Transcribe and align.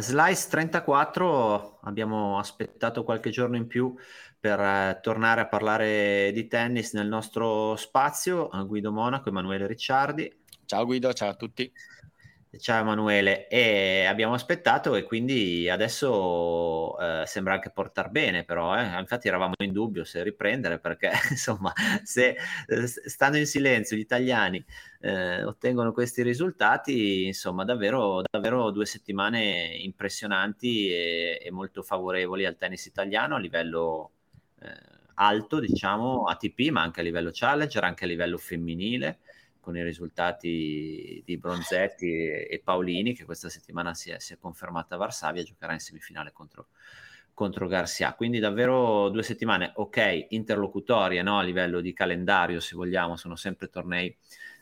Slice 0.00 0.48
34 0.48 1.80
abbiamo 1.82 2.38
aspettato 2.38 3.02
qualche 3.02 3.30
giorno 3.30 3.56
in 3.56 3.66
più 3.66 3.96
per 4.38 4.60
eh, 4.60 4.98
tornare 5.02 5.40
a 5.40 5.48
parlare 5.48 6.30
di 6.32 6.46
tennis 6.46 6.92
nel 6.92 7.08
nostro 7.08 7.74
spazio. 7.74 8.48
Guido 8.66 8.92
Monaco, 8.92 9.28
Emanuele 9.28 9.66
Ricciardi. 9.66 10.32
Ciao 10.64 10.84
Guido, 10.84 11.12
ciao 11.12 11.30
a 11.30 11.34
tutti. 11.34 11.72
Ciao 12.56 12.80
Emanuele, 12.80 13.46
e 13.46 14.06
abbiamo 14.06 14.32
aspettato 14.32 14.94
e 14.94 15.02
quindi 15.02 15.68
adesso 15.68 16.98
eh, 16.98 17.24
sembra 17.26 17.52
anche 17.52 17.68
portar 17.70 18.08
bene 18.10 18.42
però, 18.44 18.74
eh? 18.74 18.98
infatti 18.98 19.28
eravamo 19.28 19.52
in 19.62 19.70
dubbio 19.70 20.02
se 20.04 20.22
riprendere 20.22 20.78
perché 20.78 21.10
insomma 21.28 21.70
se 22.02 22.36
eh, 22.66 22.86
stando 22.86 23.36
in 23.36 23.44
silenzio 23.44 23.98
gli 23.98 24.00
italiani 24.00 24.64
eh, 25.00 25.44
ottengono 25.44 25.92
questi 25.92 26.22
risultati, 26.22 27.26
insomma 27.26 27.64
davvero, 27.64 28.22
davvero 28.28 28.70
due 28.70 28.86
settimane 28.86 29.76
impressionanti 29.82 30.88
e, 30.90 31.40
e 31.44 31.50
molto 31.50 31.82
favorevoli 31.82 32.46
al 32.46 32.56
tennis 32.56 32.86
italiano 32.86 33.34
a 33.34 33.38
livello 33.38 34.12
eh, 34.62 34.68
alto 35.16 35.60
diciamo 35.60 36.24
ATP 36.24 36.70
ma 36.70 36.80
anche 36.80 37.00
a 37.00 37.02
livello 37.02 37.28
challenger, 37.30 37.84
anche 37.84 38.04
a 38.04 38.08
livello 38.08 38.38
femminile 38.38 39.18
con 39.68 39.76
i 39.76 39.82
risultati 39.82 41.22
di 41.26 41.36
Bronzetti 41.36 42.26
e, 42.26 42.58
Paolini, 42.64 43.12
che 43.12 43.26
questa 43.26 43.50
settimana 43.50 43.92
si 43.92 44.10
è, 44.10 44.18
si 44.18 44.32
è, 44.32 44.38
confermata 44.38 44.94
a 44.94 44.98
Varsavia, 44.98 45.42
giocherà 45.42 45.74
in 45.74 45.78
semifinale 45.78 46.32
contro, 46.32 46.68
contro 47.34 47.66
Garcia. 47.66 48.14
Quindi 48.14 48.38
davvero 48.38 49.10
due 49.10 49.22
settimane, 49.22 49.72
ok, 49.74 50.28
interlocutorie 50.30 51.20
no? 51.20 51.38
a 51.38 51.42
livello 51.42 51.82
di 51.82 51.92
calendario, 51.92 52.60
se 52.60 52.76
vogliamo, 52.76 53.16
sono 53.16 53.36
sempre 53.36 53.68
tornei, 53.68 54.16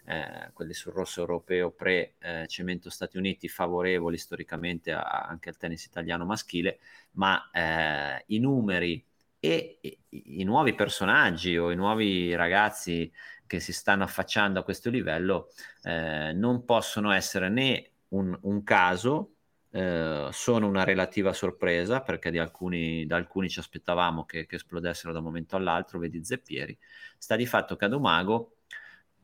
eh, 0.06 0.50
quelli 0.52 0.74
sul 0.74 0.92
rosso 0.92 1.20
europeo 1.20 1.70
pre-Cemento 1.70 2.88
eh, 2.88 2.90
Stati 2.90 3.16
Uniti, 3.16 3.46
favorevoli 3.46 4.18
storicamente 4.18 4.90
a, 4.90 5.02
anche 5.02 5.50
al 5.50 5.56
tennis 5.56 5.84
italiano 5.84 6.24
maschile, 6.24 6.80
ma 7.12 7.48
eh, 7.52 8.24
i 8.26 8.40
numeri 8.40 9.04
e 9.38 9.78
i 10.08 10.42
nuovi 10.42 10.74
personaggi 10.74 11.56
o 11.56 11.70
i 11.70 11.76
nuovi 11.76 12.34
ragazzi 12.34 13.12
che 13.46 13.60
si 13.60 13.72
stanno 13.72 14.04
affacciando 14.04 14.60
a 14.60 14.62
questo 14.62 14.90
livello 14.90 15.50
eh, 15.82 16.32
non 16.34 16.64
possono 16.64 17.12
essere 17.12 17.48
né 17.48 17.90
un, 18.08 18.36
un 18.42 18.62
caso, 18.62 19.32
eh, 19.70 20.28
sono 20.32 20.66
una 20.66 20.84
relativa 20.84 21.32
sorpresa 21.32 22.00
perché 22.00 22.28
alcuni, 22.38 23.06
da 23.06 23.16
alcuni 23.16 23.48
ci 23.48 23.58
aspettavamo 23.58 24.24
che, 24.24 24.46
che, 24.46 24.56
esplodessero 24.56 25.12
da 25.12 25.18
un 25.18 25.24
momento 25.24 25.56
all'altro, 25.56 25.98
vedi 25.98 26.24
Zeppieri, 26.24 26.76
sta 27.18 27.36
di 27.36 27.46
fatto 27.46 27.76
che 27.76 27.84
Adumago 27.84 28.55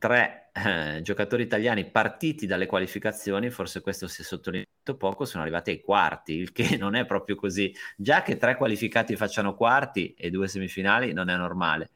tre 0.02 0.50
eh, 0.52 1.00
giocatori 1.00 1.44
italiani 1.44 1.88
partiti 1.88 2.44
dalle 2.44 2.66
qualificazioni, 2.66 3.50
forse 3.50 3.80
questo 3.80 4.08
si 4.08 4.22
è 4.22 4.24
sottolineato 4.24 4.96
poco, 4.96 5.24
sono 5.24 5.44
arrivati 5.44 5.70
ai 5.70 5.80
quarti, 5.80 6.32
il 6.32 6.50
che 6.50 6.74
non 6.76 6.96
è 6.96 7.06
proprio 7.06 7.36
così. 7.36 7.72
Già 7.96 8.22
che 8.22 8.36
tre 8.36 8.56
qualificati 8.56 9.14
facciano 9.14 9.54
quarti 9.54 10.12
e 10.18 10.28
due 10.30 10.48
semifinali 10.48 11.12
non 11.12 11.28
è 11.28 11.36
normale, 11.36 11.90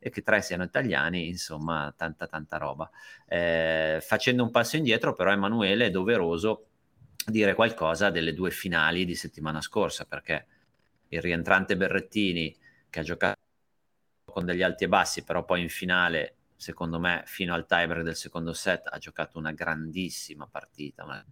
e 0.00 0.10
che 0.10 0.22
tre 0.22 0.42
siano 0.42 0.64
italiani, 0.64 1.28
insomma, 1.28 1.94
tanta 1.96 2.26
tanta 2.26 2.56
roba. 2.56 2.90
Eh, 3.28 4.00
facendo 4.02 4.42
un 4.42 4.50
passo 4.50 4.76
indietro, 4.76 5.14
però, 5.14 5.30
Emanuele, 5.30 5.86
è 5.86 5.90
doveroso 5.90 6.66
dire 7.24 7.54
qualcosa 7.54 8.10
delle 8.10 8.34
due 8.34 8.50
finali 8.50 9.04
di 9.04 9.14
settimana 9.14 9.60
scorsa, 9.60 10.04
perché 10.04 10.46
il 11.10 11.20
rientrante 11.20 11.76
Berrettini, 11.76 12.56
che 12.90 12.98
ha 12.98 13.02
giocato 13.04 13.38
con 14.24 14.44
degli 14.44 14.62
alti 14.62 14.82
e 14.82 14.88
bassi, 14.88 15.22
però 15.22 15.44
poi 15.44 15.60
in 15.60 15.68
finale 15.68 16.38
secondo 16.62 17.00
me, 17.00 17.24
fino 17.26 17.54
al 17.54 17.66
tiebreak 17.66 18.04
del 18.04 18.14
secondo 18.14 18.52
set 18.52 18.86
ha 18.86 18.98
giocato 18.98 19.36
una 19.36 19.50
grandissima 19.50 20.46
partita 20.46 21.02
una... 21.02 21.26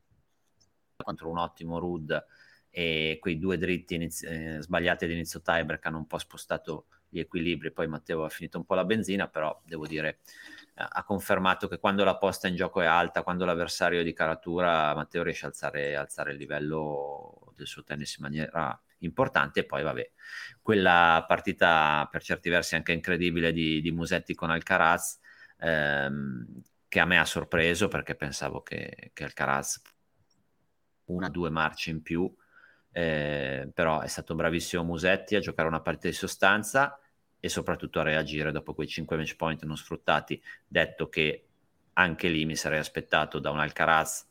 contro 0.97 1.31
un 1.31 1.39
ottimo 1.39 1.79
Rud 1.79 2.27
e 2.69 3.17
quei 3.21 3.39
due 3.39 3.57
dritti 3.57 3.95
inizi... 3.95 4.27
eh, 4.27 4.59
sbagliati 4.61 5.05
ad 5.05 5.13
inizio 5.13 5.41
tiebreak 5.41 5.87
hanno 5.87 5.99
un 5.99 6.07
po' 6.09 6.19
spostato 6.19 6.87
gli 7.09 7.21
equilibri, 7.21 7.71
poi 7.71 7.87
Matteo 7.87 8.25
ha 8.25 8.29
finito 8.29 8.59
un 8.59 8.65
po' 8.65 8.75
la 8.75 8.85
benzina, 8.85 9.29
però 9.29 9.57
devo 9.65 9.87
dire 9.87 10.19
eh, 10.75 10.85
ha 10.89 11.05
confermato 11.05 11.69
che 11.69 11.79
quando 11.79 12.03
la 12.03 12.17
posta 12.17 12.49
in 12.49 12.57
gioco 12.57 12.81
è 12.81 12.87
alta, 12.87 13.23
quando 13.23 13.45
l'avversario 13.45 14.01
è 14.01 14.05
di 14.05 14.13
caratura, 14.13 14.93
Matteo 14.97 15.23
riesce 15.23 15.45
a 15.45 15.49
alzare, 15.49 15.95
alzare 15.95 16.33
il 16.33 16.39
livello 16.39 17.53
del 17.55 17.69
suo 17.69 17.85
tennis 17.85 18.17
in 18.17 18.25
maniera 18.25 18.81
importante. 19.01 19.61
E 19.61 19.65
poi, 19.65 19.83
vabbè, 19.83 20.11
quella 20.63 21.25
partita 21.27 22.09
per 22.11 22.23
certi 22.23 22.49
versi 22.49 22.75
anche 22.75 22.93
incredibile 22.93 23.53
di, 23.53 23.81
di 23.81 23.91
Musetti 23.91 24.35
con 24.35 24.51
Alcaraz, 24.51 25.19
ehm, 25.59 26.63
che 26.89 27.01
a 27.01 27.05
me 27.05 27.19
ha 27.19 27.25
sorpreso 27.25 27.89
perché 27.89 28.15
pensavo 28.15 28.63
che, 28.63 29.11
che 29.13 29.25
Alcaraz 29.25 29.81
una 31.07 31.27
o 31.27 31.31
due 31.31 31.51
marce 31.51 31.91
in 31.91 32.03
più. 32.03 32.33
Eh, 32.93 33.71
però 33.73 34.01
è 34.01 34.09
stato 34.09 34.35
bravissimo 34.35 34.83
Musetti 34.83 35.37
a 35.37 35.41
giocare 35.41 35.69
una 35.69 35.81
partita 35.81 36.09
di 36.09 36.15
sostanza 36.15 36.99
e 37.39 37.49
soprattutto 37.49 38.01
a 38.01 38.03
reagire 38.03 38.51
dopo 38.51 38.75
quei 38.75 38.89
5 38.89 39.17
match 39.17 39.37
point 39.37 39.63
non 39.65 39.77
sfruttati, 39.77 40.43
detto 40.67 41.09
che 41.09 41.47
anche 41.95 42.29
lì 42.29 42.45
mi 42.45 42.57
sarei 42.57 42.79
aspettato 42.79 43.39
da 43.39 43.51
un 43.51 43.61
Alcaraz 43.61 44.29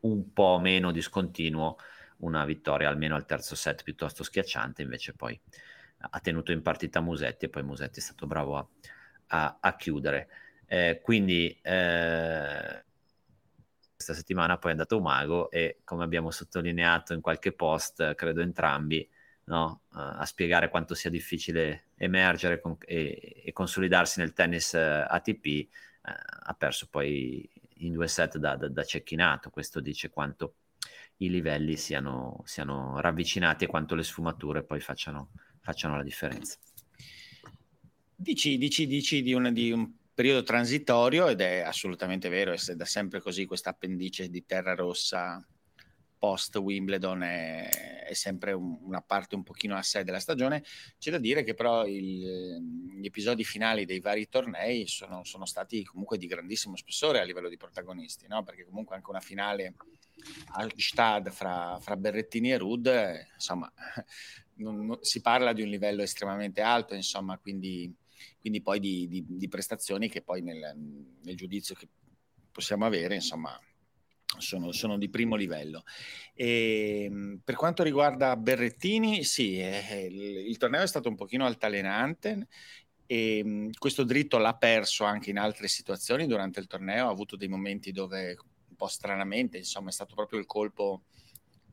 un 0.00 0.32
po' 0.32 0.58
meno 0.58 0.90
discontinuo 0.90 1.76
una 2.18 2.44
vittoria 2.44 2.88
almeno 2.88 3.14
al 3.14 3.26
terzo 3.26 3.54
set 3.54 3.82
piuttosto 3.82 4.22
schiacciante, 4.22 4.82
invece 4.82 5.14
poi 5.14 5.38
ha 5.98 6.20
tenuto 6.20 6.52
in 6.52 6.62
partita 6.62 7.00
Musetti 7.00 7.46
e 7.46 7.48
poi 7.48 7.62
Musetti 7.62 8.00
è 8.00 8.02
stato 8.02 8.26
bravo 8.26 8.56
a, 8.56 8.68
a, 9.28 9.58
a 9.60 9.76
chiudere. 9.76 10.28
Eh, 10.66 11.00
quindi 11.02 11.58
eh, 11.62 12.84
questa 13.94 14.14
settimana 14.14 14.58
poi 14.58 14.70
è 14.70 14.72
andato 14.74 14.98
Umago 14.98 15.50
e 15.50 15.80
come 15.84 16.04
abbiamo 16.04 16.30
sottolineato 16.30 17.14
in 17.14 17.20
qualche 17.20 17.52
post, 17.52 18.14
credo 18.14 18.42
entrambi, 18.42 19.08
no? 19.44 19.82
uh, 19.92 19.98
a 19.98 20.24
spiegare 20.24 20.68
quanto 20.68 20.94
sia 20.94 21.10
difficile 21.10 21.88
emergere 21.96 22.60
con, 22.60 22.76
e, 22.80 23.42
e, 23.44 23.52
consolidarsi 23.52 24.20
nel 24.20 24.32
tennis 24.32 24.74
eh, 24.74 25.06
ATP, 25.08 25.44
eh, 25.46 25.68
ha 26.02 26.54
perso 26.54 26.88
poi 26.90 27.48
in 27.78 27.92
due 27.92 28.08
set 28.08 28.38
da, 28.38 28.56
da, 28.56 28.68
da 28.68 28.84
cecchinato, 28.84 29.50
questo 29.50 29.80
dice 29.80 30.10
quanto 30.10 30.54
i 31.18 31.30
livelli 31.30 31.76
siano, 31.76 32.42
siano 32.44 33.00
ravvicinati 33.00 33.64
e 33.64 33.68
quanto 33.68 33.94
le 33.94 34.02
sfumature 34.02 34.64
poi 34.64 34.80
facciano, 34.80 35.30
facciano 35.60 35.96
la 35.96 36.02
differenza. 36.02 36.58
Dici, 38.14 38.58
dici, 38.58 38.86
dici 38.86 39.22
di, 39.22 39.32
una, 39.32 39.50
di, 39.50 39.70
un 39.70 39.90
periodo 40.12 40.42
transitorio 40.42 41.28
ed 41.28 41.40
è 41.40 41.60
assolutamente 41.60 42.28
vero, 42.28 42.52
è 42.52 42.74
da 42.74 42.84
sempre 42.84 43.20
così 43.20 43.44
questa 43.44 43.70
appendice 43.70 44.28
di 44.28 44.44
terra 44.44 44.74
rossa 44.74 45.44
post 46.18 46.56
Wimbledon 46.56 47.22
è, 47.22 47.68
è 48.04 48.12
sempre 48.14 48.52
un, 48.52 48.78
una 48.82 49.02
parte 49.02 49.34
un 49.34 49.42
pochino 49.42 49.76
a 49.76 49.82
sé 49.82 50.02
della 50.02 50.18
stagione. 50.18 50.64
C'è 50.98 51.10
da 51.10 51.18
dire 51.18 51.42
che 51.42 51.54
però 51.54 51.86
il, 51.86 52.60
gli 52.98 53.06
episodi 53.06 53.44
finali 53.44 53.84
dei 53.84 54.00
vari 54.00 54.28
tornei 54.28 54.86
sono, 54.86 55.24
sono, 55.24 55.44
stati 55.44 55.84
comunque 55.84 56.18
di 56.18 56.26
grandissimo 56.26 56.76
spessore 56.76 57.20
a 57.20 57.24
livello 57.24 57.48
di 57.48 57.56
protagonisti, 57.56 58.26
no? 58.28 58.42
perché 58.42 58.64
comunque 58.64 58.96
anche 58.96 59.10
una 59.10 59.20
finale 59.20 59.66
al 59.66 59.74
Stad 60.76 61.30
fra, 61.30 61.78
fra 61.80 61.96
Berrettini 61.96 62.52
e 62.52 62.58
Rud, 62.58 62.90
insomma, 63.34 63.70
non, 64.56 64.86
non, 64.86 64.98
si 65.02 65.20
parla 65.20 65.52
di 65.52 65.62
un 65.62 65.68
livello 65.68 66.02
estremamente 66.02 66.60
alto, 66.60 66.94
insomma, 66.94 67.38
quindi, 67.38 67.94
quindi 68.40 68.62
poi 68.62 68.80
di, 68.80 69.08
di, 69.08 69.24
di, 69.26 69.48
prestazioni 69.48 70.08
che 70.08 70.22
poi 70.22 70.42
nel, 70.42 70.74
nel 71.22 71.36
giudizio 71.36 71.74
che 71.74 71.88
possiamo 72.50 72.86
avere, 72.86 73.16
insomma, 73.16 73.58
sono, 74.38 74.72
sono, 74.72 74.98
di 74.98 75.08
primo 75.08 75.36
livello. 75.36 75.84
E, 76.34 77.04
ehm, 77.04 77.40
per 77.44 77.54
quanto 77.54 77.82
riguarda 77.82 78.36
Berrettini, 78.36 79.24
sì, 79.24 79.58
eh, 79.58 80.06
il, 80.10 80.48
il, 80.48 80.56
torneo 80.56 80.82
è 80.82 80.86
stato 80.86 81.08
un 81.08 81.16
pochino 81.16 81.46
altalenante 81.46 82.48
e 83.06 83.38
ehm, 83.38 83.70
questo 83.78 84.04
dritto 84.04 84.38
l'ha 84.38 84.54
perso 84.54 85.04
anche 85.04 85.30
in 85.30 85.38
altre 85.38 85.68
situazioni 85.68 86.26
durante 86.26 86.60
il 86.60 86.66
torneo, 86.66 87.06
ha 87.06 87.10
avuto 87.10 87.36
dei 87.36 87.48
momenti 87.48 87.92
dove 87.92 88.36
un 88.76 88.76
po' 88.76 88.88
stranamente, 88.88 89.56
insomma, 89.56 89.88
è 89.88 89.92
stato 89.92 90.14
proprio 90.14 90.38
il 90.38 90.46
colpo 90.46 91.04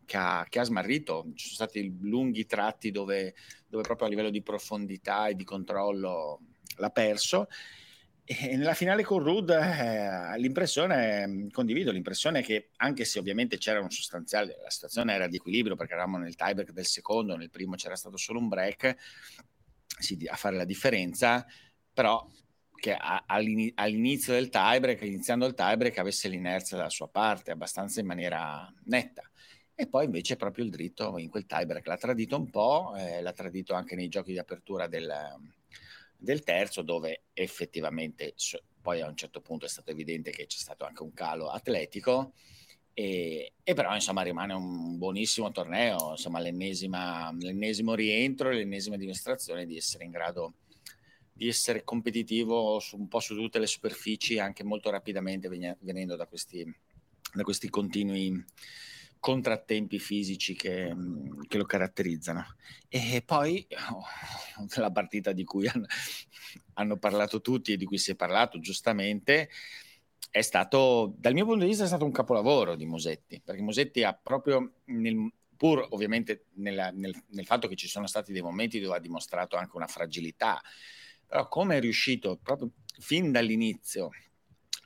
che 0.05 0.17
ha, 0.17 0.45
che 0.49 0.59
ha 0.59 0.63
smarrito. 0.63 1.25
Ci 1.35 1.49
sono 1.49 1.67
stati 1.67 1.97
lunghi 2.01 2.45
tratti 2.45 2.91
dove, 2.91 3.35
dove 3.67 3.83
proprio 3.83 4.07
a 4.07 4.09
livello 4.09 4.29
di 4.29 4.41
profondità 4.41 5.27
e 5.27 5.35
di 5.35 5.43
controllo 5.43 6.39
l'ha 6.77 6.89
perso 6.89 7.47
e 8.25 8.55
nella 8.55 8.73
finale 8.73 9.03
con 9.03 9.19
Rud 9.21 9.49
eh, 9.49 10.39
l'impressione, 10.39 11.49
condivido 11.51 11.91
l'impressione 11.91 12.41
che 12.41 12.69
anche 12.77 13.03
se 13.03 13.19
ovviamente 13.19 13.57
c'era 13.57 13.81
un 13.81 13.91
sostanziale, 13.91 14.57
la 14.63 14.69
situazione 14.69 15.13
era 15.13 15.27
di 15.27 15.35
equilibrio 15.35 15.75
perché 15.75 15.91
eravamo 15.91 16.17
nel 16.17 16.35
tiebreak 16.35 16.71
del 16.71 16.85
secondo, 16.85 17.35
nel 17.35 17.49
primo 17.49 17.75
c'era 17.75 17.97
stato 17.97 18.15
solo 18.15 18.39
un 18.39 18.47
break 18.47 18.95
sì, 19.99 20.17
a 20.25 20.37
fare 20.37 20.55
la 20.55 20.63
differenza, 20.63 21.45
però 21.91 22.25
che 22.83 22.97
all'inizio 22.97 24.33
del 24.33 24.49
tiebreak, 24.49 25.03
iniziando 25.03 25.45
il 25.45 25.53
tiebreak, 25.53 25.99
avesse 25.99 26.27
l'inerzia 26.27 26.75
dalla 26.75 26.89
sua 26.89 27.07
parte 27.07 27.51
abbastanza 27.51 28.01
in 28.01 28.05
maniera 28.05 28.69
netta. 28.87 29.21
E 29.73 29.87
poi 29.87 30.03
invece 30.03 30.35
proprio 30.35 30.65
il 30.65 30.69
dritto 30.69 31.17
in 31.17 31.29
quel 31.29 31.45
tiebreak 31.45 31.87
l'ha 31.87 31.95
tradito 31.95 32.35
un 32.35 32.49
po', 32.49 32.93
eh, 32.97 33.21
l'ha 33.21 33.31
tradito 33.31 33.73
anche 33.73 33.95
nei 33.95 34.09
giochi 34.09 34.33
di 34.33 34.37
apertura 34.37 34.87
del, 34.87 35.09
del 36.17 36.43
terzo, 36.43 36.81
dove 36.81 37.27
effettivamente 37.31 38.33
poi 38.81 38.99
a 38.99 39.07
un 39.07 39.15
certo 39.15 39.39
punto 39.39 39.63
è 39.63 39.69
stato 39.69 39.91
evidente 39.91 40.31
che 40.31 40.45
c'è 40.45 40.57
stato 40.57 40.83
anche 40.83 41.03
un 41.03 41.13
calo 41.13 41.51
atletico. 41.51 42.33
E, 42.93 43.53
e, 43.63 43.73
però 43.73 43.95
insomma 43.95 44.23
rimane 44.23 44.51
un 44.51 44.97
buonissimo 44.97 45.51
torneo, 45.51 46.11
insomma 46.11 46.39
l'ennesimo 46.39 47.95
rientro, 47.95 48.49
l'ennesima 48.49 48.97
dimostrazione 48.97 49.65
di 49.65 49.77
essere 49.77 50.03
in 50.03 50.11
grado 50.11 50.55
di 51.33 51.47
essere 51.47 51.83
competitivo 51.83 52.79
su, 52.79 52.97
un 52.97 53.07
po' 53.07 53.19
su 53.19 53.35
tutte 53.35 53.59
le 53.59 53.67
superfici 53.67 54.37
anche 54.37 54.63
molto 54.63 54.89
rapidamente 54.91 55.49
venendo 55.79 56.15
da 56.15 56.27
questi, 56.27 56.63
da 57.33 57.43
questi 57.43 57.69
continui 57.69 58.45
contrattempi 59.23 59.99
fisici 59.99 60.53
che, 60.53 60.93
che, 61.47 61.57
lo 61.57 61.63
caratterizzano. 61.63 62.45
E 62.89 63.23
poi 63.25 63.65
oh, 63.91 64.03
la 64.75 64.91
partita 64.91 65.31
di 65.31 65.45
cui 65.45 65.65
hanno, 65.65 65.85
hanno, 66.73 66.97
parlato 66.97 67.39
tutti 67.39 67.71
e 67.71 67.77
di 67.77 67.85
cui 67.85 67.97
si 67.97 68.11
è 68.11 68.15
parlato 68.15 68.59
giustamente 68.59 69.49
è 70.29 70.41
stato, 70.41 71.13
dal 71.17 71.31
mio 71.31 71.45
punto 71.45 71.61
di 71.61 71.69
vista, 71.69 71.85
è 71.85 71.87
stato 71.87 72.03
un 72.03 72.11
capolavoro 72.11 72.75
di 72.75 72.85
Musetti, 72.85 73.39
perché 73.41 73.61
Musetti 73.61 74.03
ha 74.03 74.13
proprio, 74.13 74.73
nel, 74.85 75.31
pur 75.55 75.87
ovviamente 75.91 76.47
nella, 76.55 76.89
nel, 76.89 77.15
nel 77.29 77.45
fatto 77.45 77.69
che 77.69 77.75
ci 77.75 77.87
sono 77.87 78.07
stati 78.07 78.33
dei 78.33 78.41
momenti 78.41 78.81
dove 78.81 78.97
ha 78.97 78.99
dimostrato 78.99 79.55
anche 79.55 79.77
una 79.77 79.87
fragilità, 79.87 80.61
però 81.33 81.47
come 81.47 81.77
è 81.77 81.79
riuscito 81.79 82.37
proprio 82.37 82.73
fin 82.99 83.31
dall'inizio 83.31 84.11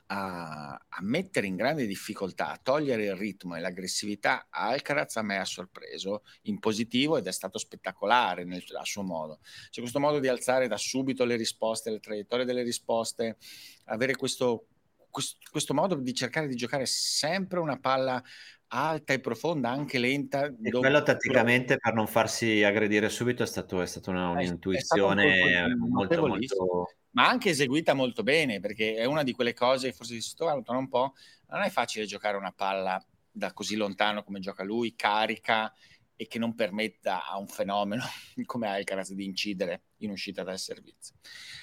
a, 0.06 0.70
a, 0.70 1.02
mettere 1.02 1.46
in 1.46 1.56
grande 1.56 1.84
difficoltà, 1.84 2.52
a 2.52 2.56
togliere 2.62 3.04
il 3.04 3.16
ritmo 3.16 3.54
e 3.54 3.60
l'aggressività 3.60 4.46
Alcaraz 4.48 5.16
a 5.16 5.22
me 5.22 5.36
ha 5.36 5.44
sorpreso 5.44 6.22
in 6.44 6.58
positivo 6.58 7.18
ed 7.18 7.26
è 7.26 7.32
stato 7.32 7.58
spettacolare 7.58 8.44
nel, 8.44 8.64
a 8.78 8.84
suo 8.86 9.02
modo. 9.02 9.40
C'è 9.68 9.82
questo 9.82 10.00
modo 10.00 10.20
di 10.20 10.28
alzare 10.28 10.68
da 10.68 10.78
subito 10.78 11.26
le 11.26 11.36
risposte, 11.36 11.90
le 11.90 12.00
traiettorie 12.00 12.46
delle 12.46 12.62
risposte, 12.62 13.36
avere 13.84 14.16
questo, 14.16 14.68
questo, 15.10 15.36
questo 15.50 15.74
modo 15.74 15.96
di 15.96 16.14
cercare 16.14 16.48
di 16.48 16.56
giocare 16.56 16.86
sempre 16.86 17.58
una 17.58 17.78
palla 17.78 18.24
alta 18.68 19.12
e 19.12 19.20
profonda, 19.20 19.70
anche 19.70 19.98
lenta. 19.98 20.46
E 20.46 20.70
quello 20.70 21.02
tatticamente 21.02 21.76
per 21.78 21.94
non 21.94 22.06
farsi 22.06 22.62
aggredire 22.62 23.08
subito 23.08 23.42
è, 23.42 23.46
stato, 23.46 23.80
è 23.80 23.86
stata 23.86 24.10
una, 24.10 24.30
un'intuizione 24.30 25.74
molto, 25.76 26.26
molto... 26.26 26.92
Ma 27.12 27.28
anche 27.28 27.50
eseguita 27.50 27.94
molto 27.94 28.22
bene, 28.22 28.60
perché 28.60 28.94
è 28.94 29.04
una 29.04 29.22
di 29.22 29.32
quelle 29.32 29.54
cose, 29.54 29.92
forse 29.92 30.14
si 30.14 30.20
sottovalutano 30.20 30.78
un 30.78 30.88
po', 30.88 31.14
non 31.48 31.62
è 31.62 31.70
facile 31.70 32.04
giocare 32.04 32.36
una 32.36 32.52
palla 32.52 33.02
da 33.30 33.52
così 33.52 33.76
lontano 33.76 34.22
come 34.22 34.40
gioca 34.40 34.64
lui, 34.64 34.94
carica 34.94 35.72
e 36.14 36.26
che 36.26 36.38
non 36.38 36.54
permetta 36.54 37.24
a 37.26 37.38
un 37.38 37.46
fenomeno 37.46 38.02
come 38.44 38.68
Alcaraz 38.68 39.12
di 39.12 39.24
incidere 39.24 39.82
in 39.98 40.10
uscita 40.10 40.42
dal 40.42 40.58
servizio. 40.58 41.14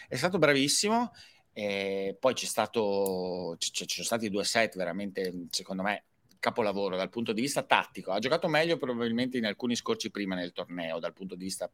È 0.07 0.15
stato 0.15 0.37
bravissimo, 0.37 1.11
eh, 1.53 2.17
poi 2.19 2.33
c'è 2.33 2.45
stato, 2.45 3.55
ci 3.59 3.85
sono 3.87 4.05
stati 4.05 4.29
due 4.29 4.43
set 4.43 4.75
veramente, 4.75 5.47
secondo 5.49 5.83
me, 5.83 6.05
capolavoro 6.45 6.95
dal 6.95 7.09
punto 7.09 7.33
di 7.33 7.41
vista 7.41 7.63
tattico. 7.63 8.11
Ha 8.11 8.19
giocato 8.19 8.47
meglio 8.47 8.77
probabilmente 8.77 9.39
in 9.39 9.45
alcuni 9.45 9.75
scorci 9.75 10.11
prima 10.11 10.35
nel 10.35 10.51
torneo 10.51 10.99
dal 10.99 11.13
punto 11.13 11.33
di 11.33 11.43
vista 11.43 11.67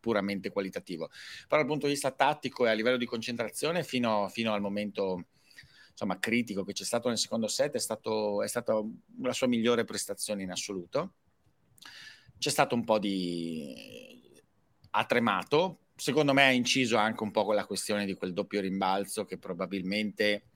puramente 0.00 0.50
qualitativo, 0.50 1.10
però 1.46 1.60
dal 1.60 1.70
punto 1.70 1.86
di 1.86 1.92
vista 1.92 2.10
tattico 2.10 2.66
e 2.66 2.70
a 2.70 2.72
livello 2.72 2.96
di 2.96 3.06
concentrazione 3.06 3.84
fino, 3.84 4.28
fino 4.28 4.52
al 4.52 4.60
momento 4.60 5.26
insomma, 5.90 6.18
critico 6.18 6.64
che 6.64 6.72
c'è 6.72 6.82
stato 6.82 7.08
nel 7.08 7.18
secondo 7.18 7.46
set 7.46 7.74
è, 7.74 7.78
stato, 7.78 8.42
è 8.42 8.48
stata 8.48 8.82
la 9.22 9.32
sua 9.32 9.46
migliore 9.46 9.84
prestazione 9.84 10.42
in 10.42 10.50
assoluto. 10.50 11.12
C'è 12.36 12.50
stato 12.50 12.74
un 12.74 12.82
po' 12.82 12.98
di... 12.98 14.32
ha 14.90 15.04
tremato, 15.04 15.82
secondo 15.94 16.32
me 16.32 16.44
ha 16.44 16.50
inciso 16.50 16.96
anche 16.96 17.22
un 17.22 17.30
po' 17.30 17.44
con 17.44 17.54
la 17.54 17.66
questione 17.66 18.06
di 18.06 18.14
quel 18.14 18.32
doppio 18.32 18.60
rimbalzo 18.60 19.24
che 19.24 19.38
probabilmente 19.38 20.49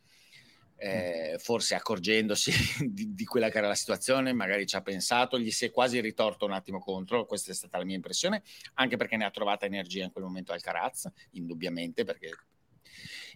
eh, 0.77 1.37
forse 1.39 1.75
accorgendosi 1.75 2.51
di, 2.91 3.15
di, 3.15 3.25
quella 3.25 3.49
che 3.49 3.59
era 3.59 3.69
la 3.69 3.75
situazione, 3.75 4.33
magari 4.33 4.67
ci 4.67 4.77
ha 4.77 4.83
pensato, 4.83 5.39
gli 5.39 5.51
si 5.51 5.67
è 5.67 5.71
quasi 5.71 6.01
ritorto 6.01 6.45
un 6.45 6.53
attimo 6.53 6.79
contro, 6.79 7.27
questa 7.27 7.53
è 7.53 7.55
stata 7.55 7.79
la 7.79 7.85
mia 7.85 7.97
impressione, 7.97 8.43
anche 8.75 8.97
perché 8.97 9.17
ne 9.17 9.25
ha 9.25 9.31
trovata 9.31 9.67
energia 9.67 10.05
in 10.05 10.13
quel 10.13 10.25
momento 10.25 10.53
Alcaraz, 10.53 11.11
indubbiamente, 11.33 12.05
perché... 12.05 12.31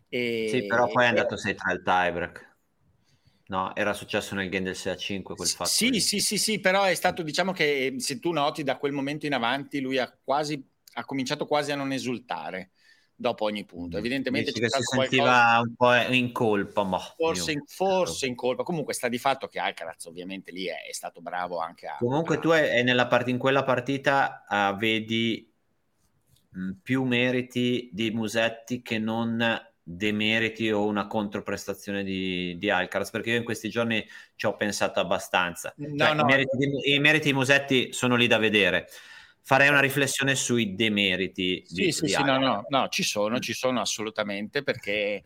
E, 0.08 0.46
sì, 0.48 0.66
però 0.66 0.88
poi 0.88 1.04
è 1.04 1.08
andato 1.08 1.36
6 1.36 1.54
tra 1.54 1.72
il 1.72 1.82
tiebreak. 1.82 2.56
No, 3.48 3.74
era 3.74 3.94
successo 3.94 4.34
nel 4.34 4.50
game 4.50 4.64
del 4.64 4.76
6 4.76 4.92
a 4.92 4.96
5 4.96 5.34
quel 5.34 5.48
fatto. 5.48 5.70
Sì, 5.70 5.90
lì. 5.90 6.00
sì, 6.00 6.20
sì, 6.20 6.36
sì, 6.36 6.60
però 6.60 6.84
è 6.84 6.94
stato, 6.94 7.22
diciamo 7.22 7.52
che 7.52 7.94
se 7.98 8.18
tu 8.18 8.30
noti 8.30 8.62
da 8.62 8.76
quel 8.76 8.92
momento 8.92 9.24
in 9.24 9.32
avanti 9.32 9.80
lui 9.80 9.98
ha 9.98 10.14
quasi, 10.22 10.62
ha 10.94 11.04
cominciato 11.04 11.46
quasi 11.46 11.72
a 11.72 11.76
non 11.76 11.92
esultare 11.92 12.72
dopo 13.20 13.44
ogni 13.44 13.64
punto. 13.64 13.98
Evidentemente 13.98 14.52
Dici 14.52 14.64
c'è 14.64 14.68
si 14.68 14.82
sentiva 14.82 15.60
un 15.60 15.74
po' 15.74 15.94
in 15.94 16.30
colpa, 16.30 16.84
ma 16.84 16.98
forse, 16.98 17.52
in, 17.52 17.62
forse 17.66 18.26
in 18.26 18.36
colpa. 18.36 18.62
Comunque 18.62 18.94
sta 18.94 19.08
di 19.08 19.18
fatto 19.18 19.48
che 19.48 19.58
Alcaraz 19.58 20.04
ovviamente 20.04 20.52
lì 20.52 20.66
è, 20.66 20.86
è 20.88 20.92
stato 20.92 21.20
bravo 21.20 21.58
anche 21.58 21.88
a... 21.88 21.96
Comunque 21.98 22.36
a... 22.36 22.38
tu 22.38 22.50
è, 22.50 22.82
nella 22.84 23.08
part- 23.08 23.28
in 23.28 23.38
quella 23.38 23.64
partita 23.64 24.44
uh, 24.48 24.76
vedi 24.76 25.52
mh, 26.50 26.70
più 26.80 27.02
meriti 27.02 27.90
di 27.92 28.12
Musetti 28.12 28.82
che 28.82 28.98
non 28.98 29.66
demeriti 29.82 30.70
o 30.70 30.86
una 30.86 31.06
controprestazione 31.06 32.04
di, 32.04 32.56
di 32.58 32.70
Alcaraz 32.70 33.10
perché 33.10 33.30
io 33.30 33.38
in 33.38 33.44
questi 33.44 33.68
giorni 33.70 34.06
ci 34.36 34.44
ho 34.44 34.54
pensato 34.54 35.00
abbastanza 35.00 35.72
no, 35.76 35.96
cioè, 35.96 36.14
no. 36.14 36.20
I, 36.20 36.24
meriti 36.24 36.56
di, 36.58 36.94
i 36.94 36.98
meriti 36.98 37.28
di 37.28 37.32
Musetti 37.32 37.92
sono 37.94 38.14
lì 38.14 38.26
da 38.26 38.36
vedere 38.36 38.86
farei 39.48 39.70
una 39.70 39.80
riflessione 39.80 40.34
sui 40.34 40.74
demeriti. 40.74 41.62
Sì, 41.64 41.74
di, 41.74 41.92
sì, 41.92 42.04
di 42.04 42.12
sì, 42.12 42.22
no, 42.22 42.38
no, 42.38 42.66
no, 42.68 42.88
ci 42.88 43.02
sono, 43.02 43.38
ci 43.38 43.54
sono 43.54 43.80
assolutamente 43.80 44.62
perché 44.62 45.24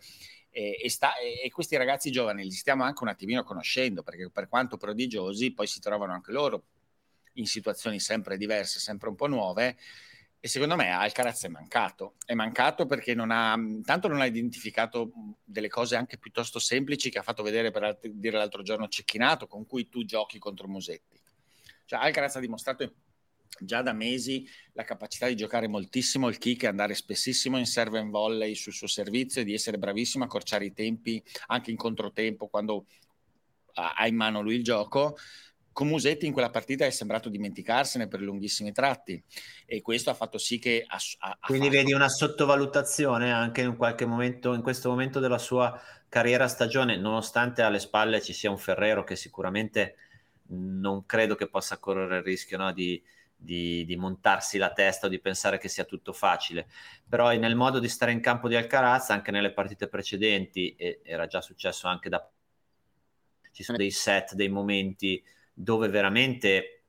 e, 0.49 0.79
e, 0.81 0.89
sta, 0.89 1.15
e, 1.17 1.51
questi 1.51 1.77
ragazzi 1.77 2.13
giovani 2.13 2.45
li 2.45 2.53
stiamo 2.53 2.85
anche 2.85 3.03
un 3.03 3.09
attimino 3.09 3.43
conoscendo 3.43 4.05
perché 4.05 4.31
per 4.31 4.47
quanto 4.47 4.77
prodigiosi 4.77 5.53
poi 5.53 5.67
si 5.67 5.81
trovano 5.81 6.13
anche 6.13 6.31
loro 6.31 6.67
in 7.33 7.47
situazioni 7.47 7.99
sempre 7.99 8.37
diverse, 8.37 8.79
sempre 8.79 9.09
un 9.09 9.17
po' 9.17 9.27
nuove 9.27 9.77
e 10.39 10.47
secondo 10.47 10.77
me 10.77 10.91
Alcaraz 10.91 11.43
è 11.43 11.49
mancato, 11.49 12.15
è 12.25 12.35
mancato 12.35 12.87
perché 12.87 13.15
non 13.15 13.33
ha, 13.33 13.57
tanto 13.83 14.07
non 14.07 14.21
ha 14.21 14.27
identificato 14.27 15.11
delle 15.43 15.69
cose 15.69 15.97
anche 15.97 16.17
piuttosto 16.17 16.61
semplici 16.61 17.11
che 17.11 17.19
ha 17.19 17.23
fatto 17.23 17.43
vedere 17.43 17.73
per 17.73 17.99
dire 18.01 18.37
l'altro 18.37 18.63
giorno 18.63 18.87
Cecchinato 18.87 19.49
con 19.49 19.67
cui 19.67 19.89
tu 19.89 20.05
giochi 20.05 20.39
contro 20.39 20.69
Musetti. 20.69 21.19
Cioè 21.87 21.99
Alcaraz 21.99 22.37
ha 22.37 22.41
dimostrato 22.41 22.85
già 23.61 23.83
da 23.83 23.93
mesi 23.93 24.47
la 24.73 24.85
capacità 24.85 25.27
di 25.27 25.37
giocare 25.37 25.69
moltissimo 25.69 26.29
il 26.29 26.39
kick 26.39 26.65
e 26.65 26.67
andare 26.67 26.95
spessissimo 26.95 27.59
in 27.59 27.67
serve 27.67 27.99
and 27.99 28.11
volley 28.11 28.55
sul 28.55 28.73
suo 28.73 28.87
servizio 28.87 29.41
e 29.41 29.45
di 29.45 29.55
essere 29.55 29.79
bravissimo 29.79 30.25
a 30.25 30.27
accorciare 30.27 30.65
i 30.65 30.73
tempi 30.73 31.23
anche 31.49 31.71
in 31.71 31.77
controtempo 31.77 32.49
quando 32.49 32.87
ha 33.75 34.07
in 34.07 34.17
mano 34.17 34.43
lui 34.43 34.57
il 34.57 34.65
gioco. 34.65 35.17
Con 35.73 35.89
Musetti 35.89 36.27
in 36.27 36.35
quella 36.35 36.51
partita 36.51 36.85
è 36.85 36.91
sembrato 36.91 37.31
dimenticarsene 37.31 38.07
per 38.07 38.21
lunghissimi 38.21 38.73
tratti 38.73 39.23
e 39.65 39.81
questo 39.81 40.11
ha 40.11 40.15
fatto 40.15 40.37
sì 40.37 40.59
che... 40.59 40.85
Ha, 40.87 40.99
ha 41.21 41.39
Quindi 41.47 41.69
fatto... 41.69 41.79
vedi 41.79 41.93
una 41.95 42.11
sottovalutazione 42.11 43.33
anche 43.33 43.63
in 43.63 43.77
qualche 43.77 44.05
momento, 44.05 44.53
in 44.53 44.61
questo 44.61 44.91
momento 44.91 45.19
della 45.19 45.39
sua 45.39 45.81
carriera 46.11 46.47
stagione, 46.47 46.99
nonostante 46.99 47.63
alle 47.63 47.79
spalle 47.79 48.21
ci 48.21 48.35
sia 48.35 48.51
un 48.51 48.59
Ferrero 48.59 49.03
che 49.03 49.17
sicuramente 49.17 49.97
non 50.49 51.07
credo 51.07 51.37
che 51.37 51.49
possa 51.49 51.79
correre 51.79 52.19
il 52.19 52.23
rischio 52.23 52.59
no, 52.59 52.71
di, 52.75 53.03
di, 53.43 53.85
di, 53.85 53.97
montarsi 53.97 54.59
la 54.59 54.73
testa 54.73 55.07
o 55.07 55.09
di 55.11 55.21
pensare 55.21 55.59
che 55.59 55.69
sia 55.69 55.85
tutto 55.85 56.13
facile. 56.13 56.69
Però 57.09 57.31
nel 57.33 57.57
modo 57.57 57.79
di 57.79 57.89
stare 57.89 58.13
in 58.13 58.21
campo 58.21 58.49
di 58.49 58.57
Alcaraz, 58.57 59.11
anche 59.11 59.31
nelle 59.31 59.53
partite 59.53 59.89
precedenti, 59.89 60.75
e 60.77 61.01
era 61.03 61.27
già 61.27 61.41
successo 61.41 61.89
anche 61.89 62.09
da... 62.09 62.27
Ci 63.51 63.63
sono 63.63 63.79
dei 63.79 63.91
set, 63.91 64.35
dei 64.35 64.49
momenti 64.49 65.23
dove 65.53 65.89
veramente, 65.89 66.85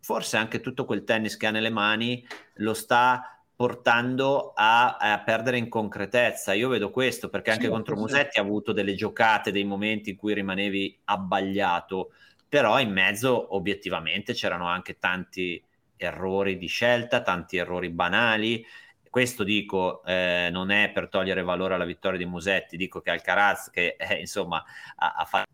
forse 0.00 0.36
anche 0.36 0.60
tutto 0.60 0.84
quel 0.84 1.04
tennis 1.04 1.36
che 1.36 1.46
ha 1.46 1.50
nelle 1.50 1.70
mani, 1.70 2.26
lo 2.54 2.74
sta 2.74 3.34
portando 3.56 4.52
a, 4.54 4.96
a 4.96 5.22
perdere 5.22 5.58
in 5.58 5.68
concretezza. 5.68 6.52
Io 6.52 6.68
vedo 6.68 6.90
questo 6.90 7.28
perché 7.28 7.52
anche 7.52 7.64
sì, 7.64 7.70
contro 7.70 7.96
Musetti 7.96 8.38
ha 8.38 8.42
avuto 8.42 8.72
delle 8.72 8.94
giocate, 8.94 9.52
dei 9.52 9.64
momenti 9.64 10.10
in 10.10 10.16
cui 10.16 10.34
rimanevi 10.34 11.00
abbagliato, 11.04 12.12
però 12.48 12.80
in 12.80 12.90
mezzo 12.90 13.54
obiettivamente 13.54 14.32
c'erano 14.32 14.66
anche 14.66 14.98
tanti 14.98 15.62
errori 16.04 16.56
di 16.56 16.66
scelta, 16.66 17.22
tanti 17.22 17.56
errori 17.56 17.90
banali. 17.90 18.64
Questo 19.10 19.44
dico 19.44 20.02
eh, 20.04 20.48
non 20.50 20.70
è 20.70 20.90
per 20.92 21.08
togliere 21.08 21.42
valore 21.42 21.74
alla 21.74 21.84
vittoria 21.84 22.18
di 22.18 22.26
Musetti, 22.26 22.76
dico 22.76 23.00
che 23.00 23.10
Alcaraz, 23.10 23.70
che 23.70 23.96
eh, 23.98 24.18
insomma 24.20 24.62
ha, 24.96 25.14
ha 25.14 25.24
fatto 25.24 25.52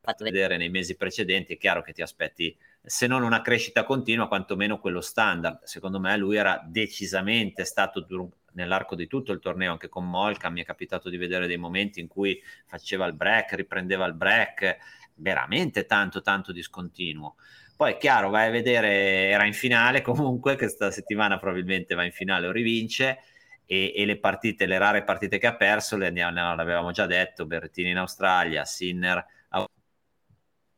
fatto 0.00 0.24
vedere 0.24 0.56
nei 0.56 0.70
mesi 0.70 0.96
precedenti, 0.96 1.54
è 1.54 1.58
chiaro 1.58 1.82
che 1.82 1.92
ti 1.92 2.02
aspetti, 2.02 2.56
se 2.82 3.06
non 3.06 3.22
una 3.22 3.42
crescita 3.42 3.84
continua, 3.84 4.28
quantomeno 4.28 4.78
quello 4.78 5.00
standard. 5.00 5.62
Secondo 5.64 6.00
me 6.00 6.16
lui 6.16 6.36
era 6.36 6.62
decisamente 6.66 7.64
stato 7.64 8.06
nell'arco 8.52 8.94
di 8.94 9.06
tutto 9.06 9.32
il 9.32 9.40
torneo, 9.40 9.72
anche 9.72 9.88
con 9.88 10.08
Molka 10.08 10.48
mi 10.50 10.62
è 10.62 10.64
capitato 10.64 11.08
di 11.08 11.16
vedere 11.16 11.46
dei 11.46 11.58
momenti 11.58 12.00
in 12.00 12.08
cui 12.08 12.42
faceva 12.66 13.06
il 13.06 13.12
break, 13.12 13.52
riprendeva 13.52 14.06
il 14.06 14.14
break, 14.14 14.78
veramente 15.14 15.84
tanto 15.84 16.22
tanto 16.22 16.52
discontinuo. 16.52 17.36
Poi 17.80 17.92
è 17.92 17.96
chiaro, 17.96 18.28
vai 18.28 18.48
a 18.48 18.50
vedere, 18.50 19.30
era 19.30 19.46
in 19.46 19.54
finale 19.54 20.02
comunque, 20.04 20.54
questa 20.58 20.90
settimana 20.90 21.38
probabilmente 21.38 21.94
va 21.94 22.04
in 22.04 22.12
finale 22.12 22.46
o 22.46 22.52
rivince, 22.52 23.20
e, 23.64 23.94
e 23.96 24.04
le 24.04 24.18
partite, 24.18 24.66
le 24.66 24.76
rare 24.76 25.02
partite 25.02 25.38
che 25.38 25.46
ha 25.46 25.56
perso, 25.56 25.96
le, 25.96 26.10
ne, 26.10 26.30
l'avevamo 26.30 26.90
già 26.90 27.06
detto, 27.06 27.46
Berrettini 27.46 27.88
in 27.88 27.96
Australia, 27.96 28.66
Sinner 28.66 29.26
a 29.48 29.66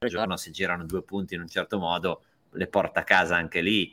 giorno, 0.07 0.37
se 0.37 0.53
girano 0.53 0.85
due 0.85 1.03
punti 1.03 1.35
in 1.35 1.41
un 1.41 1.49
certo 1.49 1.81
modo, 1.81 2.23
le 2.53 2.69
porta 2.69 3.01
a 3.01 3.05
casa 3.05 3.35
anche 3.35 3.63
lì. 3.63 3.93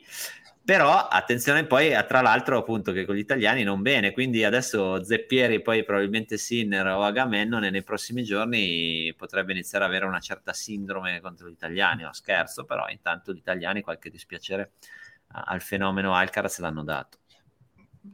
Però 0.62 1.08
attenzione 1.08 1.64
poi, 1.64 1.90
tra 2.06 2.20
l'altro, 2.20 2.58
appunto, 2.58 2.92
che 2.92 3.04
con 3.04 3.14
gli 3.14 3.20
italiani 3.20 3.62
non 3.62 3.82
bene, 3.82 4.12
quindi 4.12 4.44
adesso 4.44 5.02
Zeppieri, 5.02 5.62
poi 5.62 5.84
probabilmente 5.84 6.36
Sinner 6.36 6.86
o 6.86 7.02
Agamennone 7.02 7.70
nei 7.70 7.82
prossimi 7.82 8.22
giorni 8.22 9.12
potrebbe 9.16 9.52
iniziare 9.52 9.84
ad 9.84 9.90
avere 9.90 10.06
una 10.06 10.20
certa 10.20 10.52
sindrome 10.52 11.20
contro 11.20 11.48
gli 11.48 11.52
italiani, 11.52 12.02
no 12.02 12.12
scherzo, 12.12 12.64
però 12.64 12.88
intanto 12.88 13.32
gli 13.32 13.38
italiani 13.38 13.80
qualche 13.80 14.10
dispiacere 14.10 14.72
al 15.32 15.62
fenomeno 15.62 16.14
Alcaraz 16.14 16.58
l'hanno 16.58 16.84
dato. 16.84 17.18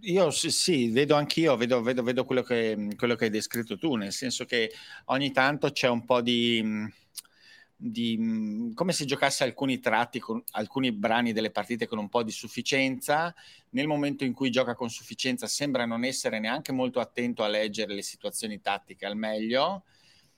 Io 0.01 0.31
sì, 0.31 0.51
sì, 0.51 0.91
vedo 0.91 1.15
anch'io, 1.15 1.57
vedo, 1.57 1.81
vedo, 1.81 2.03
vedo 2.03 2.25
quello, 2.25 2.43
che, 2.43 2.89
quello, 2.97 3.15
che, 3.15 3.25
hai 3.25 3.31
descritto 3.31 3.79
tu, 3.79 3.95
nel 3.95 4.13
senso 4.13 4.45
che 4.45 4.73
ogni 5.07 5.31
tanto 5.31 5.71
c'è 5.71 5.89
un 5.89 6.05
po' 6.05 6.21
di, 6.21 6.91
di 7.77 8.73
come 8.75 8.93
se 8.93 9.05
giocasse 9.05 9.45
alcuni 9.45 9.81
tratti, 9.81 10.19
con, 10.19 10.43
alcuni 10.53 10.93
brani 10.93 11.33
delle 11.33 11.51
partite 11.51 11.87
con 11.87 11.99
un 11.99 12.09
po' 12.09 12.23
di 12.23 12.31
sufficienza, 12.31 13.35
nel 13.71 13.87
momento 13.87 14.25
in 14.25 14.33
cui 14.33 14.51
gioca 14.51 14.75
con 14.75 14.89
sufficienza 14.89 15.47
sembra 15.47 15.85
non 15.85 16.05
essere 16.05 16.39
neanche 16.39 16.73
molto 16.73 17.01
attento 17.01 17.43
a 17.43 17.49
leggere 17.49 17.95
le 17.95 18.03
situazioni 18.03 18.61
tattiche 18.61 19.07
al 19.07 19.17
meglio. 19.17 19.85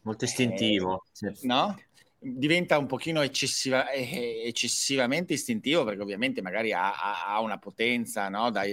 Molto 0.02 0.24
istintivo. 0.24 1.04
Eh, 1.20 1.34
sì. 1.34 1.46
No? 1.46 1.76
diventa 2.20 2.78
un 2.78 2.86
pochino 2.86 3.22
eccessiva, 3.22 3.90
eh, 3.90 4.42
eccessivamente 4.44 5.34
istintivo 5.34 5.84
perché 5.84 6.02
ovviamente 6.02 6.42
magari 6.42 6.72
ha, 6.72 7.26
ha 7.26 7.40
una 7.40 7.58
potenza 7.58 8.28
no? 8.28 8.50
da, 8.50 8.64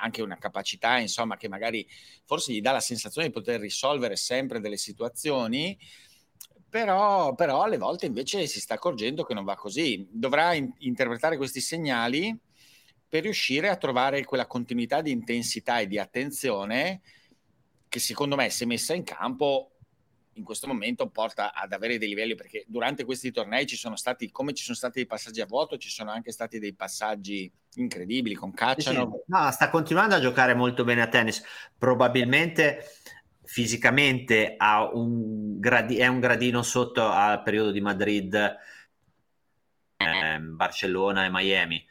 anche 0.00 0.22
una 0.22 0.38
capacità, 0.38 0.98
insomma, 0.98 1.36
che 1.36 1.48
magari 1.48 1.86
forse 2.24 2.52
gli 2.52 2.60
dà 2.60 2.72
la 2.72 2.80
sensazione 2.80 3.28
di 3.28 3.32
poter 3.32 3.60
risolvere 3.60 4.16
sempre 4.16 4.60
delle 4.60 4.76
situazioni, 4.76 5.78
però, 6.74 7.36
però 7.36 7.62
alle 7.62 7.78
volte 7.78 8.06
invece 8.06 8.48
si 8.48 8.58
sta 8.58 8.74
accorgendo 8.74 9.22
che 9.22 9.32
non 9.32 9.44
va 9.44 9.54
così. 9.54 10.08
Dovrà 10.10 10.54
in- 10.54 10.72
interpretare 10.78 11.36
questi 11.36 11.60
segnali 11.60 12.36
per 13.08 13.22
riuscire 13.22 13.68
a 13.68 13.76
trovare 13.76 14.24
quella 14.24 14.48
continuità 14.48 15.00
di 15.00 15.12
intensità 15.12 15.78
e 15.78 15.86
di 15.86 16.00
attenzione 16.00 17.00
che 17.88 18.00
secondo 18.00 18.34
me 18.34 18.50
se 18.50 18.66
messa 18.66 18.92
in 18.92 19.04
campo 19.04 19.70
in 20.32 20.42
questo 20.42 20.66
momento 20.66 21.08
porta 21.10 21.54
ad 21.54 21.72
avere 21.72 21.96
dei 21.96 22.08
livelli 22.08 22.34
perché 22.34 22.64
durante 22.66 23.04
questi 23.04 23.30
tornei 23.30 23.66
ci 23.66 23.76
sono 23.76 23.94
stati 23.94 24.32
come 24.32 24.52
ci 24.52 24.64
sono 24.64 24.74
stati 24.74 24.94
dei 24.94 25.06
passaggi 25.06 25.40
a 25.40 25.46
vuoto 25.46 25.76
ci 25.76 25.88
sono 25.88 26.10
anche 26.10 26.32
stati 26.32 26.58
dei 26.58 26.74
passaggi 26.74 27.48
incredibili 27.74 28.34
con 28.34 28.52
Cacciano 28.52 29.20
sì, 29.24 29.32
no, 29.32 29.50
sta 29.52 29.70
continuando 29.70 30.16
a 30.16 30.20
giocare 30.20 30.54
molto 30.54 30.82
bene 30.82 31.02
a 31.02 31.06
tennis. 31.08 31.40
Probabilmente 31.78 32.84
fisicamente 33.44 34.56
un 34.92 35.58
gradi- 35.60 35.98
è 35.98 36.06
un 36.06 36.20
gradino 36.20 36.62
sotto 36.62 37.08
al 37.08 37.42
periodo 37.42 37.70
di 37.70 37.80
Madrid 37.80 38.34
eh, 39.96 40.38
Barcellona 40.40 41.24
e 41.24 41.30
Miami 41.30 41.86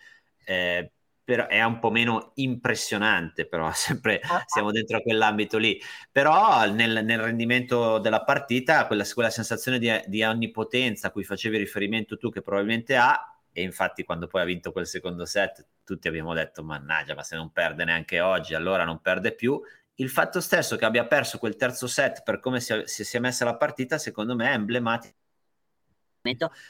eh, 0.45 0.91
però 1.24 1.48
è 1.48 1.63
un 1.63 1.79
po' 1.79 1.89
meno 1.89 2.31
impressionante, 2.36 3.48
però 3.48 3.72
sempre 3.74 4.22
siamo 4.45 4.72
dentro 4.72 4.98
a 4.98 5.01
quell'ambito 5.01 5.57
lì. 5.57 5.79
Però 6.12 6.69
nel, 6.69 7.03
nel 7.03 7.19
rendimento 7.19 8.00
della 8.00 8.24
partita, 8.24 8.86
quella, 8.88 9.05
quella 9.13 9.29
sensazione 9.29 9.79
di, 9.79 9.89
di, 10.07 10.24
onnipotenza 10.24 11.07
a 11.07 11.12
cui 11.12 11.24
facevi 11.24 11.57
riferimento 11.57 12.17
tu, 12.17 12.29
che 12.29 12.41
probabilmente 12.41 12.95
ha, 12.95 13.38
e 13.51 13.62
infatti 13.62 14.03
quando 14.03 14.27
poi 14.27 14.41
ha 14.41 14.45
vinto 14.45 14.72
quel 14.72 14.88
secondo 14.88 15.25
set, 15.25 15.65
tutti 15.86 16.07
abbiamo 16.07 16.33
detto, 16.33 16.63
mannaggia, 16.63 17.15
ma 17.15 17.24
se 17.24 17.36
non 17.36 17.51
perde 17.51 17.86
neanche 17.86 18.19
oggi, 18.19 18.53
allora 18.53 18.83
non 18.83 19.00
perde 19.00 19.33
più. 19.33 19.62
Il 19.95 20.09
fatto 20.09 20.41
stesso 20.41 20.75
che 20.75 20.85
abbia 20.85 21.05
perso 21.05 21.38
quel 21.38 21.55
terzo 21.55 21.88
set 21.88 22.23
per 22.23 22.39
come 22.39 22.59
si, 22.59 22.81
si, 22.85 23.03
si 23.03 23.17
è 23.17 23.19
messa 23.19 23.45
la 23.45 23.55
partita, 23.55 23.97
secondo 23.97 24.35
me 24.35 24.50
è 24.50 24.53
emblematico 24.53 25.15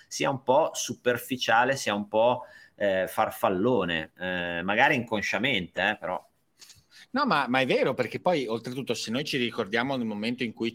sia 0.08 0.30
un 0.30 0.42
po' 0.44 0.72
superficiale, 0.74 1.76
sia 1.76 1.94
un 1.94 2.08
po' 2.08 2.44
eh, 2.76 3.08
farfallone, 3.08 4.12
eh, 4.18 4.62
magari 4.64 4.96
inconsciamente, 4.96 5.90
eh, 5.92 5.98
però. 5.98 6.32
No, 7.12 7.26
ma, 7.26 7.48
ma, 7.48 7.60
è 7.60 7.66
vero, 7.66 7.94
perché 7.94 8.20
poi 8.20 8.48
oltretutto 8.48 8.96
se 8.96 9.12
noi 9.12 9.24
ci 9.24 9.38
ricordiamo 9.38 9.96
nel 9.96 10.08
momento 10.08 10.44
in 10.44 10.54
cui, 10.54 10.74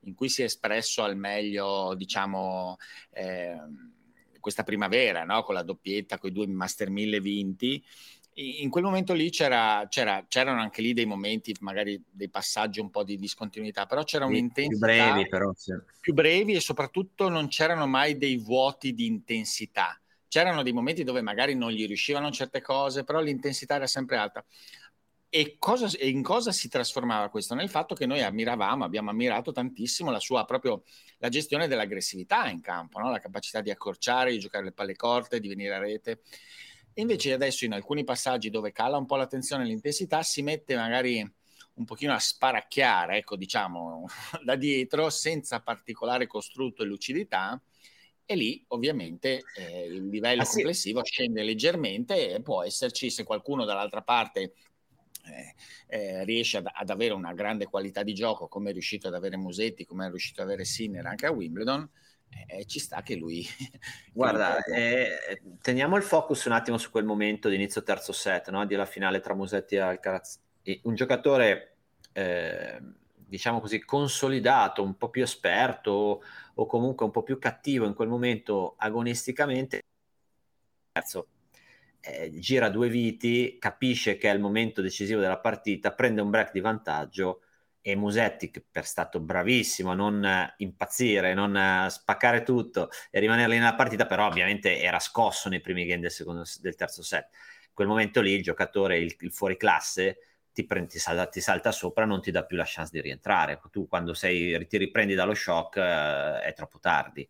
in 0.00 0.14
cui 0.14 0.28
si 0.28 0.42
è 0.42 0.46
espresso 0.46 1.04
al 1.04 1.16
meglio, 1.16 1.94
diciamo, 1.94 2.76
eh, 3.10 3.56
questa 4.40 4.64
primavera, 4.64 5.24
no? 5.24 5.42
con 5.42 5.54
la 5.54 5.62
doppietta, 5.62 6.18
con 6.18 6.30
i 6.30 6.32
due 6.32 6.48
Master 6.48 6.90
1000 6.90 7.20
vinti, 7.20 7.84
in 8.38 8.70
quel 8.70 8.84
momento 8.84 9.12
lì 9.14 9.30
c'era, 9.30 9.86
c'era, 9.88 10.24
c'erano 10.28 10.60
anche 10.60 10.80
lì 10.80 10.92
dei 10.92 11.06
momenti, 11.06 11.54
magari 11.60 12.02
dei 12.08 12.28
passaggi 12.28 12.80
un 12.80 12.90
po' 12.90 13.02
di 13.02 13.18
discontinuità, 13.18 13.86
però 13.86 14.04
c'era 14.04 14.26
un'intensità 14.26 14.86
più 14.86 14.96
brevi, 14.96 15.28
però, 15.28 15.52
sì. 15.56 15.72
più 16.00 16.14
brevi 16.14 16.54
e 16.54 16.60
soprattutto 16.60 17.28
non 17.28 17.48
c'erano 17.48 17.86
mai 17.86 18.16
dei 18.16 18.36
vuoti 18.36 18.94
di 18.94 19.06
intensità 19.06 20.00
c'erano 20.28 20.62
dei 20.62 20.72
momenti 20.72 21.04
dove 21.04 21.22
magari 21.22 21.54
non 21.54 21.70
gli 21.70 21.86
riuscivano 21.86 22.30
certe 22.30 22.60
cose, 22.60 23.02
però 23.02 23.20
l'intensità 23.20 23.76
era 23.76 23.86
sempre 23.86 24.18
alta. 24.18 24.44
E, 25.30 25.56
cosa, 25.58 25.88
e, 25.98 26.08
in 26.08 26.22
cosa 26.22 26.52
si 26.52 26.68
trasformava 26.68 27.28
questo? 27.28 27.54
Nel 27.54 27.68
fatto 27.68 27.94
che 27.94 28.06
noi 28.06 28.22
ammiravamo, 28.22 28.84
abbiamo 28.84 29.10
ammirato 29.10 29.52
tantissimo 29.52 30.10
la 30.10 30.20
sua 30.20 30.44
proprio 30.44 30.84
la 31.18 31.28
gestione 31.28 31.66
dell'aggressività 31.66 32.48
in 32.48 32.60
campo, 32.60 32.98
no? 32.98 33.10
la 33.10 33.18
capacità 33.18 33.60
di 33.60 33.70
accorciare, 33.70 34.30
di 34.30 34.38
giocare 34.38 34.64
le 34.64 34.72
palle 34.72 34.96
corte, 34.96 35.40
di 35.40 35.48
venire 35.48 35.74
a 35.74 35.78
rete. 35.78 36.20
Invece 36.98 37.32
adesso 37.32 37.64
in 37.64 37.72
alcuni 37.72 38.02
passaggi 38.02 38.50
dove 38.50 38.72
cala 38.72 38.96
un 38.96 39.06
po' 39.06 39.16
l'attenzione 39.16 39.62
e 39.62 39.66
l'intensità 39.66 40.22
si 40.22 40.42
mette 40.42 40.74
magari 40.74 41.18
un 41.74 41.84
pochino 41.84 42.12
a 42.12 42.18
sparacchiare, 42.18 43.18
ecco 43.18 43.36
diciamo, 43.36 44.06
da 44.44 44.56
dietro 44.56 45.08
senza 45.08 45.60
particolare 45.60 46.26
costrutto 46.26 46.82
e 46.82 46.86
lucidità 46.86 47.60
e 48.24 48.34
lì 48.34 48.62
ovviamente 48.68 49.44
eh, 49.56 49.84
il 49.86 50.08
livello 50.08 50.42
ah, 50.42 50.46
complessivo 50.46 51.02
sì. 51.04 51.12
scende 51.12 51.42
leggermente 51.42 52.34
e 52.34 52.42
può 52.42 52.62
esserci 52.62 53.10
se 53.10 53.24
qualcuno 53.24 53.64
dall'altra 53.64 54.02
parte 54.02 54.52
eh, 55.24 55.54
eh, 55.86 56.24
riesce 56.24 56.58
ad, 56.58 56.68
ad, 56.70 56.90
avere 56.90 57.14
una 57.14 57.32
grande 57.32 57.66
qualità 57.66 58.02
di 58.02 58.12
gioco 58.12 58.48
come 58.48 58.70
è 58.70 58.72
riuscito 58.72 59.08
ad 59.08 59.14
avere 59.14 59.36
Musetti, 59.36 59.86
come 59.86 60.06
è 60.06 60.08
riuscito 60.10 60.42
ad 60.42 60.48
avere 60.48 60.64
Sinner 60.64 61.06
anche 61.06 61.26
a 61.26 61.30
Wimbledon, 61.30 61.88
eh, 62.46 62.64
ci 62.64 62.78
sta 62.78 63.02
che 63.02 63.14
lui... 63.14 63.46
Guarda, 64.12 64.62
eh, 64.64 65.40
teniamo 65.60 65.96
il 65.96 66.02
focus 66.02 66.44
un 66.46 66.52
attimo 66.52 66.78
su 66.78 66.90
quel 66.90 67.04
momento 67.04 67.48
di 67.48 67.54
inizio 67.54 67.82
terzo 67.82 68.12
set, 68.12 68.50
no? 68.50 68.64
della 68.66 68.86
finale 68.86 69.20
tra 69.20 69.34
Musetti 69.34 69.76
e 69.76 69.80
Alcaraz. 69.80 70.40
Un 70.82 70.94
giocatore, 70.94 71.76
eh, 72.12 72.80
diciamo 73.14 73.60
così, 73.60 73.84
consolidato, 73.84 74.82
un 74.82 74.96
po' 74.96 75.08
più 75.08 75.22
esperto, 75.22 76.22
o 76.54 76.66
comunque 76.66 77.04
un 77.04 77.12
po' 77.12 77.22
più 77.22 77.38
cattivo 77.38 77.86
in 77.86 77.94
quel 77.94 78.08
momento 78.08 78.74
agonisticamente, 78.76 79.82
terzo, 80.92 81.28
eh, 82.00 82.30
gira 82.38 82.68
due 82.68 82.88
viti, 82.88 83.56
capisce 83.58 84.16
che 84.16 84.30
è 84.30 84.34
il 84.34 84.40
momento 84.40 84.82
decisivo 84.82 85.20
della 85.20 85.38
partita, 85.38 85.92
prende 85.92 86.20
un 86.20 86.30
break 86.30 86.52
di 86.52 86.60
vantaggio 86.60 87.42
e 87.90 87.96
Musetti, 87.96 88.50
che 88.50 88.62
per 88.70 88.84
stato 88.84 89.20
bravissimo 89.20 89.90
a 89.90 89.94
non 89.94 90.52
impazzire, 90.58 91.32
non 91.34 91.86
spaccare 91.88 92.42
tutto 92.42 92.90
e 93.10 93.18
rimanere 93.20 93.48
lì 93.48 93.58
nella 93.58 93.74
partita, 93.74 94.06
però 94.06 94.26
ovviamente 94.26 94.80
era 94.80 94.98
scosso 94.98 95.48
nei 95.48 95.60
primi 95.60 95.86
game 95.86 96.00
del, 96.00 96.10
secondo, 96.10 96.42
del 96.60 96.74
terzo 96.74 97.02
set. 97.02 97.28
In 97.68 97.74
quel 97.74 97.88
momento 97.88 98.20
lì 98.20 98.32
il 98.32 98.42
giocatore, 98.42 98.98
il, 98.98 99.14
il 99.20 99.32
fuori 99.32 99.56
classe, 99.56 100.18
ti, 100.52 100.66
prendi, 100.66 100.88
ti, 100.88 100.98
salta, 100.98 101.26
ti, 101.28 101.40
salta, 101.40 101.72
sopra, 101.72 102.04
non 102.04 102.20
ti 102.20 102.30
dà 102.30 102.44
più 102.44 102.56
la 102.56 102.64
chance 102.66 102.90
di 102.92 103.00
rientrare. 103.00 103.60
Tu 103.70 103.86
quando 103.88 104.12
sei, 104.14 104.66
ti 104.66 104.76
riprendi 104.76 105.14
dallo 105.14 105.34
shock 105.34 105.76
eh, 105.76 106.40
è 106.40 106.52
troppo 106.54 106.78
tardi. 106.80 107.26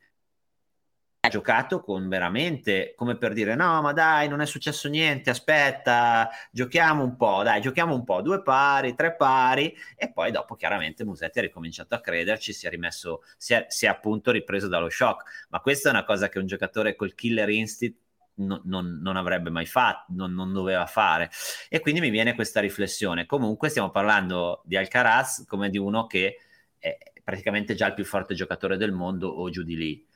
Giocato 1.28 1.80
con 1.80 2.08
veramente 2.08 2.94
come 2.96 3.16
per 3.16 3.32
dire 3.32 3.54
no 3.54 3.80
ma 3.82 3.92
dai 3.92 4.28
non 4.28 4.40
è 4.40 4.46
successo 4.46 4.88
niente 4.88 5.30
aspetta 5.30 6.28
giochiamo 6.50 7.02
un 7.02 7.16
po' 7.16 7.42
dai 7.42 7.60
giochiamo 7.60 7.94
un 7.94 8.04
po' 8.04 8.22
due 8.22 8.42
pari 8.42 8.94
tre 8.94 9.14
pari 9.14 9.74
e 9.96 10.10
poi 10.12 10.30
dopo 10.30 10.54
chiaramente 10.54 11.04
Musetti 11.04 11.38
ha 11.38 11.42
ricominciato 11.42 11.94
a 11.94 12.00
crederci 12.00 12.52
si 12.52 12.66
è 12.66 12.70
rimesso 12.70 13.22
si 13.36 13.54
è, 13.54 13.66
si 13.68 13.86
è 13.86 13.88
appunto 13.88 14.30
ripreso 14.30 14.68
dallo 14.68 14.88
shock 14.88 15.46
ma 15.50 15.60
questa 15.60 15.88
è 15.88 15.92
una 15.92 16.04
cosa 16.04 16.28
che 16.28 16.38
un 16.38 16.46
giocatore 16.46 16.94
col 16.96 17.14
killer 17.14 17.48
instinct 17.48 18.06
non, 18.38 18.60
non, 18.64 18.98
non, 19.02 19.16
avrebbe 19.16 19.50
mai 19.50 19.66
fatto, 19.66 20.12
non, 20.14 20.32
non, 20.32 20.52
doveva 20.52 20.86
fare. 20.86 21.30
E 21.68 21.80
quindi 21.80 22.00
mi 22.00 22.10
viene 22.10 22.34
questa 22.34 22.60
riflessione. 22.60 23.26
Comunque 23.26 23.68
stiamo 23.68 23.90
parlando 23.90 24.62
di 24.64 24.76
Alcaraz 24.76 25.44
come 25.46 25.70
di 25.70 25.78
uno 25.78 26.06
che 26.06 26.38
è 26.78 26.96
praticamente 27.22 27.74
già 27.74 27.86
il 27.88 27.94
più 27.94 28.04
forte 28.04 28.34
giocatore 28.34 28.76
del 28.76 28.92
mondo 28.92 29.28
o 29.28 29.50
giù 29.50 29.62
di 29.62 29.76
lì. 29.76 30.06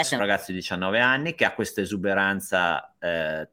Un 0.00 0.18
ragazzo 0.18 0.50
di 0.50 0.58
19 0.58 0.98
anni 0.98 1.34
che 1.34 1.44
ha 1.44 1.52
questa 1.52 1.82
esuberanza 1.82 2.96
eh, 2.98 3.48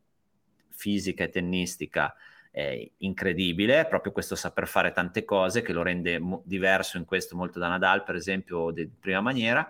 fisica 0.70 1.26
e 1.26 1.30
tennistica 1.30 2.16
è 2.50 2.90
incredibile, 3.00 3.86
proprio 3.86 4.14
questo 4.14 4.36
saper 4.36 4.66
fare 4.66 4.94
tante 4.94 5.26
cose 5.26 5.62
che 5.62 5.74
lo 5.74 5.84
rende 5.84 6.20
mo- 6.20 6.42
diverso 6.46 6.98
in 6.98 7.04
questo 7.04 7.36
molto 7.36 7.60
da 7.60 7.68
Nadal, 7.68 8.04
per 8.04 8.16
esempio, 8.16 8.72
di 8.72 8.88
prima 8.88 9.20
maniera. 9.20 9.70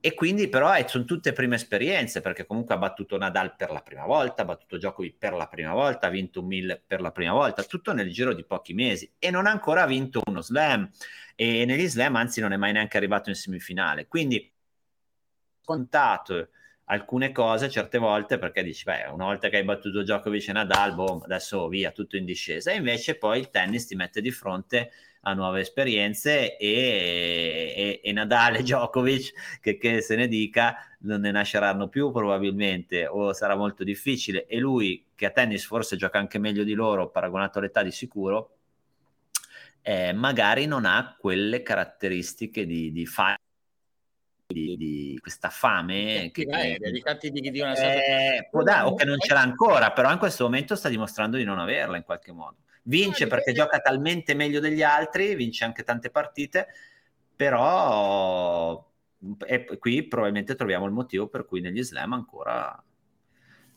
E 0.00 0.14
quindi 0.14 0.48
però 0.48 0.72
è, 0.72 0.86
sono 0.88 1.04
tutte 1.04 1.34
prime 1.34 1.56
esperienze, 1.56 2.22
perché 2.22 2.46
comunque 2.46 2.74
ha 2.74 2.78
battuto 2.78 3.18
Nadal 3.18 3.54
per 3.54 3.70
la 3.70 3.82
prima 3.82 4.06
volta, 4.06 4.40
ha 4.42 4.46
battuto 4.46 4.78
Djokovic 4.78 5.18
per 5.18 5.34
la 5.34 5.46
prima 5.48 5.74
volta, 5.74 6.06
ha 6.06 6.10
vinto 6.10 6.40
un 6.40 6.46
mille 6.46 6.82
per 6.84 7.02
la 7.02 7.12
prima 7.12 7.34
volta, 7.34 7.62
tutto 7.62 7.92
nel 7.92 8.10
giro 8.10 8.32
di 8.32 8.44
pochi 8.44 8.72
mesi 8.72 9.12
e 9.18 9.30
non 9.30 9.46
ha 9.46 9.50
ancora 9.50 9.84
vinto 9.84 10.22
uno 10.24 10.40
slam 10.40 10.88
e 11.34 11.66
negli 11.66 11.86
slam 11.86 12.16
anzi 12.16 12.40
non 12.40 12.52
è 12.52 12.56
mai 12.56 12.72
neanche 12.72 12.96
arrivato 12.96 13.28
in 13.28 13.34
semifinale. 13.34 14.06
Quindi 14.06 14.50
scontato 15.70 16.48
alcune 16.86 17.30
cose 17.30 17.70
certe 17.70 17.98
volte 17.98 18.38
perché 18.38 18.64
dici, 18.64 18.82
beh, 18.82 19.06
una 19.12 19.26
volta 19.26 19.48
che 19.48 19.58
hai 19.58 19.64
battuto 19.64 20.02
Djokovic 20.02 20.48
e 20.48 20.52
Nadal, 20.52 20.94
boh, 20.94 21.20
adesso 21.22 21.68
via, 21.68 21.92
tutto 21.92 22.16
in 22.16 22.24
discesa. 22.24 22.72
E 22.72 22.76
invece 22.76 23.16
poi 23.16 23.38
il 23.38 23.50
tennis 23.50 23.86
ti 23.86 23.94
mette 23.94 24.20
di 24.20 24.32
fronte 24.32 24.90
a 25.22 25.34
nuove 25.34 25.60
esperienze 25.60 26.56
e, 26.56 27.74
e, 27.76 28.00
e 28.02 28.12
Nadal 28.12 28.56
e 28.56 28.62
Djokovic, 28.62 29.60
che, 29.60 29.76
che, 29.76 30.00
se 30.00 30.16
ne 30.16 30.26
dica, 30.26 30.76
non 31.00 31.20
ne 31.20 31.30
nasceranno 31.30 31.88
più 31.88 32.10
probabilmente 32.10 33.06
o 33.06 33.32
sarà 33.32 33.54
molto 33.54 33.84
difficile. 33.84 34.46
E 34.46 34.58
lui, 34.58 35.06
che 35.14 35.26
a 35.26 35.30
tennis 35.30 35.64
forse 35.64 35.94
gioca 35.96 36.18
anche 36.18 36.40
meglio 36.40 36.64
di 36.64 36.74
loro, 36.74 37.10
paragonato 37.10 37.60
all'età 37.60 37.84
di 37.84 37.92
sicuro, 37.92 38.56
eh, 39.82 40.12
magari 40.12 40.66
non 40.66 40.84
ha 40.84 41.16
quelle 41.18 41.62
caratteristiche 41.62 42.66
di, 42.66 42.90
di 42.90 43.06
fare 43.06 43.38
di, 44.52 44.76
di, 44.76 45.18
questa 45.20 45.48
fame 45.48 46.30
che, 46.32 46.46
che, 46.46 46.78
che 47.18 47.30
di, 47.30 47.50
di 47.50 47.60
una 47.60 47.74
eh, 47.74 48.48
può 48.50 48.62
da, 48.62 48.86
o 48.86 48.94
che 48.94 49.04
non 49.04 49.18
ce 49.18 49.32
l'ha 49.32 49.40
ancora, 49.40 49.92
però 49.92 50.10
in 50.10 50.18
questo 50.18 50.44
momento 50.44 50.74
sta 50.74 50.88
dimostrando 50.88 51.36
di 51.36 51.44
non 51.44 51.58
averla 51.58 51.96
in 51.96 52.02
qualche 52.02 52.32
modo. 52.32 52.56
Vince 52.84 53.26
perché 53.26 53.52
gioca 53.52 53.78
talmente 53.78 54.34
meglio 54.34 54.60
degli 54.60 54.82
altri, 54.82 55.34
vince 55.34 55.64
anche 55.64 55.82
tante 55.82 56.10
partite, 56.10 56.68
però 57.36 58.88
e 59.46 59.78
qui 59.78 60.06
probabilmente 60.06 60.54
troviamo 60.54 60.86
il 60.86 60.92
motivo 60.92 61.28
per 61.28 61.44
cui 61.44 61.60
negli 61.60 61.82
slam 61.82 62.14
ancora 62.14 62.82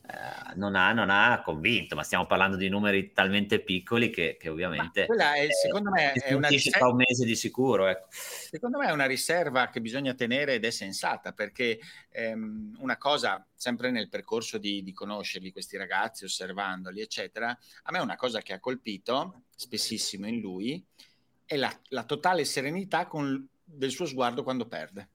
eh, 0.06 0.56
non, 0.56 0.76
ha, 0.76 0.92
non, 0.92 1.10
ha, 1.10 1.42
convinto, 1.42 1.96
ma 1.96 2.04
stiamo 2.04 2.26
parlando 2.26 2.58
di 2.58 2.68
numeri 2.68 3.14
talmente 3.14 3.62
piccoli 3.62 4.10
che, 4.10 4.36
che 4.38 4.50
ovviamente 4.50 5.06
è, 5.06 5.48
secondo 5.50 5.92
me 5.92 6.12
è 6.12 6.34
una 6.34 6.50
riserva, 6.50 6.90
un 6.90 6.98
mese 6.98 7.24
di 7.24 7.38
sicuro. 7.38 7.88
Ecco. 7.88 8.08
Secondo 8.12 8.80
me 8.80 8.88
è 8.88 8.92
una 8.92 9.06
riserva 9.06 9.70
che 9.70 9.80
bisogna 9.80 10.14
tenere 10.14 10.56
ed 10.56 10.66
è 10.66 10.72
sensata 10.72 11.32
perché 11.32 11.80
ehm, 12.10 12.76
una 12.80 12.98
cosa, 12.98 13.48
sempre 13.56 13.92
nel 13.92 14.10
percorso 14.10 14.58
di, 14.58 14.84
di 14.84 14.92
conoscerli 14.92 15.54
questi 15.54 15.78
ragazzi, 15.78 16.26
osservandoli, 16.26 17.00
eccetera, 17.00 17.58
a 17.84 17.92
me 17.92 18.00
una 18.00 18.18
cosa 18.18 18.42
che 18.42 18.52
ha 18.52 18.60
colpito 18.60 19.44
spessissimo 19.56 20.28
in 20.28 20.42
lui 20.42 20.86
è 21.46 21.56
la, 21.56 21.74
la 21.90 22.04
totale 22.04 22.44
serenità 22.44 23.06
con, 23.06 23.48
del 23.64 23.92
suo 23.92 24.06
sguardo 24.06 24.44
quando 24.44 24.68
perde 24.68 25.08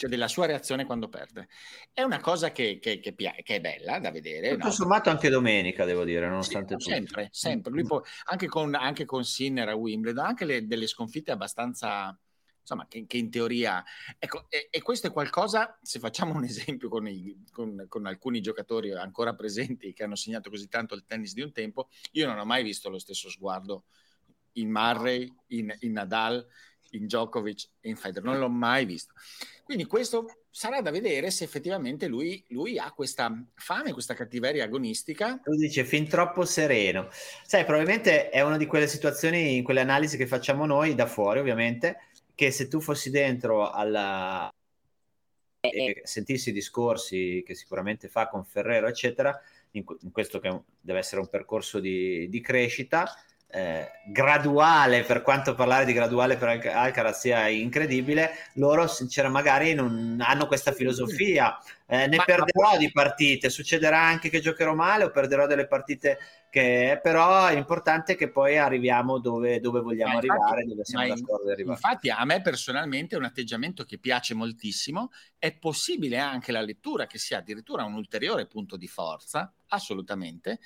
cioè 0.00 0.08
della 0.08 0.28
sua 0.28 0.46
reazione 0.46 0.86
quando 0.86 1.10
perde. 1.10 1.48
È 1.92 2.00
una 2.00 2.20
cosa 2.20 2.52
che, 2.52 2.78
che, 2.78 3.00
che, 3.00 3.14
che 3.14 3.54
è 3.54 3.60
bella 3.60 3.98
da 3.98 4.10
vedere. 4.10 4.52
Tutto 4.52 4.64
no? 4.64 4.72
sommato 4.72 5.10
anche 5.10 5.28
domenica, 5.28 5.84
devo 5.84 6.04
dire, 6.04 6.26
nonostante 6.26 6.76
sì, 6.78 6.84
tutto. 6.84 6.90
Sempre, 6.90 7.28
sempre. 7.30 7.70
Lui 7.70 7.84
può, 7.84 8.02
anche, 8.30 8.46
con, 8.46 8.74
anche 8.74 9.04
con 9.04 9.26
Sinner 9.26 9.68
a 9.68 9.74
Wimbledon, 9.74 10.24
anche 10.24 10.46
le, 10.46 10.66
delle 10.66 10.86
sconfitte 10.86 11.32
abbastanza 11.32 12.18
insomma, 12.60 12.86
che, 12.88 13.04
che, 13.06 13.18
in 13.18 13.30
teoria... 13.30 13.84
Ecco, 14.18 14.46
e, 14.48 14.68
e, 14.70 14.80
questo 14.80 15.08
è 15.08 15.12
qualcosa, 15.12 15.78
se 15.82 15.98
facciamo 15.98 16.32
un 16.34 16.44
esempio 16.44 16.88
con, 16.88 17.06
i, 17.06 17.44
con, 17.52 17.84
con, 17.86 18.06
alcuni 18.06 18.40
giocatori 18.40 18.92
ancora 18.92 19.34
presenti 19.34 19.92
che 19.92 20.02
hanno 20.02 20.16
segnato 20.16 20.48
così 20.48 20.66
tanto 20.66 20.94
il 20.94 21.04
tennis 21.04 21.34
di 21.34 21.42
un 21.42 21.52
tempo, 21.52 21.90
io 22.12 22.26
non 22.26 22.38
ho 22.38 22.46
mai 22.46 22.62
visto 22.62 22.88
lo 22.88 22.98
stesso 22.98 23.28
sguardo 23.28 23.84
in 24.52 24.70
Murray, 24.70 25.30
in, 25.48 25.76
in 25.80 25.92
Nadal, 25.92 26.46
in 26.90 27.06
Djokovic 27.06 27.68
e 27.80 27.88
in 27.88 27.96
Federer, 27.96 28.24
non 28.24 28.38
l'ho 28.38 28.48
mai 28.48 28.84
visto. 28.84 29.14
Quindi 29.62 29.86
questo 29.86 30.44
sarà 30.50 30.80
da 30.80 30.90
vedere 30.90 31.30
se 31.30 31.44
effettivamente 31.44 32.06
lui, 32.08 32.44
lui, 32.48 32.78
ha 32.78 32.90
questa 32.92 33.32
fame, 33.54 33.92
questa 33.92 34.14
cattiveria 34.14 34.64
agonistica. 34.64 35.38
Tu 35.42 35.54
dici 35.54 35.82
fin 35.84 36.08
troppo 36.08 36.44
sereno. 36.44 37.08
Sai, 37.44 37.64
probabilmente 37.64 38.30
è 38.30 38.40
una 38.40 38.56
di 38.56 38.66
quelle 38.66 38.88
situazioni, 38.88 39.56
in 39.56 39.62
quelle 39.62 39.80
analisi 39.80 40.16
che 40.16 40.26
facciamo 40.26 40.66
noi 40.66 40.94
da 40.94 41.06
fuori, 41.06 41.38
ovviamente, 41.38 41.98
che 42.34 42.50
se 42.50 42.68
tu 42.68 42.80
fossi 42.80 43.10
dentro 43.10 43.70
alla 43.70 44.50
e 45.60 46.00
sentissi 46.04 46.48
i 46.48 46.52
discorsi 46.54 47.42
che 47.44 47.54
sicuramente 47.54 48.08
fa 48.08 48.28
con 48.28 48.44
Ferrero, 48.44 48.88
eccetera, 48.88 49.38
in, 49.72 49.84
questo 50.10 50.40
che 50.40 50.62
deve 50.80 50.98
essere 50.98 51.20
un 51.20 51.28
percorso 51.28 51.80
di, 51.80 52.28
di 52.28 52.40
crescita, 52.40 53.12
eh, 53.52 53.90
graduale, 54.06 55.02
per 55.02 55.22
quanto 55.22 55.54
parlare 55.54 55.84
di 55.84 55.92
graduale 55.92 56.36
per 56.36 56.48
Al- 56.48 56.66
Alcaraz 56.66 57.20
sia 57.20 57.48
incredibile, 57.48 58.30
loro 58.54 58.86
sinceramente 58.86 59.48
magari 59.50 59.74
non 59.74 60.18
hanno 60.20 60.46
questa 60.46 60.72
filosofia. 60.72 61.58
Eh, 61.86 62.06
ne 62.06 62.16
ma, 62.16 62.24
perderò 62.24 62.70
ma... 62.72 62.76
di 62.76 62.90
partite, 62.92 63.50
succederà 63.50 64.00
anche 64.00 64.28
che 64.28 64.40
giocherò 64.40 64.74
male 64.74 65.04
o 65.04 65.10
perderò 65.10 65.46
delle 65.46 65.66
partite 65.66 66.18
che 66.50 66.98
però 67.02 67.46
è 67.46 67.56
importante 67.56 68.16
che 68.16 68.28
poi 68.28 68.58
arriviamo 68.58 69.18
dove, 69.18 69.60
dove 69.60 69.80
vogliamo 69.80 70.14
infatti, 70.14 70.28
arrivare, 70.28 70.64
dove 70.66 70.84
siamo 70.84 71.06
d'accordo 71.06 71.46
di 71.46 71.52
arrivare. 71.52 71.78
Infatti 71.82 72.10
a 72.10 72.24
me 72.24 72.40
personalmente 72.42 73.14
è 73.14 73.18
un 73.18 73.24
atteggiamento 73.24 73.84
che 73.84 73.98
piace 73.98 74.34
moltissimo, 74.34 75.10
è 75.38 75.52
possibile 75.52 76.18
anche 76.18 76.52
la 76.52 76.60
lettura 76.60 77.06
che 77.06 77.18
sia 77.18 77.38
addirittura 77.38 77.84
un 77.84 77.94
ulteriore 77.94 78.46
punto 78.46 78.76
di 78.76 78.88
forza, 78.88 79.52
assolutamente, 79.68 80.60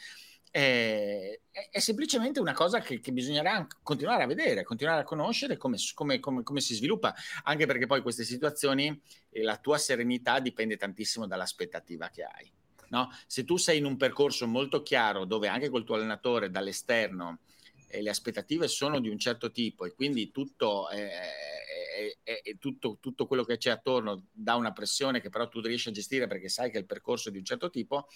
è, 0.54 1.40
è, 1.50 1.80
semplicemente 1.80 2.38
una 2.38 2.52
cosa 2.52 2.78
che, 2.78 3.00
che, 3.00 3.10
bisognerà 3.10 3.66
continuare 3.82 4.22
a 4.22 4.26
vedere, 4.28 4.62
continuare 4.62 5.00
a 5.00 5.04
conoscere 5.04 5.56
come, 5.56 5.78
come, 5.94 6.20
come, 6.20 6.44
come, 6.44 6.60
si 6.60 6.76
sviluppa, 6.76 7.12
anche 7.42 7.66
perché 7.66 7.86
poi 7.86 8.02
queste 8.02 8.22
situazioni, 8.22 9.02
eh, 9.30 9.42
la 9.42 9.56
tua 9.56 9.78
serenità 9.78 10.38
dipende 10.38 10.76
tantissimo 10.76 11.26
dall'aspettativa 11.26 12.08
che 12.08 12.22
hai. 12.22 12.52
No? 12.90 13.10
Se 13.26 13.42
tu 13.42 13.56
sei 13.56 13.78
in 13.78 13.84
un 13.84 13.96
percorso 13.96 14.46
molto 14.46 14.84
chiaro 14.84 15.24
dove 15.24 15.48
anche 15.48 15.70
col 15.70 15.82
tuo 15.82 15.96
allenatore 15.96 16.50
dall'esterno 16.50 17.40
eh, 17.88 18.00
le 18.00 18.10
aspettative 18.10 18.68
sono 18.68 19.00
di 19.00 19.08
un 19.08 19.18
certo 19.18 19.50
tipo 19.50 19.86
e 19.86 19.92
quindi 19.92 20.30
tutto, 20.30 20.88
eh, 20.90 22.16
tutto, 22.60 22.98
tutto 23.00 23.26
quello 23.26 23.42
che 23.42 23.56
c'è 23.56 23.70
attorno 23.70 24.26
dà 24.30 24.54
una 24.54 24.70
pressione 24.70 25.20
che 25.20 25.30
però 25.30 25.48
tu 25.48 25.60
riesci 25.60 25.88
a 25.88 25.92
gestire 25.92 26.28
perché 26.28 26.48
sai 26.48 26.70
che 26.70 26.78
il 26.78 26.86
percorso 26.86 27.30
è 27.30 27.32
di 27.32 27.38
un 27.38 27.44
certo 27.44 27.70
tipo, 27.70 28.06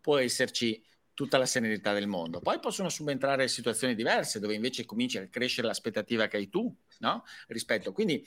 può 0.00 0.16
esserci 0.16 0.82
tutta 1.14 1.38
la 1.38 1.46
serenità 1.46 1.92
del 1.92 2.08
mondo. 2.08 2.40
Poi 2.40 2.58
possono 2.58 2.88
subentrare 2.88 3.46
situazioni 3.48 3.94
diverse 3.94 4.40
dove 4.40 4.54
invece 4.54 4.84
cominci 4.84 5.18
a 5.18 5.28
crescere 5.28 5.68
l'aspettativa 5.68 6.26
che 6.26 6.36
hai 6.36 6.48
tu, 6.48 6.74
no? 6.98 7.24
Rispetto. 7.46 7.92
Quindi 7.92 8.24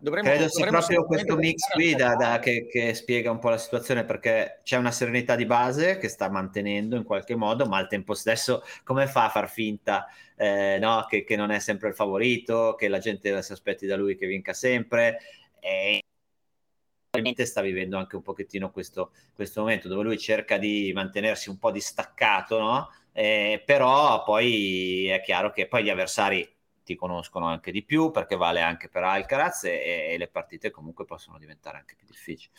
dovremmo, 0.00 0.30
credo 0.30 0.48
sia 0.48 0.66
proprio 0.66 1.04
questo 1.04 1.36
mix 1.36 1.70
qui 1.72 1.94
da, 1.94 2.14
da, 2.14 2.38
che, 2.38 2.66
che, 2.66 2.94
spiega 2.94 3.30
un 3.30 3.38
po' 3.38 3.50
la 3.50 3.58
situazione 3.58 4.04
perché 4.04 4.60
c'è 4.64 4.76
una 4.76 4.90
serenità 4.90 5.36
di 5.36 5.44
base 5.44 5.98
che 5.98 6.08
sta 6.08 6.30
mantenendo 6.30 6.96
in 6.96 7.04
qualche 7.04 7.36
modo, 7.36 7.66
ma 7.66 7.76
al 7.76 7.88
tempo 7.88 8.14
stesso 8.14 8.64
come 8.84 9.06
fa 9.06 9.26
a 9.26 9.30
far 9.30 9.50
finta 9.50 10.06
eh, 10.36 10.78
no? 10.80 11.04
che, 11.06 11.24
che, 11.24 11.36
non 11.36 11.50
è 11.50 11.58
sempre 11.58 11.88
il 11.88 11.94
favorito, 11.94 12.74
che 12.74 12.88
la 12.88 12.98
gente 12.98 13.42
si 13.42 13.52
aspetti 13.52 13.86
da 13.86 13.96
lui 13.96 14.16
che 14.16 14.26
vinca 14.26 14.54
sempre? 14.54 15.18
E 15.60 15.99
probabilmente 17.10 17.44
sta 17.44 17.60
vivendo 17.60 17.98
anche 17.98 18.14
un 18.14 18.22
pochettino 18.22 18.70
questo, 18.70 19.12
questo 19.34 19.60
momento 19.60 19.88
dove 19.88 20.04
lui 20.04 20.16
cerca 20.16 20.58
di 20.58 20.92
mantenersi 20.94 21.50
un 21.50 21.58
po' 21.58 21.72
distaccato, 21.72 22.58
no? 22.58 22.88
Eh, 23.12 23.62
però 23.66 24.22
poi 24.22 25.06
è 25.08 25.20
chiaro 25.20 25.50
che 25.50 25.66
poi 25.66 25.82
gli 25.82 25.90
avversari 25.90 26.48
ti 26.84 26.94
conoscono 26.94 27.46
anche 27.46 27.72
di 27.72 27.82
più 27.82 28.12
perché 28.12 28.36
vale 28.36 28.60
anche 28.60 28.88
per 28.88 29.02
Alcaraz 29.02 29.64
e, 29.64 30.10
e 30.12 30.16
le 30.16 30.28
partite 30.28 30.70
comunque 30.70 31.04
possono 31.04 31.36
diventare 31.36 31.78
anche 31.78 31.96
più 31.96 32.06
difficili. 32.06 32.52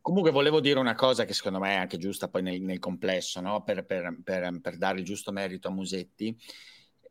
Comunque 0.00 0.30
volevo 0.30 0.60
dire 0.60 0.78
una 0.78 0.94
cosa 0.94 1.26
che 1.26 1.34
secondo 1.34 1.58
me 1.58 1.74
è 1.74 1.76
anche 1.76 1.98
giusta 1.98 2.28
poi 2.28 2.40
nel, 2.40 2.62
nel 2.62 2.78
complesso, 2.78 3.42
no? 3.42 3.62
per, 3.62 3.84
per, 3.84 4.16
per, 4.24 4.58
per, 4.62 4.78
dare 4.78 4.98
il 4.98 5.04
giusto 5.04 5.30
merito 5.30 5.68
a 5.68 5.72
Musetti. 5.72 6.34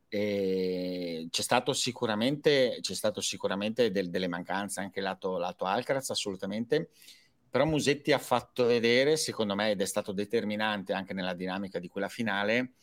E 0.09 1.27
c'è 1.29 1.41
stato 1.41 1.71
sicuramente, 1.71 2.79
c'è 2.81 2.95
stato 2.95 3.21
sicuramente 3.21 3.91
del, 3.91 4.09
delle 4.09 4.27
mancanze 4.27 4.81
anche 4.81 5.01
lato, 5.01 5.37
lato 5.37 5.65
Alcaraz, 5.65 6.09
assolutamente, 6.09 6.89
però 7.49 7.65
Musetti 7.65 8.11
ha 8.11 8.19
fatto 8.19 8.65
vedere, 8.65 9.17
secondo 9.17 9.55
me, 9.55 9.71
ed 9.71 9.81
è 9.81 9.85
stato 9.85 10.11
determinante 10.11 10.93
anche 10.93 11.13
nella 11.13 11.33
dinamica 11.33 11.79
di 11.79 11.87
quella 11.87 12.09
finale, 12.09 12.73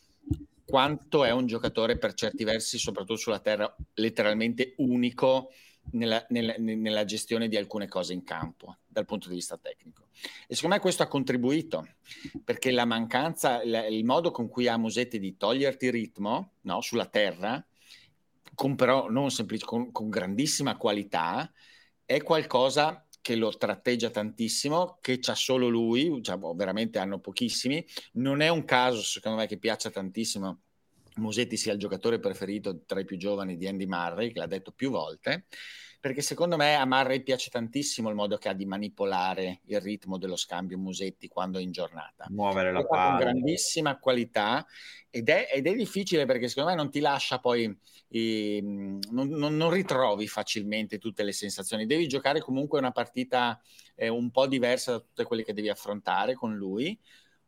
quanto 0.65 1.23
è 1.23 1.31
un 1.31 1.45
giocatore 1.45 1.97
per 1.97 2.13
certi 2.13 2.43
versi, 2.43 2.77
soprattutto 2.77 3.19
sulla 3.19 3.39
terra, 3.39 3.73
letteralmente 3.93 4.73
unico 4.77 5.51
nella, 5.91 6.25
nella, 6.29 6.55
nella, 6.57 7.05
gestione 7.05 7.47
di 7.47 7.57
alcune 7.57 7.87
cose 7.87 8.13
in 8.13 8.23
campo 8.23 8.77
dal 8.87 9.05
punto 9.05 9.29
di 9.29 9.35
vista 9.35 9.57
tecnico. 9.57 10.07
E 10.47 10.55
secondo 10.55 10.75
me 10.75 10.81
questo 10.81 11.03
ha 11.03 11.07
contribuito 11.07 11.87
perché 12.43 12.71
la 12.71 12.85
mancanza, 12.85 13.63
la, 13.65 13.85
il 13.87 14.03
modo 14.03 14.31
con 14.31 14.47
cui 14.47 14.67
ha 14.67 14.77
Musetti 14.77 15.19
di 15.19 15.37
toglierti 15.37 15.89
ritmo 15.89 16.53
no, 16.61 16.81
sulla 16.81 17.05
terra, 17.05 17.63
con 18.55 18.75
però 18.75 19.09
non 19.09 19.29
semplice, 19.31 19.65
con, 19.65 19.91
con 19.91 20.09
grandissima 20.09 20.77
qualità, 20.77 21.51
è 22.05 22.23
qualcosa 22.23 23.05
che 23.21 23.35
lo 23.35 23.49
tratteggia 23.49 24.09
tantissimo, 24.09 24.99
che 25.01 25.19
c'ha 25.19 25.35
solo 25.35 25.67
lui, 25.67 26.21
cioè, 26.23 26.37
veramente 26.55 26.97
hanno 26.97 27.19
pochissimi. 27.19 27.85
Non 28.13 28.39
è 28.39 28.47
un 28.47 28.63
caso, 28.63 29.01
secondo 29.01 29.39
me, 29.39 29.47
che 29.47 29.57
piaccia 29.57 29.89
tantissimo 29.89 30.61
Musetti 31.17 31.57
sia 31.57 31.73
il 31.73 31.79
giocatore 31.79 32.19
preferito 32.19 32.83
tra 32.85 32.99
i 32.99 33.05
più 33.05 33.17
giovani 33.17 33.57
di 33.57 33.67
Andy 33.67 33.85
Murray, 33.85 34.31
che 34.31 34.39
l'ha 34.39 34.47
detto 34.47 34.71
più 34.71 34.89
volte, 34.89 35.45
perché 35.99 36.21
secondo 36.21 36.57
me 36.57 36.75
a 36.75 36.85
Murray 36.85 37.21
piace 37.23 37.49
tantissimo 37.49 38.09
il 38.09 38.15
modo 38.15 38.37
che 38.37 38.49
ha 38.49 38.53
di 38.53 38.65
manipolare 38.65 39.61
il 39.65 39.81
ritmo 39.81 40.17
dello 40.17 40.35
scambio 40.35 40.77
Musetti 40.77 41.27
quando 41.27 41.57
è 41.57 41.61
in 41.61 41.71
giornata. 41.71 42.27
Muovere 42.29 42.71
la 42.71 42.85
palla. 42.85 43.09
Con 43.09 43.19
grandissima 43.19 43.97
qualità 43.97 44.65
ed 45.09 45.29
è, 45.29 45.49
ed 45.51 45.65
è, 45.65 45.73
difficile 45.73 46.25
perché 46.25 46.47
secondo 46.47 46.69
me 46.69 46.75
non 46.75 46.91
ti 46.91 46.99
lascia 46.99 47.39
poi, 47.39 47.75
eh, 48.09 48.59
non, 48.61 48.99
non, 49.29 49.57
non, 49.57 49.71
ritrovi 49.71 50.27
facilmente 50.27 50.99
tutte 50.99 51.23
le 51.23 51.31
sensazioni. 51.31 51.85
Devi 51.85 52.07
giocare 52.07 52.39
comunque 52.39 52.77
una 52.77 52.91
partita 52.91 53.59
eh, 53.95 54.07
un 54.07 54.29
po' 54.29 54.47
diversa 54.47 54.91
da 54.91 54.99
tutte 54.99 55.23
quelle 55.23 55.43
che 55.43 55.53
devi 55.53 55.69
affrontare 55.69 56.35
con 56.35 56.55
lui. 56.55 56.97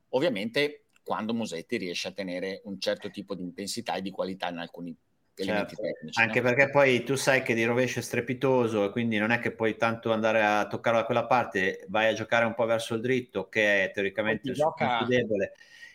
Ovviamente 0.10 0.86
quando 1.10 1.34
Musetti 1.34 1.78
riesce 1.78 2.10
a 2.10 2.12
tenere 2.12 2.62
un 2.66 2.80
certo 2.80 3.10
tipo 3.10 3.34
di 3.34 3.42
intensità 3.42 3.96
e 3.96 4.04
di 4.04 4.12
qualità 4.12 4.48
in 4.50 4.60
alcuni 4.60 4.96
elementi 5.34 5.74
certo. 5.74 5.82
tecnici. 5.82 6.22
Anche 6.22 6.40
no? 6.40 6.48
perché 6.48 6.70
poi 6.70 7.04
tu 7.04 7.16
sai 7.16 7.42
che 7.42 7.56
di 7.56 7.66
rovescio 7.66 7.98
è 7.98 8.04
strepitoso 8.04 8.86
e 8.86 8.92
quindi 8.92 9.18
non 9.18 9.32
è 9.32 9.40
che 9.40 9.50
puoi 9.50 9.76
tanto 9.76 10.12
andare 10.14 10.44
a 10.46 10.68
toccarlo 10.68 11.00
da 11.00 11.06
quella 11.06 11.26
parte, 11.26 11.84
vai 11.88 12.10
a 12.10 12.14
giocare 12.14 12.46
un 12.46 12.54
po' 12.54 12.68
verso 12.68 12.94
il 12.94 13.02
dritto 13.02 13.50
che 13.50 13.86
è 13.86 13.92
teoricamente 13.92 14.50
il 14.50 14.54
gioca... 14.54 14.98
più 15.00 15.08
debole, 15.08 15.54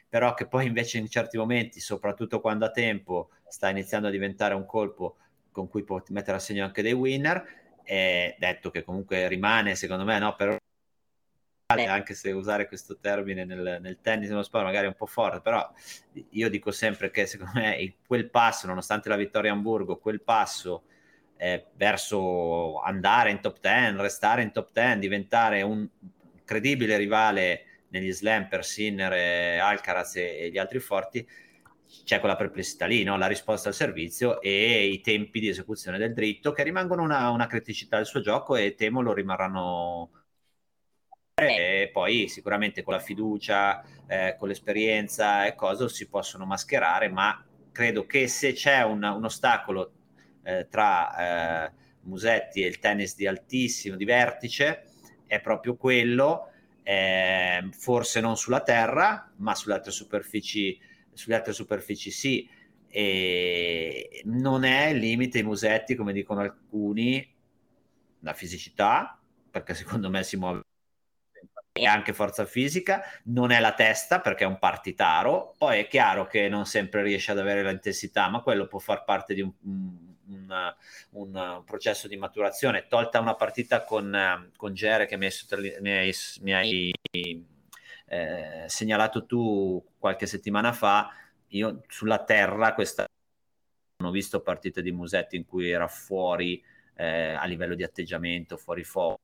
però 0.08 0.34
che 0.34 0.48
poi 0.48 0.66
invece 0.66 0.98
in 0.98 1.08
certi 1.08 1.36
momenti, 1.36 1.78
soprattutto 1.78 2.40
quando 2.40 2.64
ha 2.64 2.72
tempo, 2.72 3.30
sta 3.46 3.68
iniziando 3.68 4.08
a 4.08 4.10
diventare 4.10 4.54
un 4.54 4.66
colpo 4.66 5.18
con 5.52 5.68
cui 5.68 5.84
può 5.84 6.02
mettere 6.08 6.38
a 6.38 6.40
segno 6.40 6.64
anche 6.64 6.82
dei 6.82 6.92
winner, 6.92 7.76
è 7.84 8.34
detto 8.36 8.68
che 8.70 8.82
comunque 8.82 9.28
rimane 9.28 9.76
secondo 9.76 10.02
me 10.02 10.18
no, 10.18 10.34
per 10.34 10.58
anche 11.82 12.14
se 12.14 12.32
usare 12.32 12.66
questo 12.66 12.98
termine 12.98 13.44
nel, 13.44 13.78
nel 13.80 13.98
tennis 14.00 14.28
nello 14.28 14.42
sport 14.42 14.64
magari 14.64 14.86
è 14.86 14.88
un 14.88 14.94
po' 14.94 15.06
forte, 15.06 15.40
però 15.40 15.70
io 16.30 16.48
dico 16.48 16.70
sempre 16.70 17.10
che 17.10 17.26
secondo 17.26 17.52
me 17.54 17.96
quel 18.06 18.30
passo, 18.30 18.66
nonostante 18.66 19.08
la 19.08 19.16
vittoria 19.16 19.50
a 19.50 19.54
Hamburgo, 19.54 19.98
quel 19.98 20.22
passo 20.22 20.84
eh, 21.36 21.66
verso 21.74 22.80
andare 22.80 23.30
in 23.30 23.40
top 23.40 23.58
10, 23.60 23.96
restare 23.96 24.42
in 24.42 24.52
top 24.52 24.70
10, 24.72 24.98
diventare 24.98 25.62
un 25.62 25.88
credibile 26.44 26.96
rivale 26.96 27.64
negli 27.88 28.12
slam 28.12 28.48
per 28.48 28.64
Sinner, 28.64 29.60
Alcaraz 29.60 30.16
e, 30.16 30.38
e 30.38 30.50
gli 30.50 30.58
altri 30.58 30.80
forti, 30.80 31.26
c'è 32.04 32.18
quella 32.18 32.36
perplessità 32.36 32.86
lì, 32.86 33.02
no? 33.04 33.16
la 33.16 33.26
risposta 33.26 33.68
al 33.68 33.74
servizio 33.74 34.40
e 34.40 34.86
i 34.86 35.00
tempi 35.00 35.38
di 35.38 35.48
esecuzione 35.48 35.98
del 35.98 36.12
dritto 36.12 36.52
che 36.52 36.62
rimangono 36.62 37.02
una, 37.02 37.30
una 37.30 37.46
criticità 37.46 37.96
del 37.96 38.06
suo 38.06 38.20
gioco 38.20 38.56
e 38.56 38.74
temo 38.74 39.00
lo 39.00 39.12
rimarranno 39.12 40.10
e 41.36 41.90
poi 41.92 42.28
sicuramente 42.28 42.82
con 42.82 42.94
la 42.94 43.00
fiducia, 43.00 43.84
eh, 44.06 44.36
con 44.38 44.48
l'esperienza 44.48 45.46
e 45.46 45.54
cose 45.54 45.88
si 45.88 46.08
possono 46.08 46.44
mascherare, 46.44 47.08
ma 47.08 47.44
credo 47.72 48.06
che 48.06 48.28
se 48.28 48.52
c'è 48.52 48.82
un, 48.82 49.02
un 49.02 49.24
ostacolo 49.24 49.92
eh, 50.44 50.68
tra 50.70 51.66
eh, 51.66 51.72
Musetti 52.02 52.62
e 52.62 52.68
il 52.68 52.78
tennis 52.78 53.16
di 53.16 53.26
altissimo, 53.26 53.96
di 53.96 54.04
vertice, 54.04 54.84
è 55.26 55.40
proprio 55.40 55.76
quello, 55.76 56.50
ehm, 56.82 57.72
forse 57.72 58.20
non 58.20 58.36
sulla 58.36 58.60
terra, 58.60 59.32
ma 59.36 59.54
sulle 59.54 59.74
altre 59.74 59.90
superfici, 59.90 60.78
sulle 61.12 61.34
altre 61.34 61.52
superfici 61.52 62.10
sì. 62.10 62.48
E 62.96 64.22
non 64.26 64.62
è 64.62 64.88
il 64.90 64.98
limite 64.98 65.40
i 65.40 65.42
Musetti, 65.42 65.96
come 65.96 66.12
dicono 66.12 66.40
alcuni, 66.40 67.28
la 68.20 68.34
fisicità, 68.34 69.18
perché 69.50 69.74
secondo 69.74 70.08
me 70.10 70.22
si 70.22 70.36
muove 70.36 70.62
e 71.76 71.86
anche 71.86 72.12
forza 72.12 72.46
fisica, 72.46 73.02
non 73.24 73.50
è 73.50 73.58
la 73.58 73.74
testa 73.74 74.20
perché 74.20 74.44
è 74.44 74.46
un 74.46 74.60
partitaro, 74.60 75.56
poi 75.58 75.80
è 75.80 75.88
chiaro 75.88 76.28
che 76.28 76.48
non 76.48 76.66
sempre 76.66 77.02
riesce 77.02 77.32
ad 77.32 77.40
avere 77.40 77.64
l'intensità, 77.64 78.28
ma 78.28 78.42
quello 78.42 78.68
può 78.68 78.78
far 78.78 79.02
parte 79.02 79.34
di 79.34 79.40
un, 79.40 79.52
un, 79.64 80.74
un 81.10 81.62
processo 81.66 82.06
di 82.06 82.16
maturazione. 82.16 82.86
Tolta 82.86 83.18
una 83.18 83.34
partita 83.34 83.82
con, 83.82 84.52
con 84.56 84.72
Gere 84.72 85.06
che 85.06 85.16
mi 85.16 85.26
hai, 85.26 85.32
mi 85.80 85.90
hai, 85.90 86.14
mi 86.42 86.54
hai 86.54 86.94
eh, 88.06 88.64
segnalato 88.68 89.26
tu 89.26 89.84
qualche 89.98 90.26
settimana 90.26 90.72
fa, 90.72 91.12
io 91.48 91.82
sulla 91.88 92.22
terra 92.22 92.72
questa 92.74 93.04
non 93.96 94.10
ho 94.10 94.12
visto 94.12 94.42
partite 94.42 94.80
di 94.80 94.92
Musetti 94.92 95.34
in 95.34 95.44
cui 95.44 95.70
era 95.70 95.88
fuori 95.88 96.62
eh, 96.94 97.32
a 97.32 97.44
livello 97.46 97.74
di 97.74 97.82
atteggiamento, 97.82 98.56
fuori 98.56 98.84
fuoco 98.84 99.18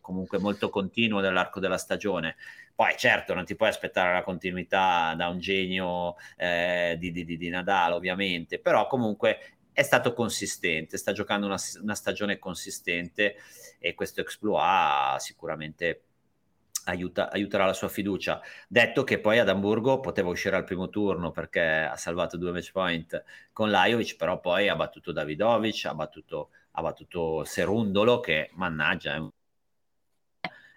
comunque 0.00 0.38
molto 0.38 0.70
continuo 0.70 1.20
nell'arco 1.20 1.60
della 1.60 1.78
stagione. 1.78 2.36
Poi 2.74 2.94
certo 2.96 3.34
non 3.34 3.44
ti 3.44 3.56
puoi 3.56 3.68
aspettare 3.68 4.12
la 4.12 4.22
continuità 4.22 5.14
da 5.16 5.28
un 5.28 5.38
genio 5.38 6.14
eh, 6.36 6.96
di, 6.98 7.10
di, 7.10 7.24
di, 7.24 7.48
Nadal 7.48 7.92
ovviamente, 7.92 8.58
però 8.60 8.86
comunque 8.86 9.56
è 9.72 9.82
stato 9.82 10.12
consistente, 10.12 10.96
sta 10.96 11.12
giocando 11.12 11.46
una, 11.46 11.58
una 11.82 11.94
stagione 11.94 12.38
consistente 12.38 13.36
e 13.78 13.94
questo 13.94 14.20
exploit 14.20 15.18
sicuramente 15.18 16.02
aiuta, 16.88 17.30
aiuterà 17.30 17.66
la 17.66 17.72
sua 17.72 17.88
fiducia. 17.88 18.40
Detto 18.66 19.04
che 19.04 19.18
poi 19.20 19.38
ad 19.38 19.48
Amburgo 19.48 20.00
poteva 20.00 20.28
uscire 20.28 20.56
al 20.56 20.64
primo 20.64 20.88
turno 20.88 21.30
perché 21.30 21.60
ha 21.60 21.96
salvato 21.96 22.36
due 22.36 22.52
match 22.52 22.72
point 22.72 23.22
con 23.52 23.70
Lajovic, 23.70 24.16
però 24.16 24.40
poi 24.40 24.68
ha 24.68 24.76
battuto 24.76 25.12
Davidovic, 25.12 25.84
ha 25.86 25.94
battuto, 25.94 26.50
ha 26.72 26.82
battuto 26.82 27.44
Serundolo 27.44 28.20
che 28.20 28.50
mannaggia 28.54 29.14
è 29.14 29.18
un 29.18 29.30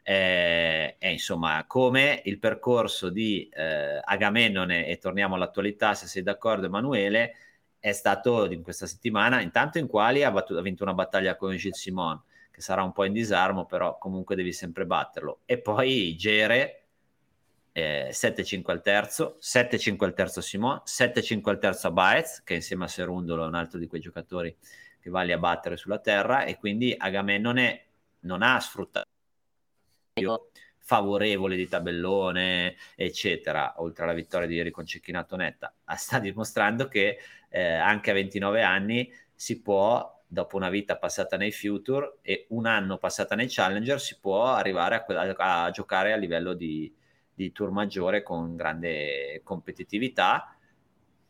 è, 0.01 0.95
è 0.97 1.07
insomma 1.07 1.63
come 1.67 2.21
il 2.25 2.39
percorso 2.39 3.09
di 3.09 3.49
eh, 3.53 4.01
Agamennone, 4.03 4.87
e 4.87 4.97
torniamo 4.97 5.35
all'attualità 5.35 5.93
se 5.93 6.07
sei 6.07 6.23
d'accordo 6.23 6.65
Emanuele, 6.65 7.35
è 7.79 7.91
stato 7.93 8.49
in 8.51 8.61
questa 8.61 8.85
settimana, 8.85 9.41
intanto 9.41 9.79
in 9.79 9.87
quali 9.87 10.23
ha, 10.23 10.31
battuto, 10.31 10.59
ha 10.59 10.63
vinto 10.63 10.83
una 10.83 10.93
battaglia 10.93 11.35
con 11.35 11.55
Gilles 11.55 11.79
Simon, 11.79 12.21
che 12.51 12.61
sarà 12.61 12.83
un 12.83 12.91
po' 12.91 13.05
in 13.05 13.13
disarmo, 13.13 13.65
però 13.65 13.97
comunque 13.97 14.35
devi 14.35 14.53
sempre 14.53 14.85
batterlo. 14.85 15.39
E 15.45 15.59
poi 15.59 16.15
Gere, 16.15 16.83
eh, 17.71 18.09
7-5 18.11 18.71
al 18.71 18.81
terzo, 18.81 19.37
7-5 19.39 20.05
al 20.05 20.13
terzo 20.13 20.41
Simon, 20.41 20.81
7-5 20.85 21.49
al 21.49 21.59
terzo 21.59 21.87
a 21.87 21.91
Baez, 21.91 22.43
che 22.43 22.53
insieme 22.55 22.83
a 22.83 22.87
Serundolo 22.87 23.43
è 23.43 23.47
un 23.47 23.55
altro 23.55 23.79
di 23.79 23.87
quei 23.87 24.01
giocatori 24.01 24.55
che 24.99 25.09
vale 25.09 25.33
a 25.33 25.39
battere 25.39 25.77
sulla 25.77 25.99
terra, 25.99 26.43
e 26.43 26.57
quindi 26.57 26.93
Agamennone 26.95 27.85
non 28.21 28.43
ha 28.43 28.59
sfruttato 28.59 29.07
favorevole 30.77 31.55
di 31.55 31.67
tabellone, 31.67 32.75
eccetera, 32.95 33.75
oltre 33.77 34.03
alla 34.03 34.13
vittoria 34.13 34.47
di 34.47 34.55
ieri 34.55 34.71
con 34.71 34.85
Cecchinato 34.85 35.35
Netta, 35.37 35.73
sta 35.95 36.19
dimostrando 36.19 36.87
che 36.87 37.17
eh, 37.49 37.73
anche 37.75 38.11
a 38.11 38.13
29 38.13 38.61
anni 38.61 39.11
si 39.33 39.61
può, 39.61 40.21
dopo 40.27 40.57
una 40.57 40.69
vita 40.69 40.97
passata 40.97 41.37
nei 41.37 41.51
Future 41.51 42.17
e 42.21 42.45
un 42.49 42.65
anno 42.65 42.97
passata 42.97 43.35
nei 43.35 43.47
Challenger, 43.49 44.01
si 44.01 44.17
può 44.19 44.47
arrivare 44.47 44.95
a, 44.95 45.35
a, 45.37 45.63
a 45.63 45.71
giocare 45.71 46.11
a 46.11 46.17
livello 46.17 46.53
di, 46.53 46.93
di 47.33 47.51
tour 47.53 47.71
maggiore 47.71 48.21
con 48.21 48.55
grande 48.55 49.41
competitività 49.43 50.57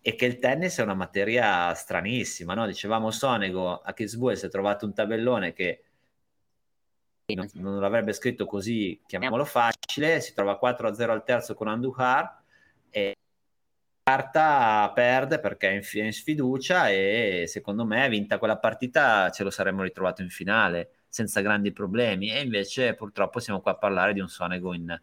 e 0.01 0.15
che 0.15 0.25
il 0.25 0.39
tennis 0.39 0.79
è 0.79 0.81
una 0.81 0.95
materia 0.95 1.71
stranissima, 1.75 2.55
no? 2.55 2.65
Dicevamo 2.65 3.11
Sonego 3.11 3.79
a 3.79 3.93
Kitzbühel 3.93 4.35
si 4.35 4.47
è 4.47 4.49
trovato 4.49 4.85
un 4.85 4.93
tabellone 4.93 5.53
che 5.53 5.83
non, 7.35 7.47
non 7.53 7.79
l'avrebbe 7.79 8.13
scritto 8.13 8.45
così, 8.45 8.99
chiamiamolo 9.05 9.45
facile, 9.45 10.21
si 10.21 10.33
trova 10.33 10.59
4-0 10.61 11.09
al 11.09 11.23
terzo 11.23 11.53
con 11.53 11.67
Andujar 11.67 12.39
e 12.89 13.15
carta 14.03 14.91
perde 14.93 15.39
perché 15.39 15.69
è 15.69 15.73
in, 15.73 16.03
in 16.05 16.13
sfiducia 16.13 16.89
e 16.89 17.45
secondo 17.47 17.85
me 17.85 18.09
vinta 18.09 18.37
quella 18.37 18.57
partita 18.57 19.29
ce 19.29 19.43
lo 19.43 19.49
saremmo 19.49 19.83
ritrovato 19.83 20.21
in 20.21 20.29
finale 20.29 20.89
senza 21.07 21.41
grandi 21.41 21.71
problemi 21.71 22.31
e 22.31 22.41
invece 22.41 22.95
purtroppo 22.95 23.39
siamo 23.39 23.61
qua 23.61 23.71
a 23.71 23.77
parlare 23.77 24.13
di 24.13 24.19
un 24.19 24.27
Sonego 24.27 24.73
in, 24.73 24.99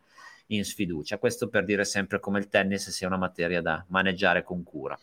in 0.49 0.65
sfiducia. 0.65 1.19
Questo 1.19 1.49
per 1.49 1.65
dire 1.65 1.85
sempre 1.85 2.21
come 2.21 2.39
il 2.39 2.49
tennis 2.49 2.91
sia 2.91 3.07
una 3.07 3.17
materia 3.17 3.61
da 3.61 3.85
maneggiare 3.89 4.43
con 4.43 4.63
cura. 4.63 4.99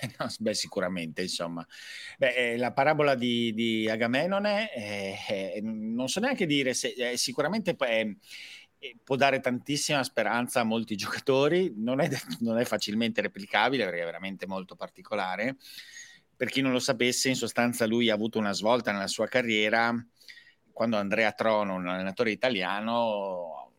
No, 0.18 0.26
beh, 0.38 0.54
sicuramente, 0.54 1.22
insomma. 1.22 1.66
Beh, 2.18 2.52
eh, 2.52 2.56
la 2.56 2.72
parabola 2.72 3.14
di, 3.14 3.52
di 3.52 3.88
Agamennone, 3.88 4.72
eh, 4.74 5.16
eh, 5.28 5.60
non 5.62 6.08
so 6.08 6.20
neanche 6.20 6.46
dire 6.46 6.74
se 6.74 6.94
eh, 6.96 7.16
sicuramente 7.16 7.76
eh, 7.78 8.16
eh, 8.78 8.96
può 9.02 9.16
dare 9.16 9.40
tantissima 9.40 10.02
speranza 10.02 10.60
a 10.60 10.64
molti 10.64 10.96
giocatori, 10.96 11.72
non 11.76 12.00
è, 12.00 12.08
non 12.40 12.58
è 12.58 12.64
facilmente 12.64 13.20
replicabile 13.20 13.84
perché 13.84 14.02
è 14.02 14.04
veramente 14.04 14.46
molto 14.46 14.74
particolare. 14.74 15.56
Per 16.34 16.48
chi 16.50 16.60
non 16.60 16.72
lo 16.72 16.80
sapesse, 16.80 17.28
in 17.28 17.36
sostanza 17.36 17.86
lui 17.86 18.10
ha 18.10 18.14
avuto 18.14 18.38
una 18.38 18.52
svolta 18.52 18.90
nella 18.90 19.06
sua 19.06 19.28
carriera 19.28 19.94
quando 20.72 20.96
Andrea 20.96 21.30
Trono, 21.32 21.74
un 21.74 21.86
allenatore 21.86 22.30
italiano, 22.32 23.72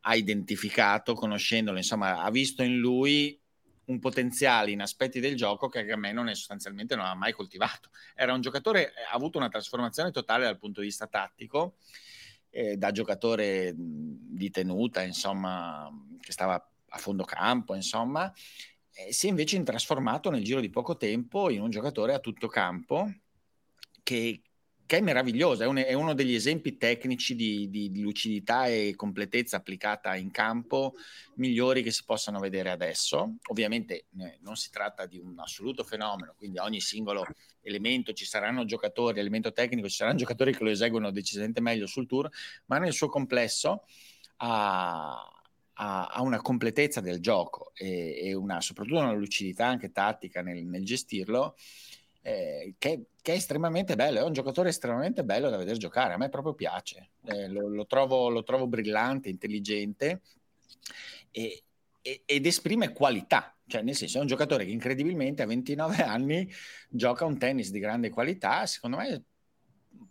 ha 0.00 0.14
identificato, 0.16 1.14
conoscendolo, 1.14 1.76
insomma, 1.78 2.20
ha 2.22 2.30
visto 2.30 2.62
in 2.62 2.76
lui 2.78 3.38
un 3.92 3.98
potenziale 4.00 4.70
in 4.70 4.80
aspetti 4.80 5.20
del 5.20 5.36
gioco 5.36 5.68
che 5.68 5.80
Agamennone 5.80 6.34
sostanzialmente 6.34 6.96
non 6.96 7.04
ha 7.04 7.14
mai 7.14 7.32
coltivato. 7.32 7.90
Era 8.14 8.32
un 8.32 8.40
giocatore, 8.40 8.88
eh, 8.88 9.02
ha 9.10 9.14
avuto 9.14 9.38
una 9.38 9.48
trasformazione 9.48 10.10
totale 10.10 10.44
dal 10.44 10.58
punto 10.58 10.80
di 10.80 10.86
vista 10.86 11.06
tattico, 11.06 11.76
eh, 12.50 12.76
da 12.76 12.90
giocatore 12.90 13.72
di 13.76 14.50
tenuta, 14.50 15.02
insomma, 15.02 15.88
che 16.20 16.32
stava 16.32 16.54
a 16.94 16.98
fondo 16.98 17.24
campo, 17.24 17.74
insomma, 17.74 18.32
si 19.10 19.26
è 19.26 19.30
invece 19.30 19.62
trasformato 19.62 20.30
nel 20.30 20.44
giro 20.44 20.60
di 20.60 20.68
poco 20.68 20.96
tempo 20.96 21.48
in 21.48 21.62
un 21.62 21.70
giocatore 21.70 22.12
a 22.12 22.18
tutto 22.18 22.48
campo 22.48 23.10
che, 24.02 24.42
che 24.92 24.98
è 24.98 25.00
meraviglioso, 25.00 25.62
è, 25.62 25.66
un, 25.66 25.78
è, 25.78 25.94
uno 25.94 26.12
degli 26.12 26.34
esempi 26.34 26.76
tecnici 26.76 27.34
di, 27.34 27.70
di, 27.70 27.90
di, 27.90 28.02
lucidità 28.02 28.66
e 28.66 28.92
completezza 28.94 29.56
applicata 29.56 30.14
in 30.16 30.30
campo 30.30 30.96
migliori 31.36 31.82
che 31.82 31.90
si 31.90 32.04
possano 32.04 32.38
vedere 32.38 32.68
adesso. 32.68 33.36
Ovviamente 33.48 34.08
eh, 34.18 34.36
non 34.42 34.54
si 34.54 34.68
tratta 34.68 35.06
di 35.06 35.16
un 35.16 35.38
assoluto 35.38 35.82
fenomeno, 35.82 36.34
quindi 36.36 36.58
ogni 36.58 36.82
singolo 36.82 37.24
elemento 37.62 38.12
ci 38.12 38.26
saranno 38.26 38.66
giocatori, 38.66 39.18
elemento 39.18 39.50
tecnico, 39.54 39.88
ci 39.88 39.96
saranno 39.96 40.18
giocatori 40.18 40.54
che 40.54 40.62
lo 40.62 40.68
eseguono 40.68 41.10
decisamente 41.10 41.62
meglio 41.62 41.86
sul 41.86 42.06
tour, 42.06 42.28
ma 42.66 42.76
nel 42.76 42.92
suo 42.92 43.08
complesso 43.08 43.86
ha, 44.36 45.26
ha, 45.72 46.06
ha 46.06 46.20
una 46.20 46.42
completezza 46.42 47.00
del 47.00 47.20
gioco 47.20 47.72
e, 47.76 48.26
e 48.26 48.34
una, 48.34 48.60
soprattutto 48.60 48.98
una 48.98 49.12
lucidità 49.12 49.64
anche 49.64 49.90
tattica 49.90 50.42
nel, 50.42 50.66
nel 50.66 50.84
gestirlo 50.84 51.56
eh, 52.22 52.74
che, 52.78 53.06
che, 53.20 53.32
è 53.32 53.36
estremamente 53.36 53.96
bello, 53.96 54.20
è 54.20 54.22
un 54.22 54.32
giocatore 54.32 54.68
estremamente 54.68 55.24
bello 55.24 55.50
da 55.50 55.56
vedere 55.56 55.76
giocare, 55.76 56.14
a 56.14 56.16
me 56.16 56.28
proprio 56.28 56.54
piace, 56.54 57.10
eh, 57.26 57.48
lo, 57.48 57.68
lo, 57.68 57.86
trovo, 57.86 58.28
lo, 58.28 58.42
trovo, 58.44 58.66
brillante, 58.68 59.28
intelligente 59.28 60.22
e, 61.30 61.64
e, 62.00 62.22
ed 62.24 62.46
esprime 62.46 62.92
qualità, 62.92 63.56
cioè 63.66 63.82
nel 63.82 63.96
senso 63.96 64.18
è 64.18 64.20
un 64.20 64.28
giocatore 64.28 64.64
che 64.64 64.70
incredibilmente 64.70 65.42
a 65.42 65.46
29 65.46 65.96
anni 66.02 66.50
gioca 66.88 67.24
un 67.24 67.38
tennis 67.38 67.70
di 67.70 67.80
grande 67.80 68.10
qualità, 68.10 68.66
secondo 68.66 68.98
me 68.98 69.24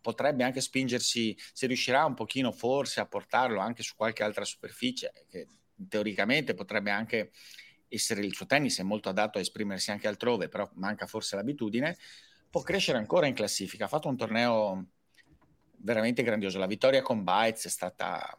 potrebbe 0.01 0.43
anche 0.43 0.61
spingersi, 0.61 1.37
se 1.53 1.67
riuscirà 1.67 2.05
un 2.05 2.13
pochino 2.13 2.51
forse 2.51 2.99
a 2.99 3.05
portarlo 3.05 3.59
anche 3.59 3.83
su 3.83 3.95
qualche 3.95 4.23
altra 4.23 4.43
superficie, 4.43 5.11
che 5.29 5.47
teoricamente 5.87 6.53
potrebbe 6.53 6.91
anche 6.91 7.31
essere 7.91 8.21
il 8.21 8.33
suo 8.33 8.45
tennis 8.45 8.79
è 8.79 8.83
molto 8.83 9.09
adatto 9.09 9.37
a 9.37 9.41
esprimersi 9.41 9.91
anche 9.91 10.07
altrove, 10.07 10.47
però 10.47 10.69
manca 10.75 11.05
forse 11.07 11.35
l'abitudine, 11.35 11.97
può 12.49 12.61
crescere 12.61 12.97
ancora 12.97 13.27
in 13.27 13.33
classifica. 13.33 13.85
Ha 13.85 13.89
fatto 13.89 14.07
un 14.07 14.17
torneo 14.17 14.85
veramente 15.77 16.23
grandioso. 16.23 16.57
La 16.57 16.67
vittoria 16.67 17.01
con 17.01 17.23
Bites 17.23 17.65
è 17.65 17.69
stata 17.69 18.37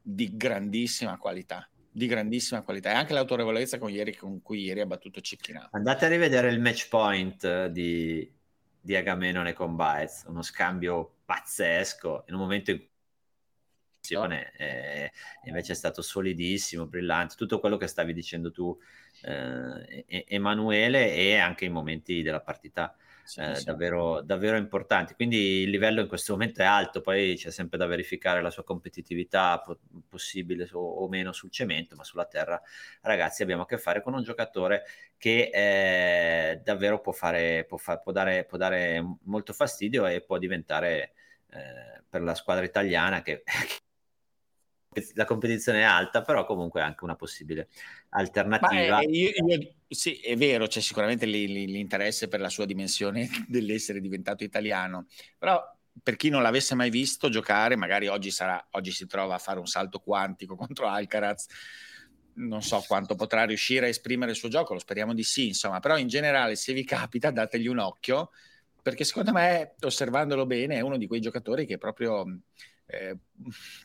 di 0.00 0.36
grandissima 0.36 1.16
qualità 1.18 1.68
di 1.96 2.06
grandissima 2.06 2.62
qualità 2.62 2.90
e 2.90 2.94
anche 2.94 3.12
l'autorevolezza 3.12 3.78
con, 3.78 3.88
ieri, 3.88 4.16
con 4.16 4.42
cui 4.42 4.62
ieri 4.62 4.80
ha 4.80 4.86
battuto 4.86 5.20
Cicchinato. 5.20 5.68
Andate 5.76 6.06
a 6.06 6.08
rivedere 6.08 6.50
il 6.50 6.60
match 6.60 6.88
point 6.88 7.44
eh, 7.44 7.70
di, 7.70 8.28
di 8.80 8.96
Agamenone 8.96 9.52
con 9.52 9.76
Baez, 9.76 10.24
uno 10.26 10.42
scambio 10.42 11.18
pazzesco 11.24 12.24
in 12.26 12.34
un 12.34 12.40
momento 12.40 12.72
in 12.72 12.82
eh, 14.12 15.12
invece 15.44 15.72
è 15.72 15.76
stato 15.76 16.02
solidissimo, 16.02 16.86
brillante, 16.86 17.34
tutto 17.36 17.60
quello 17.60 17.76
che 17.76 17.86
stavi 17.86 18.12
dicendo 18.12 18.50
tu, 18.50 18.76
eh, 19.22 20.24
Emanuele, 20.28 21.14
e 21.14 21.36
anche 21.36 21.64
i 21.64 21.70
momenti 21.70 22.22
della 22.22 22.40
partita 22.40 22.94
sì, 23.24 23.40
eh, 23.40 23.54
sì. 23.56 23.64
Davvero, 23.64 24.20
davvero 24.20 24.56
importanti. 24.58 25.14
Quindi 25.14 25.62
il 25.62 25.70
livello 25.70 26.02
in 26.02 26.08
questo 26.08 26.32
momento 26.32 26.60
è 26.60 26.66
alto, 26.66 27.00
poi 27.00 27.34
c'è 27.36 27.50
sempre 27.50 27.78
da 27.78 27.86
verificare 27.86 28.42
la 28.42 28.50
sua 28.50 28.64
competitività 28.64 29.60
po- 29.60 29.78
possibile 30.08 30.68
o, 30.72 30.78
o, 30.78 31.08
meno 31.08 31.32
sul 31.32 31.50
cemento, 31.50 31.96
ma 31.96 32.04
sulla 32.04 32.26
terra, 32.26 32.60
ragazzi, 33.00 33.42
abbiamo 33.42 33.62
a 33.62 33.66
che 33.66 33.78
fare 33.78 34.02
con 34.02 34.12
un 34.14 34.22
giocatore 34.22 34.84
che 35.16 35.50
eh, 35.52 36.60
davvero 36.62 37.00
può, 37.00 37.12
fare, 37.12 37.64
può, 37.64 37.78
fa- 37.78 37.98
può, 37.98 38.12
dare, 38.12 38.44
può 38.44 38.58
dare 38.58 39.02
molto 39.22 39.54
fastidio 39.54 40.06
e 40.06 40.20
può 40.20 40.36
diventare 40.36 41.14
eh, 41.50 42.02
per 42.08 42.22
la 42.22 42.34
squadra 42.34 42.64
italiana 42.64 43.22
che 43.22 43.42
la 45.14 45.24
competizione 45.24 45.80
è 45.80 45.84
alta, 45.84 46.22
però 46.22 46.44
comunque 46.44 46.80
è 46.80 46.84
anche 46.84 47.04
una 47.04 47.16
possibile 47.16 47.68
alternativa. 48.10 48.98
È, 48.98 49.06
io, 49.08 49.30
io, 49.30 49.74
sì, 49.88 50.20
è 50.20 50.36
vero, 50.36 50.66
c'è 50.66 50.80
sicuramente 50.80 51.26
l'interesse 51.26 52.28
per 52.28 52.40
la 52.40 52.48
sua 52.48 52.66
dimensione 52.66 53.28
dell'essere 53.48 54.00
diventato 54.00 54.44
italiano, 54.44 55.06
però 55.38 55.62
per 56.02 56.16
chi 56.16 56.28
non 56.28 56.42
l'avesse 56.42 56.74
mai 56.74 56.90
visto 56.90 57.28
giocare, 57.28 57.76
magari 57.76 58.08
oggi, 58.08 58.30
sarà, 58.30 58.64
oggi 58.72 58.90
si 58.90 59.06
trova 59.06 59.34
a 59.34 59.38
fare 59.38 59.58
un 59.58 59.66
salto 59.66 60.00
quantico 60.00 60.56
contro 60.56 60.86
Alcaraz, 60.86 61.46
non 62.34 62.62
so 62.62 62.82
quanto 62.86 63.14
potrà 63.14 63.44
riuscire 63.44 63.86
a 63.86 63.88
esprimere 63.88 64.32
il 64.32 64.36
suo 64.36 64.48
gioco, 64.48 64.72
lo 64.72 64.80
speriamo 64.80 65.14
di 65.14 65.22
sì, 65.22 65.48
insomma, 65.48 65.80
però 65.80 65.96
in 65.96 66.08
generale 66.08 66.56
se 66.56 66.72
vi 66.72 66.84
capita 66.84 67.30
dategli 67.30 67.68
un 67.68 67.78
occhio, 67.78 68.30
perché 68.82 69.04
secondo 69.04 69.32
me, 69.32 69.74
osservandolo 69.80 70.44
bene, 70.44 70.76
è 70.76 70.80
uno 70.80 70.98
di 70.98 71.06
quei 71.06 71.20
giocatori 71.20 71.64
che 71.64 71.78
proprio 71.78 72.40
eh, 72.86 73.16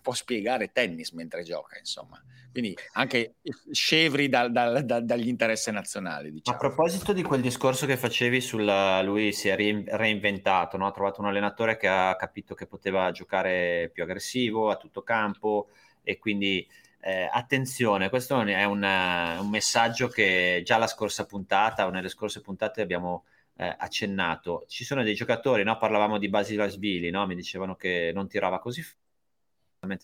può 0.01 0.13
spiegare 0.13 0.71
tennis 0.71 1.11
mentre 1.11 1.43
gioca, 1.43 1.77
insomma. 1.77 2.21
Quindi 2.51 2.75
anche 2.93 3.35
scevri 3.71 4.27
da, 4.27 4.47
da, 4.47 4.81
da, 4.81 4.99
dagli 4.99 5.27
interessi 5.27 5.71
nazionali. 5.71 6.31
Diciamo. 6.31 6.57
A 6.57 6.59
proposito 6.59 7.13
di 7.13 7.21
quel 7.21 7.41
discorso 7.41 7.85
che 7.85 7.95
facevi 7.95 8.41
sulla 8.41 9.01
lui 9.01 9.31
si 9.31 9.49
è 9.49 9.55
reinventato, 9.55 10.77
no? 10.77 10.87
ha 10.87 10.91
trovato 10.91 11.21
un 11.21 11.27
allenatore 11.27 11.77
che 11.77 11.87
ha 11.87 12.15
capito 12.15 12.55
che 12.55 12.65
poteva 12.65 13.11
giocare 13.11 13.91
più 13.93 14.03
aggressivo 14.03 14.69
a 14.69 14.77
tutto 14.77 15.03
campo 15.03 15.69
e 16.03 16.17
quindi 16.17 16.67
eh, 17.01 17.29
attenzione, 17.31 18.09
questo 18.09 18.41
è 18.41 18.63
una, 18.65 19.39
un 19.39 19.49
messaggio 19.49 20.09
che 20.09 20.61
già 20.65 20.77
la 20.77 20.87
scorsa 20.87 21.25
puntata 21.25 21.85
o 21.85 21.91
nelle 21.91 22.09
scorse 22.09 22.41
puntate 22.41 22.81
abbiamo 22.81 23.23
eh, 23.59 23.75
accennato. 23.77 24.63
Ci 24.67 24.85
sono 24.85 25.03
dei 25.03 25.13
giocatori, 25.13 25.63
no? 25.63 25.77
parlavamo 25.77 26.17
di 26.17 26.29
Basilashvili, 26.29 27.09
no? 27.09 27.27
mi 27.27 27.35
dicevano 27.35 27.75
che 27.75 28.11
non 28.13 28.27
tirava 28.29 28.59
così 28.59 28.81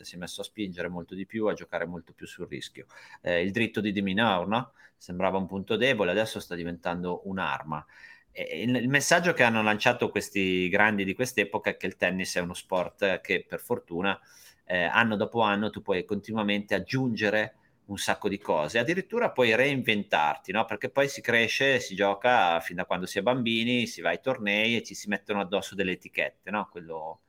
si 0.04 0.16
è 0.16 0.18
messo 0.18 0.40
a 0.40 0.44
spingere 0.46 0.88
molto 0.88 1.16
di 1.16 1.26
più, 1.26 1.48
a 1.48 1.54
giocare 1.54 1.86
molto 1.86 2.14
più 2.14 2.26
sul 2.28 2.48
rischio. 2.48 2.86
Eh, 3.22 3.42
il 3.42 3.52
dritto 3.52 3.82
di 3.82 3.92
Diminaur 3.92 4.48
no? 4.48 4.74
sembrava 4.98 5.38
un 5.38 5.48
punto 5.48 5.76
debole, 5.76 6.12
adesso 6.12 6.40
sta 6.40 6.56
diventando 6.56 7.22
un'arma. 7.26 7.86
E 8.32 8.62
il, 8.62 8.76
il, 8.76 8.90
messaggio 8.90 9.34
che 9.34 9.44
hanno 9.44 9.62
lanciato 9.62 10.10
questi 10.10 10.70
grandi 10.70 11.04
di 11.04 11.14
quest'epoca 11.14 11.72
è 11.72 11.78
che 11.78 11.88
il 11.88 11.98
tennis 11.98 12.36
è 12.36 12.40
uno 12.40 12.54
sport 12.54 13.22
che 13.22 13.46
per 13.48 13.60
fortuna 13.60 14.18
eh, 14.66 14.84
anno 14.84 15.16
dopo 15.16 15.42
anno 15.42 15.70
tu 15.70 15.82
puoi 15.82 16.06
continuamente 16.06 16.74
aggiungere 16.74 17.56
un 17.88 17.98
sacco 17.98 18.28
di 18.30 18.40
cose, 18.40 18.80
addirittura 18.80 19.32
puoi 19.32 19.56
reinventarti, 19.56 20.52
no? 20.52 20.66
perché 20.66 20.90
poi 20.90 21.08
si 21.08 21.22
cresce, 21.22 21.80
si 21.80 21.96
gioca 21.96 22.60
fin 22.60 22.78
da 22.78 22.86
quando 22.86 23.06
si 23.06 23.20
è 23.20 23.22
bambini, 23.22 23.86
si 23.88 24.02
va 24.02 24.10
ai 24.10 24.20
tornei 24.22 24.76
e 24.76 24.84
ci 24.84 24.96
si 24.96 25.08
mettono 25.08 25.42
addosso 25.42 25.76
delle 25.76 25.92
etichette, 25.92 26.50
no? 26.52 26.68
quello 26.72 27.22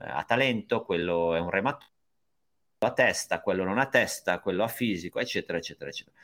eh, 0.00 0.06
ha 0.08 0.22
talento, 0.24 0.84
quello 0.84 1.34
è 1.34 1.40
un 1.40 1.50
rematore, 1.50 1.90
a 2.78 2.92
testa, 2.92 3.40
quello 3.40 3.64
non 3.64 3.78
ha 3.78 3.86
testa, 3.88 4.40
quello 4.40 4.62
ha 4.62 4.68
fisico, 4.68 5.18
eccetera, 5.18 5.58
eccetera, 5.58 5.90
eccetera. 5.90 6.16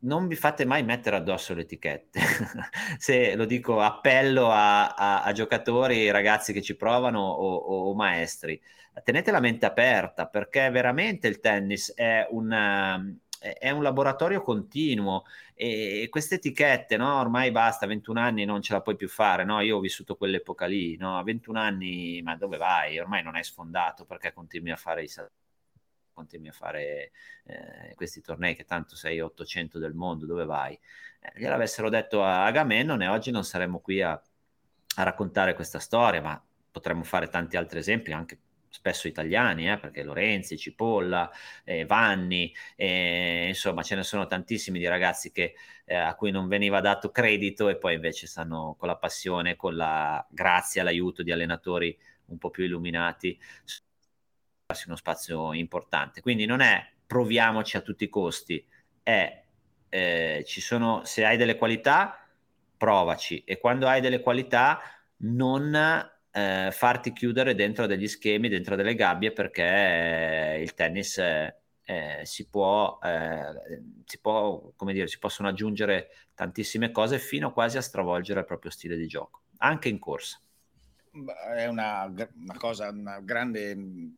Non 0.00 0.28
vi 0.28 0.34
fate 0.36 0.64
mai 0.64 0.84
mettere 0.84 1.16
addosso 1.16 1.54
le 1.54 1.62
etichette. 1.62 2.20
Se 2.98 3.34
lo 3.34 3.44
dico, 3.46 3.80
appello 3.80 4.50
a, 4.50 4.88
a, 4.94 5.22
a 5.22 5.32
giocatori, 5.32 6.10
ragazzi 6.10 6.52
che 6.52 6.62
ci 6.62 6.76
provano 6.76 7.20
o, 7.20 7.54
o, 7.54 7.88
o 7.90 7.94
maestri 7.94 8.60
tenete 9.02 9.30
la 9.30 9.40
mente 9.40 9.66
aperta 9.66 10.26
perché 10.26 10.68
veramente 10.70 11.26
il 11.28 11.40
tennis 11.40 11.94
è 11.94 12.26
un, 12.30 13.16
è 13.38 13.70
un 13.70 13.82
laboratorio 13.82 14.42
continuo 14.42 15.24
e 15.54 16.08
queste 16.10 16.36
etichette, 16.36 16.96
no? 16.96 17.18
ormai 17.20 17.50
basta, 17.50 17.86
21 17.86 18.20
anni 18.20 18.44
non 18.44 18.62
ce 18.62 18.72
la 18.72 18.82
puoi 18.82 18.96
più 18.96 19.08
fare, 19.08 19.44
no? 19.44 19.60
io 19.60 19.76
ho 19.76 19.80
vissuto 19.80 20.16
quell'epoca 20.16 20.66
lì, 20.66 20.96
no? 20.96 21.18
a 21.18 21.22
21 21.22 21.58
anni 21.58 22.20
ma 22.22 22.36
dove 22.36 22.56
vai? 22.58 22.98
Ormai 22.98 23.22
non 23.22 23.36
hai 23.36 23.44
sfondato 23.44 24.04
perché 24.04 24.32
continui 24.32 24.72
a 24.72 24.76
fare 24.76 25.02
i 25.02 25.08
continui 26.12 26.48
a 26.48 26.52
fare 26.52 27.12
eh, 27.44 27.94
questi 27.94 28.20
tornei 28.20 28.54
che 28.54 28.64
tanto 28.64 28.96
sei 28.96 29.20
800 29.20 29.78
del 29.78 29.94
mondo, 29.94 30.26
dove 30.26 30.44
vai? 30.44 30.78
Eh, 31.20 31.32
gliel'avessero 31.36 31.88
detto 31.88 32.22
a 32.22 32.44
Agamennone, 32.44 33.08
oggi 33.08 33.30
non 33.30 33.44
saremmo 33.44 33.80
qui 33.80 34.02
a, 34.02 34.12
a 34.12 35.02
raccontare 35.02 35.54
questa 35.54 35.78
storia, 35.78 36.20
ma 36.20 36.42
potremmo 36.70 37.04
fare 37.04 37.28
tanti 37.28 37.56
altri 37.56 37.78
esempi 37.78 38.12
anche 38.12 38.38
spesso 38.72 39.06
italiani, 39.06 39.70
eh, 39.70 39.78
perché 39.78 40.02
Lorenzi, 40.02 40.56
Cipolla, 40.56 41.30
eh, 41.64 41.84
Vanni, 41.84 42.52
eh, 42.74 43.46
insomma 43.48 43.82
ce 43.82 43.94
ne 43.94 44.02
sono 44.02 44.26
tantissimi 44.26 44.78
di 44.78 44.86
ragazzi 44.86 45.30
che, 45.30 45.54
eh, 45.84 45.94
a 45.94 46.14
cui 46.14 46.30
non 46.30 46.48
veniva 46.48 46.80
dato 46.80 47.10
credito 47.10 47.68
e 47.68 47.76
poi 47.76 47.94
invece 47.94 48.26
stanno 48.26 48.74
con 48.78 48.88
la 48.88 48.96
passione, 48.96 49.56
con 49.56 49.76
la 49.76 50.26
grazia, 50.30 50.82
l'aiuto 50.82 51.22
di 51.22 51.32
allenatori 51.32 51.96
un 52.26 52.38
po' 52.38 52.50
più 52.50 52.64
illuminati, 52.64 53.38
uno 54.86 54.96
spazio 54.96 55.52
importante. 55.52 56.20
Quindi 56.20 56.46
non 56.46 56.60
è 56.60 56.86
proviamoci 57.06 57.76
a 57.76 57.80
tutti 57.80 58.04
i 58.04 58.08
costi, 58.08 58.64
è 59.02 59.42
eh, 59.88 60.42
ci 60.46 60.62
sono, 60.62 61.02
se 61.04 61.24
hai 61.24 61.36
delle 61.36 61.56
qualità, 61.56 62.26
provaci 62.78 63.44
e 63.44 63.58
quando 63.58 63.86
hai 63.86 64.00
delle 64.00 64.20
qualità 64.20 64.80
non 65.18 65.74
eh, 66.32 66.68
farti 66.72 67.12
chiudere 67.12 67.54
dentro 67.54 67.86
degli 67.86 68.08
schemi, 68.08 68.48
dentro 68.48 68.74
delle 68.74 68.94
gabbie, 68.94 69.32
perché 69.32 70.58
il 70.60 70.74
tennis 70.74 71.18
eh, 71.18 71.54
si 72.22 72.48
può, 72.48 72.98
eh, 73.02 73.82
si 74.06 74.18
può, 74.18 74.72
come 74.74 74.92
dire, 74.94 75.06
si 75.06 75.18
possono 75.18 75.48
aggiungere 75.48 76.08
tantissime 76.34 76.90
cose 76.90 77.18
fino 77.18 77.52
quasi 77.52 77.76
a 77.76 77.82
stravolgere 77.82 78.40
il 78.40 78.46
proprio 78.46 78.70
stile 78.70 78.96
di 78.96 79.06
gioco, 79.06 79.42
anche 79.58 79.88
in 79.88 79.98
corsa. 79.98 80.40
È 81.54 81.66
una, 81.66 82.04
una 82.06 82.56
cosa, 82.56 82.88
una 82.88 83.20
grande 83.20 83.70
eh, 83.70 84.10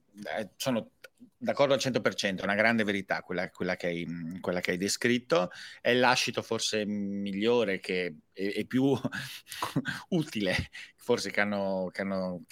sono 0.56 0.90
d'accordo 1.36 1.74
al 1.74 1.80
100%, 1.80 2.40
è 2.40 2.42
una 2.42 2.54
grande 2.54 2.84
verità 2.84 3.20
quella, 3.22 3.50
quella, 3.50 3.76
che, 3.76 3.86
hai, 3.86 4.38
quella 4.40 4.60
che, 4.60 4.72
hai, 4.72 4.76
descritto, 4.76 5.50
è 5.80 5.92
l'ascito 5.94 6.42
forse 6.42 6.84
migliore 6.86 7.80
che 7.80 8.16
è, 8.32 8.64
più 8.64 8.98
utile 10.10 10.70
forse 10.96 11.30
che, 11.30 11.40
hanno, 11.40 11.90
che, 11.92 12.00
hanno, 12.00 12.44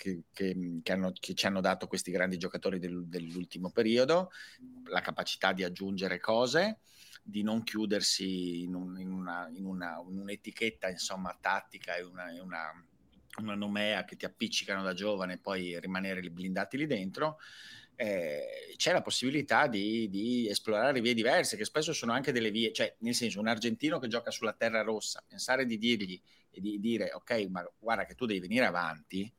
hanno, 0.85 1.13
che, 1.19 1.35
ci 1.35 1.47
hanno 1.47 1.61
dato 1.63 1.87
questi 1.87 2.11
grandi 2.11 2.37
giocatori 2.37 2.79
del, 2.79 3.07
dell'ultimo 3.07 3.71
periodo, 3.71 4.31
la 4.85 5.01
capacità 5.01 5.55
di 5.55 5.65
aggiungere 5.65 6.21
cose, 6.21 6.81
di 7.23 7.43
non 7.43 7.63
chiudersi 7.63 8.63
in, 8.63 8.75
un, 8.75 9.01
in, 9.01 9.11
una, 9.11 9.49
in, 9.55 9.65
una, 9.65 10.03
in 10.07 10.19
un'etichetta 10.19 10.91
insomma 10.91 11.37
tattica 11.41 11.97
e 11.97 12.03
una, 12.03 12.25
una, 12.43 12.87
una 13.39 13.55
nomea 13.55 14.05
che 14.05 14.17
ti 14.17 14.25
appiccicano 14.25 14.83
da 14.83 14.93
giovane 14.93 15.35
e 15.35 15.39
poi 15.39 15.79
rimanere 15.81 16.21
blindati 16.23 16.77
lì 16.77 16.87
dentro 16.87 17.39
eh, 17.97 18.75
c'è 18.77 18.93
la 18.93 19.03
possibilità 19.03 19.67
di, 19.67 20.09
di, 20.09 20.49
esplorare 20.49 21.01
vie 21.01 21.15
diverse, 21.15 21.57
che 21.57 21.65
spesso 21.65 21.93
sono 21.93 22.13
anche 22.13 22.33
delle 22.33 22.51
vie, 22.51 22.73
cioè 22.73 22.95
nel 22.99 23.15
senso 23.15 23.39
un 23.39 23.49
argentino 23.49 23.99
che 23.99 24.09
gioca 24.09 24.31
sulla 24.31 24.53
terra 24.55 24.83
rossa, 24.83 25.23
pensare 25.27 25.67
di 25.67 25.79
dirgli 25.79 26.21
e 26.51 26.61
di 26.61 26.81
dire 26.81 27.13
ok, 27.13 27.47
ma 27.49 27.71
guarda 27.79 28.05
che 28.05 28.15
tu 28.15 28.27
devi 28.27 28.41
venire 28.41 28.65
avanti, 28.65 29.33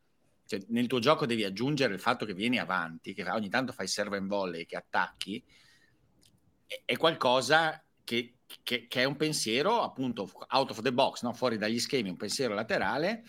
cioè, 0.45 0.61
nel 0.67 0.87
tuo 0.87 0.99
gioco 0.99 1.25
devi 1.25 1.43
aggiungere 1.43 1.93
il 1.93 1.99
fatto 1.99 2.25
che 2.25 2.33
vieni 2.33 2.57
avanti, 2.59 3.13
che 3.13 3.29
ogni 3.29 3.49
tanto 3.49 3.73
fai 3.73 3.87
serve 3.87 4.17
in 4.17 4.27
volley, 4.27 4.65
che 4.65 4.77
attacchi, 4.77 5.43
è, 6.65 6.81
è 6.85 6.95
qualcosa 6.97 7.83
che, 8.03 8.35
che, 8.63 8.87
che, 8.87 9.01
è 9.01 9.03
un 9.03 9.15
pensiero 9.15 9.81
appunto 9.81 10.29
out 10.49 10.69
of 10.69 10.81
the 10.81 10.93
box, 10.93 11.23
no? 11.23 11.33
fuori 11.33 11.57
dagli 11.57 11.79
schemi, 11.79 12.09
un 12.09 12.17
pensiero 12.17 12.53
laterale 12.53 13.23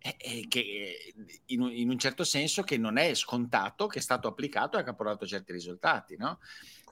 eh, 0.00 0.46
che 0.48 1.14
in, 1.46 1.68
in, 1.72 1.90
un 1.90 1.98
certo 1.98 2.24
senso 2.24 2.62
che 2.62 2.76
non 2.76 2.96
è 2.96 3.14
scontato, 3.14 3.86
che 3.86 3.98
è 3.98 4.02
stato 4.02 4.28
applicato 4.28 4.78
e 4.78 4.84
ha 4.86 4.94
portato 4.94 5.26
certi 5.26 5.52
risultati, 5.52 6.16
no? 6.16 6.38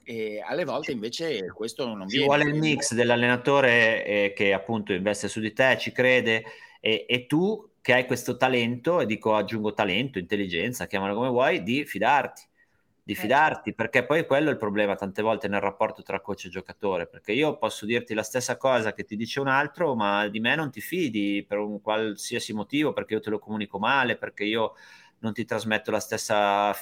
E 0.03 0.41
alle 0.41 0.65
volte 0.65 0.93
invece 0.93 1.47
questo 1.53 1.87
non 1.87 2.09
Ci 2.09 2.19
viene. 2.19 2.27
vuole 2.27 2.51
il 2.51 2.55
mix 2.55 2.95
dell'allenatore 2.95 4.05
eh, 4.05 4.33
che 4.37 4.53
appunto 4.53 4.93
investe 4.93 5.29
su 5.29 5.41
di 5.41 5.53
te, 5.53 5.77
ci 5.79 5.91
crede 5.91 6.45
e, 6.81 7.07
e 7.09 7.27
tu 7.27 7.71
che 7.81 7.93
hai 7.93 8.07
questo 8.07 8.37
talento, 8.37 9.01
e 9.01 9.07
dico 9.07 9.35
aggiungo 9.35 9.73
talento, 9.73 10.19
intelligenza, 10.19 10.87
chiamalo 10.87 11.15
come 11.15 11.29
vuoi, 11.29 11.63
di 11.63 11.85
fidarti 11.85 12.43
di 13.07 13.13
eh, 13.13 13.15
fidarti, 13.15 13.73
perché 13.73 14.05
poi 14.05 14.27
quello 14.27 14.49
è 14.49 14.53
il 14.53 14.59
problema 14.59 14.97
tante 14.97 15.23
volte 15.23 15.47
nel 15.47 15.61
rapporto 15.61 16.03
tra 16.03 16.21
coach 16.21 16.47
e 16.47 16.49
giocatore, 16.49 17.07
perché 17.07 17.33
io 17.33 17.57
posso 17.57 17.87
dirti 17.87 18.15
la 18.15 18.25
stessa 18.25 18.57
cosa 18.57 18.93
che 18.93 19.05
ti 19.05 19.15
dice 19.15 19.39
un 19.39 19.47
altro, 19.47 19.95
ma 19.95 20.27
di 20.27 20.41
me 20.41 20.57
non 20.57 20.73
ti 20.73 20.81
fidi 20.81 21.45
per 21.47 21.59
un 21.59 21.81
qualsiasi 21.81 22.53
motivo, 22.53 22.93
perché 22.93 23.15
io 23.15 23.21
te 23.21 23.31
lo 23.31 23.39
comunico 23.39 23.79
male, 23.79 24.17
perché 24.17 24.43
io 24.45 24.75
non 25.21 25.33
ti 25.33 25.45
trasmetto 25.45 25.93
la 25.93 26.01
stessa 26.01 26.75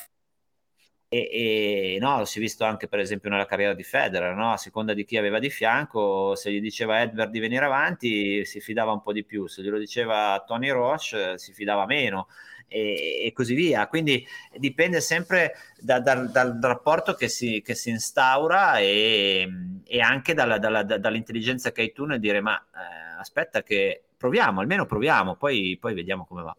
e, 1.09 1.95
e 1.95 1.99
no, 2.01 2.19
lo 2.19 2.25
si 2.25 2.39
è 2.39 2.41
visto 2.41 2.65
anche 2.65 2.89
per 2.89 2.99
esempio 2.99 3.31
nella 3.31 3.47
carriera 3.47 3.75
di 3.75 3.83
Federer, 3.85 4.35
no? 4.35 4.53
a 4.53 4.57
seconda 4.57 4.95
di 4.95 5.05
chi 5.05 5.17
aveva 5.17 5.39
di 5.39 5.51
fianco, 5.51 6.35
se 6.35 6.51
gli 6.51 6.61
diceva 6.61 7.03
Edward 7.03 7.31
di 7.31 7.39
venire 7.39 7.65
avanti 7.67 8.45
si 8.45 8.61
fidava 8.61 8.93
un 8.93 9.03
po' 9.03 9.13
di 9.13 9.25
più, 9.25 9.47
se 9.47 9.63
glielo 9.63 9.79
diceva 9.79 10.43
Tony 10.47 10.71
Roche 10.71 11.39
si 11.39 11.53
fidava 11.53 11.87
meno 11.87 12.29
e, 12.75 13.27
e 13.27 13.33
così 13.33 13.55
via. 13.55 13.87
Quindi 13.87 14.27
dipende 14.57 15.01
sempre 15.01 15.55
da, 15.79 16.01
da, 16.01 16.15
dal 16.15 16.59
rapporto 16.61 17.15
che 17.15 17.29
si, 17.29 17.63
che 17.65 17.75
si 17.75 17.91
instaura 17.91 18.79
e, 18.79 19.49
e 19.85 20.01
anche 20.01 20.35
dalla, 20.35 20.59
dalla, 20.59 20.83
dall'intelligenza 20.83 21.71
che 21.71 21.83
hai 21.83 21.93
tu 21.93 22.05
nel 22.05 22.19
dire 22.19 22.41
ma 22.41 22.59
eh, 22.59 23.21
aspetta 23.21 23.63
che 23.63 24.03
proviamo, 24.17 24.61
almeno 24.61 24.87
proviamo, 24.87 25.37
poi, 25.37 25.77
poi 25.81 25.95
vediamo 25.95 26.25
come 26.25 26.43
va. 26.43 26.57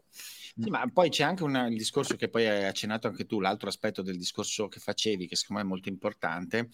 Sì, 0.58 0.70
ma 0.70 0.90
poi 0.92 1.10
c'è 1.10 1.24
anche 1.24 1.44
una, 1.44 1.68
il 1.68 1.76
discorso 1.76 2.16
che 2.16 2.30
poi 2.30 2.48
hai 2.48 2.64
accennato 2.64 3.08
anche 3.08 3.26
tu, 3.26 3.42
l'altro 3.42 3.68
aspetto 3.68 4.02
del 4.02 4.18
discorso 4.18 4.70
che 4.70 4.80
facevi, 4.80 5.28
che 5.28 5.36
secondo 5.36 5.62
me 5.62 5.68
è 5.68 5.70
molto 5.70 5.90
importante, 5.90 6.70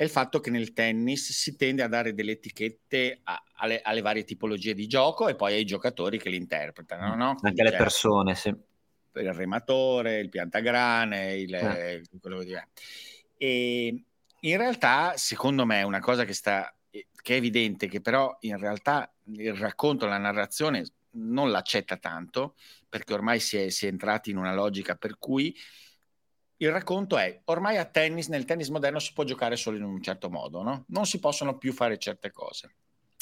è 0.00 0.04
il 0.04 0.08
fatto 0.08 0.40
che 0.40 0.48
nel 0.48 0.72
tennis 0.72 1.30
si 1.30 1.56
tende 1.56 1.82
a 1.82 1.86
dare 1.86 2.14
delle 2.14 2.32
etichette 2.32 3.20
a, 3.22 3.44
alle, 3.56 3.82
alle, 3.82 4.00
varie 4.00 4.24
tipologie 4.24 4.72
di 4.72 4.86
gioco 4.86 5.28
e 5.28 5.34
poi 5.34 5.52
ai 5.52 5.66
giocatori 5.66 6.16
che 6.16 6.30
li 6.30 6.38
interpretano. 6.38 7.14
No? 7.14 7.36
Anche 7.42 7.60
alle 7.60 7.76
persone, 7.76 8.34
sì. 8.34 8.48
Il 8.48 9.32
rematore, 9.34 10.20
il 10.20 10.30
piantagrane, 10.30 11.34
il, 11.34 11.54
eh. 11.54 12.02
quello 12.18 12.38
che 12.38 12.44
dire. 12.46 12.68
E 13.36 14.02
in 14.40 14.56
realtà, 14.56 15.18
secondo 15.18 15.66
me, 15.66 15.82
una 15.82 16.00
cosa 16.00 16.24
che, 16.24 16.32
sta, 16.32 16.74
che 16.88 17.34
è 17.34 17.36
evidente, 17.36 17.86
che 17.86 18.00
però 18.00 18.34
in 18.40 18.56
realtà 18.56 19.12
il 19.24 19.52
racconto, 19.52 20.06
la 20.06 20.16
narrazione 20.16 20.82
non 21.16 21.50
l'accetta 21.50 21.98
tanto, 21.98 22.54
perché 22.88 23.12
ormai 23.12 23.38
si 23.38 23.58
è, 23.58 23.68
si 23.68 23.84
è 23.84 23.90
entrati 23.90 24.30
in 24.30 24.38
una 24.38 24.54
logica 24.54 24.94
per 24.94 25.18
cui 25.18 25.54
il 26.62 26.70
racconto 26.70 27.16
è 27.16 27.40
ormai 27.44 27.78
a 27.78 27.86
tennis, 27.86 28.28
nel 28.28 28.44
tennis 28.44 28.68
moderno 28.68 28.98
si 28.98 29.14
può 29.14 29.24
giocare 29.24 29.56
solo 29.56 29.78
in 29.78 29.82
un 29.82 30.02
certo 30.02 30.28
modo, 30.28 30.62
no? 30.62 30.84
non 30.88 31.06
si 31.06 31.18
possono 31.18 31.56
più 31.56 31.72
fare 31.72 31.96
certe 31.96 32.30
cose. 32.30 32.74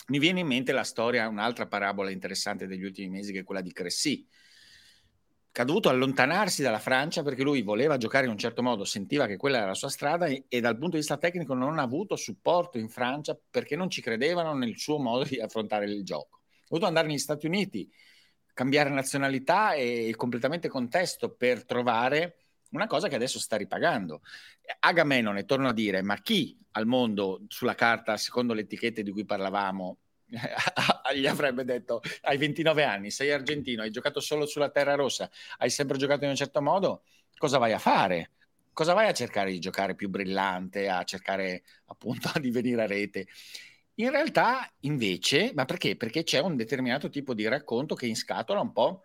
Mi 0.09 0.19
viene 0.19 0.41
in 0.41 0.47
mente 0.49 0.73
la 0.73 0.83
storia, 0.83 1.29
un'altra 1.29 1.69
parabola 1.69 2.11
interessante 2.11 2.67
degli 2.67 2.83
ultimi 2.83 3.11
mesi, 3.11 3.33
che 3.33 3.41
è 3.41 3.45
quella 3.45 3.61
di 3.61 3.73
Cressy, 3.73 4.27
che 5.53 5.61
ha 5.61 5.65
dovuto 5.65 5.89
allontanarsi 5.89 6.63
dalla 6.63 6.81
Francia 6.81 7.23
perché 7.23 7.45
lui 7.45 7.63
voleva 7.63 7.97
giocare 7.97 8.25
in 8.25 8.33
un 8.33 8.39
certo 8.39 8.61
modo, 8.61 8.85
sentiva 8.85 9.27
che 9.27 9.37
quella 9.37 9.59
era 9.59 9.67
la 9.67 9.75
sua 9.75 9.89
strada 9.89 10.27
e, 10.27 10.47
e 10.49 10.61
dal 10.61 10.75
punto 10.75 10.93
di 10.93 10.99
vista 10.99 11.17
tecnico 11.17 11.55
non 11.55 11.79
ha 11.79 11.83
avuto 11.83 12.17
supporto 12.17 12.79
in 12.79 12.89
Francia 12.89 13.39
perché 13.49 13.77
non 13.77 13.89
ci 13.89 14.01
credevano 14.01 14.53
nel 14.53 14.77
suo 14.79 14.99
modo 14.99 15.23
di 15.23 15.41
affrontare 15.41 15.85
il 15.85 16.03
gioco. 16.05 16.41
Ha 16.43 16.67
dovuto 16.71 16.87
andare 16.87 17.07
negli 17.07 17.19
Stati 17.19 17.47
Uniti, 17.47 17.89
cambiare 18.53 18.91
nazionalità 18.91 19.75
e 19.75 20.13
completamente 20.17 20.69
contesto 20.69 21.31
per 21.37 21.65
trovare 21.65 22.48
una 22.71 22.87
cosa 22.87 23.09
che 23.09 23.15
adesso 23.15 23.39
sta 23.39 23.57
ripagando. 23.57 24.23
Agamenone, 24.81 25.45
torno 25.45 25.69
a 25.69 25.73
dire, 25.73 26.03
ma 26.03 26.17
chi 26.17 26.57
al 26.73 26.87
mondo 26.87 27.43
sulla 27.49 27.75
carta, 27.75 28.17
secondo 28.17 28.55
le 28.55 28.63
etichette 28.63 29.03
di 29.03 29.11
cui 29.11 29.25
parlavamo, 29.25 29.99
gli 31.15 31.27
avrebbe 31.27 31.65
detto 31.65 32.03
hai 32.23 32.37
29 32.37 32.85
anni, 32.85 33.11
sei 33.11 33.33
argentino, 33.33 33.83
hai 33.83 33.91
giocato 33.91 34.21
solo 34.21 34.47
sulla 34.47 34.71
terra 34.71 34.95
rossa, 34.95 35.31
hai 35.59 35.71
sempre 35.71 35.97
giocato 35.97 36.25
in 36.25 36.31
un 36.31 36.37
certo 36.37 36.61
modo, 36.61 37.03
cosa 37.37 37.59
vai 37.59 37.73
a 37.73 37.79
fare? 37.79 38.33
Cosa 38.73 38.93
vai 38.93 39.09
a 39.09 39.13
cercare 39.13 39.51
di 39.51 39.59
giocare 39.59 39.95
più 39.95 40.09
brillante, 40.09 40.89
a 40.89 41.03
cercare 41.05 41.65
appunto 41.87 42.31
di 42.39 42.51
venire 42.51 42.83
a 42.83 42.87
rete? 42.87 43.27
In 43.95 44.11
realtà, 44.11 44.71
invece, 44.81 45.53
ma 45.55 45.65
perché? 45.65 45.97
Perché 45.97 46.23
c'è 46.23 46.39
un 46.39 46.55
determinato 46.55 47.09
tipo 47.09 47.35
di 47.35 47.49
racconto 47.49 47.97
che 47.97 48.07
inscatola 48.07 48.61
un 48.61 48.73
po' 48.73 49.03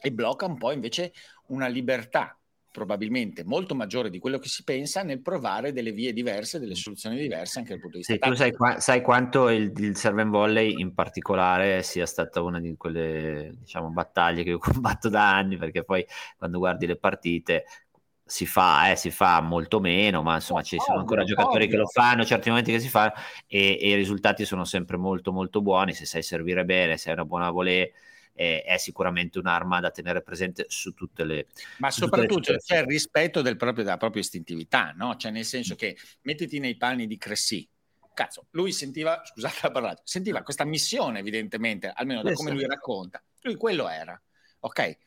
e 0.00 0.12
blocca 0.12 0.46
un 0.46 0.56
po' 0.56 0.70
invece 0.70 1.12
una 1.46 1.66
libertà 1.66 2.35
probabilmente 2.76 3.42
molto 3.42 3.74
maggiore 3.74 4.10
di 4.10 4.18
quello 4.18 4.38
che 4.38 4.48
si 4.48 4.62
pensa 4.62 5.02
nel 5.02 5.22
provare 5.22 5.72
delle 5.72 5.92
vie 5.92 6.12
diverse, 6.12 6.58
delle 6.58 6.74
soluzioni 6.74 7.16
diverse 7.16 7.58
anche 7.58 7.70
dal 7.70 7.80
punto 7.80 7.96
di 7.96 8.04
vista 8.06 8.12
sì, 8.12 8.30
tu 8.30 8.36
sai, 8.36 8.52
qua, 8.52 8.78
sai, 8.80 9.00
quanto 9.00 9.48
il, 9.48 9.72
il 9.78 9.96
serve 9.96 10.20
and 10.20 10.30
volley 10.30 10.78
in 10.78 10.92
particolare 10.92 11.82
sia 11.82 12.04
stata 12.04 12.42
una 12.42 12.60
di 12.60 12.76
quelle 12.76 13.54
diciamo, 13.60 13.88
battaglie 13.88 14.42
che 14.42 14.50
io 14.50 14.58
combatto 14.60 15.08
da 15.08 15.34
anni 15.34 15.56
perché 15.56 15.84
poi 15.84 16.04
quando 16.36 16.58
guardi 16.58 16.84
le 16.84 16.96
partite 16.96 17.64
si 18.22 18.44
fa, 18.44 18.90
eh, 18.90 18.96
si 18.96 19.10
fa 19.10 19.40
molto 19.40 19.80
meno, 19.80 20.20
ma 20.20 20.34
insomma 20.34 20.60
ci 20.60 20.76
sono 20.78 20.98
ancora 20.98 21.24
giocatori 21.24 21.68
che 21.68 21.76
lo 21.76 21.86
fanno, 21.86 22.26
certi 22.26 22.50
momenti 22.50 22.72
che 22.72 22.80
si 22.80 22.90
fa 22.90 23.10
e, 23.46 23.78
e, 23.80 23.88
i 23.88 23.94
risultati 23.94 24.44
sono 24.44 24.64
sempre 24.64 24.98
molto 24.98 25.32
molto 25.32 25.62
buoni. 25.62 25.94
Se 25.94 26.04
sai 26.04 26.22
servire 26.22 26.66
bene, 26.66 26.98
se 26.98 27.08
hai 27.08 27.14
una 27.14 27.24
buona 27.24 27.50
volée 27.50 27.92
eh, 28.36 28.62
è 28.62 28.76
sicuramente 28.76 29.38
un'arma 29.38 29.80
da 29.80 29.90
tenere 29.90 30.22
presente 30.22 30.66
su 30.68 30.94
tutte 30.94 31.24
le 31.24 31.46
ma 31.78 31.90
soprattutto 31.90 32.52
le 32.52 32.58
c'è 32.58 32.80
il 32.80 32.86
rispetto 32.86 33.42
del 33.42 33.56
proprio, 33.56 33.82
della 33.82 33.96
propria 33.96 34.22
istintività 34.22 34.92
no? 34.96 35.16
cioè 35.16 35.32
nel 35.32 35.44
senso 35.44 35.74
mm. 35.74 35.76
che 35.76 35.96
mettiti 36.22 36.58
nei 36.58 36.76
panni 36.76 37.06
di 37.06 37.16
Cressy. 37.16 37.68
Cazzo 38.16 38.46
lui 38.52 38.72
sentiva 38.72 39.22
scusate 39.24 39.58
la 39.62 39.70
parola 39.70 40.00
sentiva 40.02 40.42
questa 40.42 40.64
missione 40.64 41.18
evidentemente 41.18 41.92
almeno 41.94 42.22
da 42.22 42.32
come 42.32 42.50
lui 42.50 42.66
racconta. 42.66 43.22
Lui 43.42 43.56
quello 43.56 43.88
era 43.88 44.18
ok? 44.60 44.98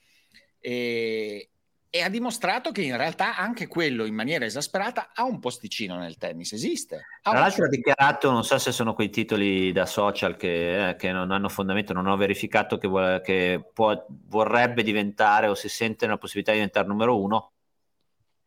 E, 0.60 1.50
e 1.92 2.02
ha 2.02 2.10
dimostrato 2.10 2.72
che 2.72 2.84
in 2.84 2.96
realtà 2.96 3.36
anche 3.36 3.66
quello 3.66 4.06
in 4.06 4.14
maniera 4.14 4.46
esasperata 4.46 5.10
ha 5.14 5.24
un 5.24 5.40
posticino 5.40 5.98
nel 5.98 6.18
tennis, 6.18 6.54
esiste. 6.54 7.06
Tra 7.22 7.34
l'altro 7.34 7.66
ha 7.66 7.68
dichiarato, 7.68 8.30
non 8.30 8.44
so 8.44 8.60
se 8.60 8.72
sono 8.72 8.94
quei 8.94 9.10
titoli 9.10 9.72
da 9.72 9.88
social 9.88 10.36
che, 10.38 10.90
eh, 10.90 10.96
che 10.96 11.12
non 11.12 11.32
hanno 11.32 11.50
fondamento, 11.50 11.94
non 11.94 12.06
ho 12.06 12.16
verificato 12.16 12.78
che, 12.78 12.88
vuole, 12.88 13.22
che 13.22 13.72
può, 13.74 14.06
vorrebbe 14.28 14.84
diventare 14.84 15.48
o 15.48 15.56
si 15.56 15.68
sente 15.68 16.06
una 16.06 16.18
possibilità 16.18 16.52
di 16.52 16.58
diventare 16.58 16.88
numero 16.88 17.20
uno. 17.20 17.54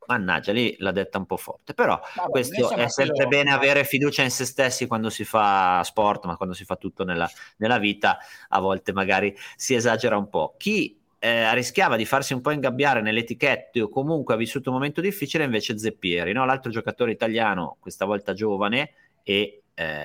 Mannaggia, 0.07 0.53
lì 0.53 0.75
l'ha 0.79 0.91
detta 0.93 1.19
un 1.19 1.27
po' 1.27 1.37
forte, 1.37 1.75
però 1.75 2.01
Vabbè, 2.17 2.31
questo 2.31 2.71
è 2.71 2.89
sempre 2.89 3.25
quello... 3.25 3.29
bene 3.29 3.53
avere 3.53 3.85
fiducia 3.85 4.23
in 4.23 4.31
se 4.31 4.45
stessi 4.45 4.87
quando 4.87 5.11
si 5.11 5.25
fa 5.25 5.81
sport, 5.85 6.27
ma 6.27 6.37
quando 6.37 6.55
si 6.55 6.65
fa 6.65 6.77
tutto 6.77 7.05
nella, 7.05 7.29
nella 7.59 7.79
vita 7.79 8.19
a 8.49 8.61
volte 8.61 8.93
magari 8.93 9.35
si 9.57 9.75
esagera 9.75 10.17
un 10.17 10.29
po'. 10.29 10.55
Chi 10.59 11.02
eh, 11.25 11.55
rischiava 11.55 11.95
di 11.95 12.05
farsi 12.05 12.33
un 12.33 12.41
po' 12.41 12.51
ingabbiare 12.51 13.01
nelle 13.01 13.21
etichette 13.21 13.81
o 13.81 13.89
comunque 13.89 14.35
ha 14.35 14.37
vissuto 14.37 14.71
un 14.71 14.75
momento 14.75 15.01
difficile 15.01 15.45
invece 15.45 15.79
Zeppieri, 15.79 16.33
no? 16.33 16.45
l'altro 16.45 16.73
giocatore 16.73 17.13
italiano, 17.13 17.77
questa 17.79 18.05
volta 18.05 18.33
giovane 18.33 18.95
e 19.23 19.63
eh, 19.73 20.05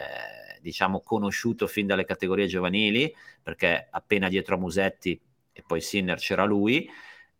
diciamo 0.61 1.01
conosciuto 1.01 1.65
fin 1.65 1.88
dalle 1.88 2.05
categorie 2.05 2.45
giovanili, 2.45 3.11
perché 3.41 3.88
appena 3.89 4.30
dietro 4.30 4.55
a 4.55 4.59
Musetti 4.59 5.20
e 5.51 5.63
poi 5.65 5.82
Sinner 5.82 6.20
c'era 6.20 6.45
lui, 6.45 6.88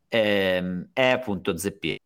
ehm, 0.08 0.90
è 0.92 1.10
appunto 1.10 1.56
Zeppieri. 1.56 2.00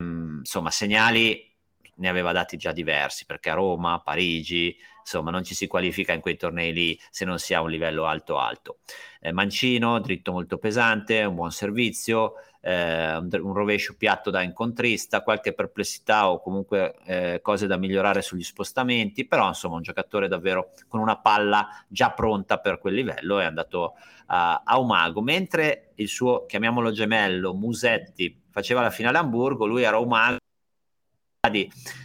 insomma, 0.00 0.70
segnali 0.70 1.53
ne 1.96 2.08
aveva 2.08 2.32
dati 2.32 2.56
già 2.56 2.72
diversi, 2.72 3.26
perché 3.26 3.50
a 3.50 3.54
Roma, 3.54 4.00
Parigi, 4.00 4.76
insomma, 5.00 5.30
non 5.30 5.44
ci 5.44 5.54
si 5.54 5.66
qualifica 5.66 6.12
in 6.12 6.20
quei 6.20 6.36
tornei 6.36 6.72
lì 6.72 6.98
se 7.10 7.24
non 7.24 7.38
si 7.38 7.54
ha 7.54 7.60
un 7.60 7.70
livello 7.70 8.06
alto 8.06 8.38
alto. 8.38 8.78
Eh, 9.20 9.32
Mancino, 9.32 10.00
dritto 10.00 10.32
molto 10.32 10.58
pesante, 10.58 11.22
un 11.24 11.34
buon 11.34 11.50
servizio, 11.50 12.34
eh, 12.60 13.16
un, 13.16 13.52
rovescio 13.52 13.94
piatto 13.96 14.30
da 14.30 14.42
incontrista, 14.42 15.22
qualche 15.22 15.52
perplessità 15.52 16.30
o 16.30 16.40
comunque 16.40 16.94
eh, 17.04 17.40
cose 17.42 17.66
da 17.66 17.76
migliorare 17.76 18.22
sugli 18.22 18.42
spostamenti, 18.42 19.26
però 19.26 19.48
insomma 19.48 19.76
un 19.76 19.82
giocatore 19.82 20.28
davvero 20.28 20.72
con 20.88 21.00
una 21.00 21.18
palla 21.18 21.68
già 21.86 22.10
pronta 22.12 22.58
per 22.58 22.78
quel 22.78 22.94
livello 22.94 23.38
è 23.38 23.44
andato 23.44 23.94
a, 24.26 24.62
a 24.64 24.78
Umago, 24.78 25.20
mentre 25.20 25.92
il 25.96 26.08
suo, 26.08 26.46
chiamiamolo 26.46 26.90
gemello, 26.90 27.54
Musetti, 27.54 28.42
faceva 28.50 28.80
la 28.80 28.90
finale 28.90 29.18
a 29.18 29.20
Hamburgo, 29.20 29.66
lui 29.66 29.82
era 29.82 29.98
Umago 29.98 30.38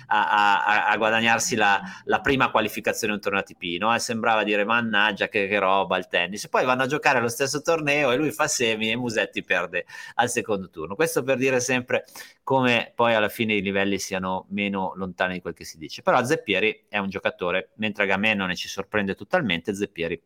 a, 0.08 0.64
a, 0.66 0.88
a 0.88 0.98
guadagnarsi 0.98 1.56
la, 1.56 1.82
la, 2.06 2.22
prima 2.22 2.50
qualificazione 2.50 3.14
un 3.14 3.20
torneo 3.20 3.42
ATP, 3.42 3.78
no? 3.80 3.94
E 3.94 4.00
sembrava 4.00 4.44
dire 4.44 4.66
mannaggia 4.66 5.28
che, 5.28 5.48
che 5.48 5.60
roba 5.60 5.98
il 5.98 6.08
tennis. 6.08 6.48
Poi 6.50 6.66
vanno 6.66 6.84
a 6.84 6.88
giocare 6.88 7.20
allo 7.20 7.30
stesso 7.30 7.62
torneo 7.62 8.12
e 8.12 8.18
lui 8.18 8.32
fa 8.32 8.48
semi 8.48 8.90
e 8.90 8.96
Musetti 8.96 9.44
perde 9.44 9.86
al 10.16 10.30
secondo 10.30 10.70
turno. 10.70 10.96
Questo 10.96 11.24
per 11.24 11.38
dire 11.38 11.60
sempre 11.60 12.06
come 12.44 12.92
poi 12.96 13.14
alla 13.14 13.30
fine 13.30 13.54
i 13.54 13.62
livelli 13.62 14.00
siano 14.00 14.48
meno 14.50 14.94
lontani 14.96 15.34
di 15.34 15.42
quel 15.42 15.54
che 15.54 15.66
si 15.66 15.78
dice. 15.78 16.02
Però 16.02 16.24
Zeppieri 16.24 16.86
è 16.90 16.98
un 16.98 17.10
giocatore, 17.10 17.72
mentre 17.76 18.04
Agamennone 18.04 18.56
ci 18.56 18.68
sorprende 18.68 19.16
totalmente, 19.16 19.76
Zeppieri 19.76 20.22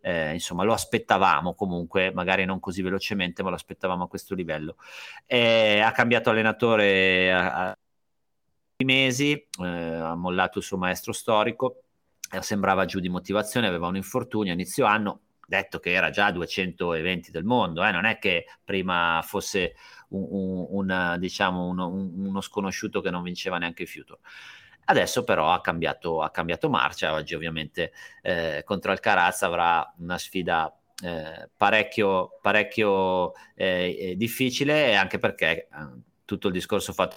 eh, 0.00 0.32
insomma 0.32 0.62
lo 0.64 0.72
aspettavamo 0.72 1.54
comunque, 1.54 2.12
magari 2.12 2.44
non 2.44 2.60
così 2.60 2.82
velocemente, 2.82 3.42
ma 3.42 3.50
lo 3.50 3.56
aspettavamo 3.56 4.04
a 4.04 4.08
questo 4.08 4.34
livello. 4.34 4.76
Eh, 5.26 5.80
ha 5.80 5.92
cambiato 5.92 6.30
allenatore 6.30 7.32
a 7.32 7.76
mesi, 8.84 9.32
eh, 9.32 9.66
ha 9.66 10.14
mollato 10.14 10.58
il 10.58 10.64
suo 10.64 10.76
maestro 10.76 11.12
storico, 11.12 11.82
eh, 12.30 12.42
sembrava 12.42 12.84
giù 12.84 13.00
di 13.00 13.08
motivazione, 13.08 13.66
aveva 13.66 13.88
un 13.88 13.96
infortunio 13.96 14.52
a 14.52 14.54
inizio 14.54 14.86
anno, 14.86 15.22
detto 15.46 15.80
che 15.80 15.92
era 15.92 16.10
già 16.10 16.30
220 16.30 17.30
del 17.30 17.44
mondo, 17.44 17.84
eh, 17.84 17.90
non 17.90 18.04
è 18.04 18.18
che 18.18 18.46
prima 18.64 19.20
fosse 19.24 19.74
un, 20.10 20.26
un, 20.30 20.66
un, 20.70 21.16
diciamo 21.18 21.66
uno, 21.66 21.88
uno, 21.88 22.40
sconosciuto 22.40 23.00
che 23.00 23.10
non 23.10 23.22
vinceva 23.22 23.58
neanche 23.58 23.82
il 23.82 23.88
Future. 23.88 24.20
Adesso 24.84 25.24
però 25.24 25.52
ha 25.52 25.60
cambiato, 25.60 26.22
ha 26.22 26.30
cambiato 26.30 26.70
marcia, 26.70 27.12
oggi 27.12 27.34
ovviamente 27.34 27.92
eh, 28.22 28.62
contro 28.64 28.92
Alcaraz 28.92 29.42
avrà 29.42 29.92
una 29.98 30.18
sfida 30.18 30.72
eh, 31.02 31.50
parecchio, 31.56 32.38
parecchio 32.40 33.32
eh, 33.54 34.14
difficile 34.16 34.96
anche 34.96 35.18
perché 35.18 35.68
eh, 35.68 35.68
tutto 36.24 36.46
il 36.48 36.52
discorso 36.54 36.92
fatto 36.92 37.16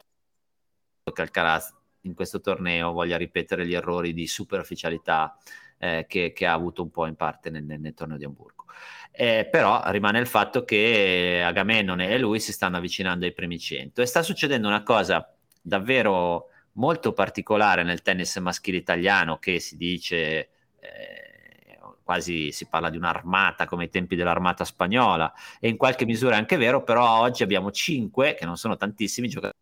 che 1.12 1.22
Alcaraz 1.22 1.74
in 2.02 2.14
questo 2.14 2.42
torneo 2.42 2.92
voglia 2.92 3.18
ripetere 3.18 3.66
gli 3.66 3.74
errori 3.74 4.14
di 4.14 4.28
superficialità 4.28 5.36
eh, 5.78 6.06
che, 6.08 6.32
che, 6.32 6.46
ha 6.46 6.54
avuto 6.54 6.84
un 6.84 6.92
po' 6.92 7.08
in 7.08 7.16
parte 7.16 7.50
nel, 7.50 7.64
nel, 7.64 7.80
nel 7.80 7.94
torneo 7.94 8.18
di 8.18 8.24
Hamburgo. 8.24 8.66
Eh, 9.12 9.48
però 9.50 9.82
rimane 9.88 10.20
il 10.20 10.28
fatto 10.28 10.64
che 10.64 11.42
Agamennone 11.44 12.10
e 12.10 12.20
lui 12.20 12.40
si 12.40 12.52
stanno 12.54 12.78
avvicinando 12.78 13.26
ai 13.26 13.34
primi 13.34 13.60
100 13.60 14.02
e 14.02 14.06
sta 14.06 14.22
succedendo 14.22 14.68
una 14.68 14.84
cosa 14.84 15.36
davvero 15.62 16.48
molto 16.74 17.12
particolare 17.14 17.84
nel 17.84 18.02
tennis 18.02 18.38
maschile 18.38 18.78
italiano 18.78 19.38
che 19.38 19.60
si 19.60 19.76
dice 19.76 20.50
eh, 20.80 21.80
quasi 22.04 22.52
si 22.54 22.68
parla 22.68 22.90
di 22.90 22.96
un'armata 22.96 23.66
come 23.66 23.84
ai 23.84 23.90
tempi 23.90 24.16
dell'armata 24.16 24.64
spagnola 24.64 25.34
e 25.60 25.68
in 25.68 25.76
qualche 25.76 26.06
misura 26.06 26.36
è 26.36 26.38
anche 26.38 26.56
vero 26.56 26.82
però 26.84 27.20
oggi 27.20 27.44
abbiamo 27.44 27.72
5 27.72 28.36
che 28.36 28.46
non 28.46 28.56
sono 28.56 28.78
tantissimi 28.78 29.28
giocatori 29.28 29.60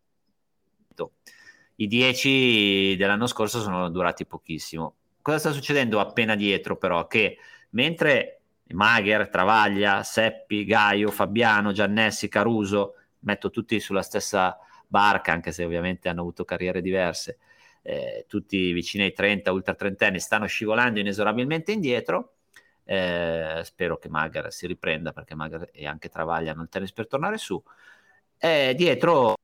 i 1.76 1.88
10 1.88 2.96
dell'anno 2.98 3.28
scorso 3.28 3.62
sono 3.62 3.90
durati 3.90 4.26
pochissimo. 4.26 4.96
Cosa 5.22 5.40
sta 5.40 5.52
succedendo 5.52 6.00
appena 6.00 6.36
dietro 6.36 6.78
però? 6.78 7.08
Che 7.08 7.38
mentre 7.72 8.42
Magher, 8.74 9.30
Travaglia, 9.30 10.04
Seppi, 10.04 10.66
Gaio, 10.66 11.10
Fabiano, 11.10 11.72
Giannessi, 11.72 12.28
Caruso, 12.28 12.96
metto 13.20 13.50
tutti 13.50 13.80
sulla 13.80 14.02
stessa 14.02 14.58
barca, 14.88 15.32
anche 15.32 15.52
se 15.52 15.64
ovviamente 15.64 16.10
hanno 16.10 16.22
avuto 16.22 16.46
carriere 16.46 16.82
diverse, 16.82 17.38
eh, 17.82 18.26
tutti 18.28 18.72
vicini 18.74 19.06
ai 19.06 19.14
30, 19.14 19.52
ultra 19.52 19.74
trentenni, 19.74 20.20
stanno 20.20 20.46
scivolando 20.46 21.00
inesorabilmente 21.00 21.72
indietro. 21.72 22.34
Eh, 22.84 23.62
spero 23.64 23.98
che 23.98 24.10
Magher 24.10 24.52
si 24.52 24.66
riprenda 24.66 25.12
perché 25.12 25.36
Magher 25.36 25.70
e 25.72 25.86
anche 25.86 26.10
Travaglia 26.10 26.52
hanno 26.52 26.64
il 26.64 26.70
tennis 26.70 26.92
per 26.92 27.08
tornare 27.08 27.38
su. 27.38 27.62
Eh, 28.38 28.74
dietro 28.76 29.36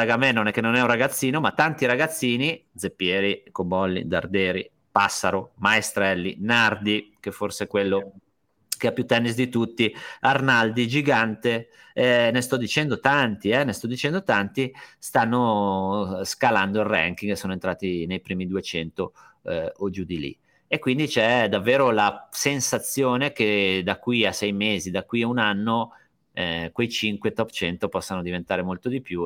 Agamennone 0.00 0.50
che 0.50 0.60
non 0.60 0.74
è 0.74 0.80
un 0.80 0.88
ragazzino, 0.88 1.38
ma 1.38 1.52
tanti 1.52 1.86
ragazzini, 1.86 2.66
Zeppieri, 2.74 3.44
Cobolli, 3.52 4.08
Darderi, 4.08 4.68
Passaro, 4.90 5.52
Maestrelli, 5.58 6.36
Nardi, 6.40 7.16
che 7.20 7.30
forse 7.30 7.64
è 7.64 7.66
quello 7.68 8.14
che 8.76 8.88
ha 8.88 8.92
più 8.92 9.06
tennis 9.06 9.36
di 9.36 9.48
tutti, 9.48 9.94
Arnaldi, 10.20 10.88
Gigante, 10.88 11.68
eh, 11.92 12.30
ne 12.32 12.40
sto 12.40 12.56
dicendo 12.56 12.98
tanti, 12.98 13.50
eh, 13.50 13.62
ne 13.62 13.72
sto 13.72 13.86
dicendo 13.86 14.24
tanti, 14.24 14.72
stanno 14.98 16.22
scalando 16.24 16.80
il 16.80 16.86
ranking 16.86 17.30
e 17.30 17.36
sono 17.36 17.52
entrati 17.52 18.04
nei 18.06 18.20
primi 18.20 18.48
200 18.48 19.12
eh, 19.44 19.72
o 19.76 19.90
giù 19.90 20.02
di 20.02 20.18
lì. 20.18 20.38
E 20.66 20.80
quindi 20.80 21.06
c'è 21.06 21.48
davvero 21.48 21.90
la 21.92 22.28
sensazione 22.32 23.32
che 23.32 23.82
da 23.84 23.98
qui 24.00 24.26
a 24.26 24.32
sei 24.32 24.52
mesi, 24.52 24.90
da 24.90 25.04
qui 25.04 25.22
a 25.22 25.28
un 25.28 25.38
anno, 25.38 25.92
eh, 26.32 26.70
quei 26.72 26.88
5 26.88 27.32
top 27.32 27.50
100 27.50 27.88
possano 27.88 28.22
diventare 28.22 28.62
molto 28.62 28.88
di 28.88 29.00
più 29.00 29.24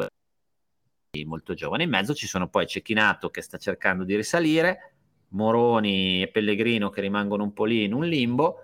molto 1.24 1.54
giovane. 1.54 1.84
In 1.84 1.90
mezzo 1.90 2.14
ci 2.14 2.26
sono 2.26 2.48
poi 2.48 2.66
Cecchinato 2.66 3.30
che 3.30 3.42
sta 3.42 3.58
cercando 3.58 4.04
di 4.04 4.16
risalire, 4.16 4.92
Moroni 5.30 6.22
e 6.22 6.28
Pellegrino 6.28 6.90
che 6.90 7.00
rimangono 7.00 7.42
un 7.42 7.52
po' 7.52 7.64
lì 7.64 7.84
in 7.84 7.92
un 7.92 8.04
limbo 8.04 8.62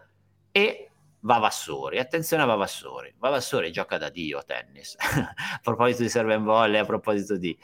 e 0.50 0.90
Vavassori. 1.20 1.98
Attenzione 1.98 2.42
a 2.42 2.46
Vavassori. 2.46 3.14
Vavassori 3.18 3.72
gioca 3.72 3.98
da 3.98 4.10
Dio 4.10 4.38
a 4.38 4.42
tennis. 4.42 4.94
a 5.00 5.60
proposito 5.62 6.02
di 6.02 6.08
serve 6.08 6.36
volley, 6.38 6.80
a 6.80 6.84
proposito 6.84 7.36
di... 7.36 7.56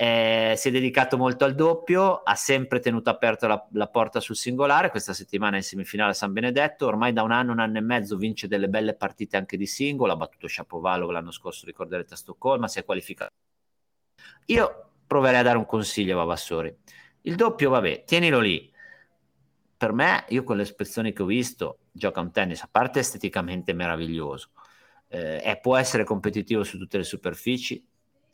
Eh, 0.00 0.54
si 0.56 0.68
è 0.68 0.70
dedicato 0.70 1.16
molto 1.16 1.44
al 1.44 1.56
doppio, 1.56 2.22
ha 2.22 2.36
sempre 2.36 2.78
tenuto 2.78 3.10
aperta 3.10 3.48
la, 3.48 3.66
la, 3.72 3.88
porta 3.88 4.20
sul 4.20 4.36
singolare, 4.36 4.90
questa 4.90 5.12
settimana 5.12 5.56
in 5.56 5.64
semifinale 5.64 6.12
a 6.12 6.14
San 6.14 6.32
Benedetto, 6.32 6.86
ormai 6.86 7.12
da 7.12 7.24
un 7.24 7.32
anno, 7.32 7.50
un 7.50 7.58
anno 7.58 7.78
e 7.78 7.80
mezzo 7.80 8.16
vince 8.16 8.46
delle 8.46 8.68
belle 8.68 8.94
partite 8.94 9.36
anche 9.36 9.56
di 9.56 9.66
singolo, 9.66 10.12
ha 10.12 10.16
battuto 10.16 10.46
Shapovalov 10.46 11.10
l'anno 11.10 11.32
scorso, 11.32 11.66
ricorderete 11.66 12.14
a 12.14 12.16
Stoccolma, 12.16 12.68
si 12.68 12.78
è 12.78 12.84
qualificato 12.84 13.32
io 14.50 14.90
proverei 15.06 15.40
a 15.40 15.42
dare 15.42 15.58
un 15.58 15.66
consiglio 15.66 16.14
a 16.14 16.18
Vavassori. 16.18 16.74
Il 17.22 17.34
doppio, 17.34 17.70
vabbè, 17.70 18.04
tienilo 18.04 18.40
lì. 18.40 18.70
Per 19.76 19.92
me, 19.92 20.24
io 20.28 20.42
con 20.42 20.56
le 20.56 20.62
espressioni 20.62 21.12
che 21.12 21.22
ho 21.22 21.26
visto, 21.26 21.78
gioca 21.92 22.20
un 22.20 22.32
tennis, 22.32 22.62
a 22.62 22.68
parte 22.70 23.00
esteticamente 23.00 23.72
meraviglioso, 23.72 24.50
eh, 25.08 25.58
può 25.62 25.76
essere 25.76 26.04
competitivo 26.04 26.64
su 26.64 26.78
tutte 26.78 26.96
le 26.98 27.04
superfici. 27.04 27.84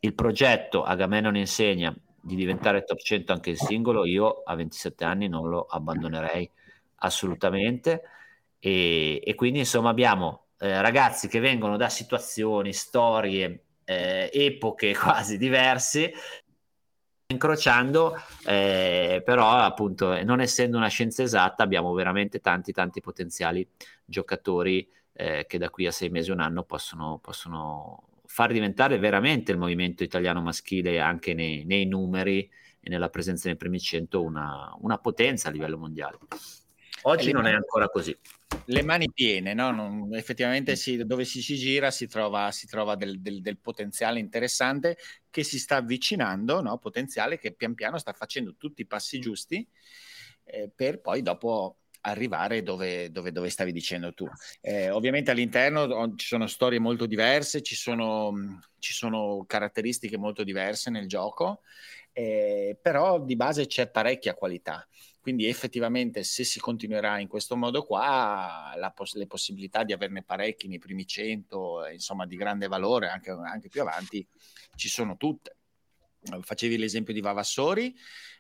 Il 0.01 0.15
progetto 0.15 0.85
Agamenon 0.85 1.37
insegna 1.37 1.95
di 2.21 2.35
diventare 2.35 2.85
top 2.85 2.99
100 2.99 3.33
anche 3.33 3.51
in 3.51 3.57
singolo, 3.57 4.05
io 4.05 4.43
a 4.45 4.55
27 4.55 5.05
anni 5.05 5.29
non 5.29 5.49
lo 5.49 5.67
abbandonerei 5.67 6.51
assolutamente. 6.97 8.03
E, 8.59 9.21
e 9.23 9.35
quindi, 9.35 9.59
insomma, 9.61 9.91
abbiamo 9.91 10.47
eh, 10.59 10.81
ragazzi 10.81 11.29
che 11.29 11.41
vengono 11.41 11.77
da 11.77 11.89
situazioni, 11.89 12.73
storie, 12.73 13.64
eh, 13.85 14.31
epoche 14.33 14.95
quasi 14.97 15.39
diverse 15.39 16.13
incrociando 17.27 18.17
eh, 18.45 19.23
però 19.25 19.51
appunto 19.51 20.23
non 20.25 20.41
essendo 20.41 20.77
una 20.77 20.89
scienza 20.89 21.23
esatta 21.23 21.63
abbiamo 21.63 21.93
veramente 21.95 22.41
tanti 22.41 22.73
tanti 22.73 23.01
potenziali 23.01 23.67
giocatori 24.05 24.87
eh, 25.13 25.47
che 25.47 25.59
da 25.59 25.71
qui 25.71 25.87
a 25.87 25.93
sei 25.93 26.11
mesi 26.11 26.31
un 26.31 26.41
anno 26.41 26.65
possono, 26.65 27.19
possono 27.23 28.09
far 28.27 28.53
diventare 28.53 28.99
veramente 28.99 29.53
il 29.53 29.59
movimento 29.59 30.03
italiano 30.03 30.43
maschile 30.43 31.01
anche 31.01 31.35
nei, 31.35 31.65
nei 31.65 31.87
numeri 31.87 32.51
e 32.81 32.91
nella 32.91 33.09
presenza 33.09 33.49
nei 33.49 33.57
primi 33.57 33.81
100 33.81 34.23
una, 34.23 34.75
una 34.81 34.99
potenza 34.99 35.49
a 35.49 35.53
livello 35.53 35.79
mondiale 35.79 36.19
oggi 37.05 37.33
non 37.33 37.47
è 37.47 37.53
ancora 37.53 37.89
così 37.89 38.17
le 38.67 38.83
mani 38.83 39.11
piene, 39.13 39.55
no? 39.55 39.71
non, 39.71 40.15
effettivamente 40.15 40.77
si, 40.77 41.05
dove 41.05 41.25
si, 41.25 41.43
si 41.43 41.57
gira 41.57 41.91
si 41.91 42.07
trova, 42.07 42.51
si 42.51 42.67
trova 42.67 42.95
del, 42.95 43.21
del, 43.21 43.41
del, 43.41 43.59
potenziale 43.59 44.21
interessante 44.21 44.97
che 45.31 45.43
si 45.43 45.59
sta 45.59 45.77
avvicinando, 45.77 46.61
no? 46.63 46.79
potenziale 46.79 47.39
che 47.39 47.53
pian 47.53 47.75
piano 47.75 47.99
sta 47.99 48.13
facendo 48.13 48.55
tutti 48.57 48.83
i 48.83 48.87
passi 48.87 49.19
giusti 49.19 49.67
eh, 50.45 50.71
per 50.75 51.01
poi 51.01 51.23
dopo 51.23 51.79
arrivare 52.07 52.63
dove, 52.63 53.11
dove, 53.11 53.33
dove 53.33 53.49
stavi 53.49 53.73
dicendo 53.73 54.13
tu. 54.13 54.27
Eh, 54.61 54.91
ovviamente 54.91 55.31
all'interno 55.31 56.15
ci 56.17 56.27
sono 56.27 56.47
storie 56.47 56.79
molto 56.79 57.07
diverse, 57.07 57.63
ci 57.63 57.75
sono, 57.75 58.61
ci 58.79 58.93
sono 58.93 59.45
caratteristiche 59.47 60.19
molto 60.19 60.45
diverse 60.45 60.91
nel 60.91 61.09
gioco, 61.09 61.63
eh, 62.13 62.79
però 62.81 63.21
di 63.23 63.37
base 63.37 63.67
c'è 63.67 63.91
parecchia 63.91 64.35
qualità. 64.35 64.87
Quindi 65.25 65.47
effettivamente 65.47 66.23
se 66.23 66.45
si 66.45 66.61
continuerà 66.61 67.19
in 67.19 67.29
questo 67.29 67.57
modo 67.57 67.83
qua, 67.83 68.75
poss- 68.95 69.15
le 69.15 69.27
possibilità 69.27 69.83
di 69.83 69.95
averne 69.95 70.23
parecchi 70.23 70.69
nei 70.69 70.79
primi 70.79 71.07
100, 71.07 71.87
insomma 71.87 72.27
di 72.27 72.37
grande 72.37 72.69
valore 72.69 73.09
anche, 73.09 73.31
anche 73.31 73.71
più 73.71 73.81
avanti, 73.81 74.29
ci 74.75 74.91
sono 74.91 75.17
tutte. 75.17 75.57
facevi 76.43 76.77
l'esempio 76.77 77.15
di 77.15 77.23
Vavassori, 77.23 77.97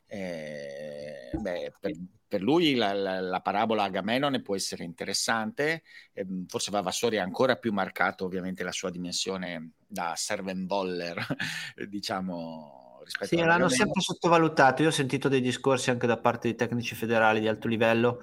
eh, 0.06 1.30
beh, 1.32 1.72
per, 1.80 1.92
per, 2.28 2.42
lui 2.42 2.74
la, 2.74 2.92
la, 2.92 3.18
la, 3.18 3.40
parabola 3.40 3.84
Agamenone 3.84 4.42
può 4.42 4.54
essere 4.54 4.84
interessante, 4.84 5.84
eh, 6.12 6.26
forse 6.46 6.70
Vavassori 6.70 7.16
ha 7.16 7.22
ancora 7.22 7.56
più 7.56 7.72
marcato 7.72 8.26
ovviamente 8.26 8.62
la 8.62 8.72
sua 8.72 8.90
dimensione 8.90 9.70
da 9.86 10.12
servenvoller, 10.16 11.16
diciamo, 11.88 12.83
sì, 13.06 13.36
l'hanno 13.36 13.68
sempre 13.68 14.00
sottovalutato. 14.00 14.82
Io 14.82 14.88
ho 14.88 14.92
sentito 14.92 15.28
dei 15.28 15.40
discorsi 15.40 15.90
anche 15.90 16.06
da 16.06 16.16
parte 16.16 16.48
di 16.48 16.54
tecnici 16.54 16.94
federali 16.94 17.40
di 17.40 17.48
alto 17.48 17.68
livello 17.68 18.22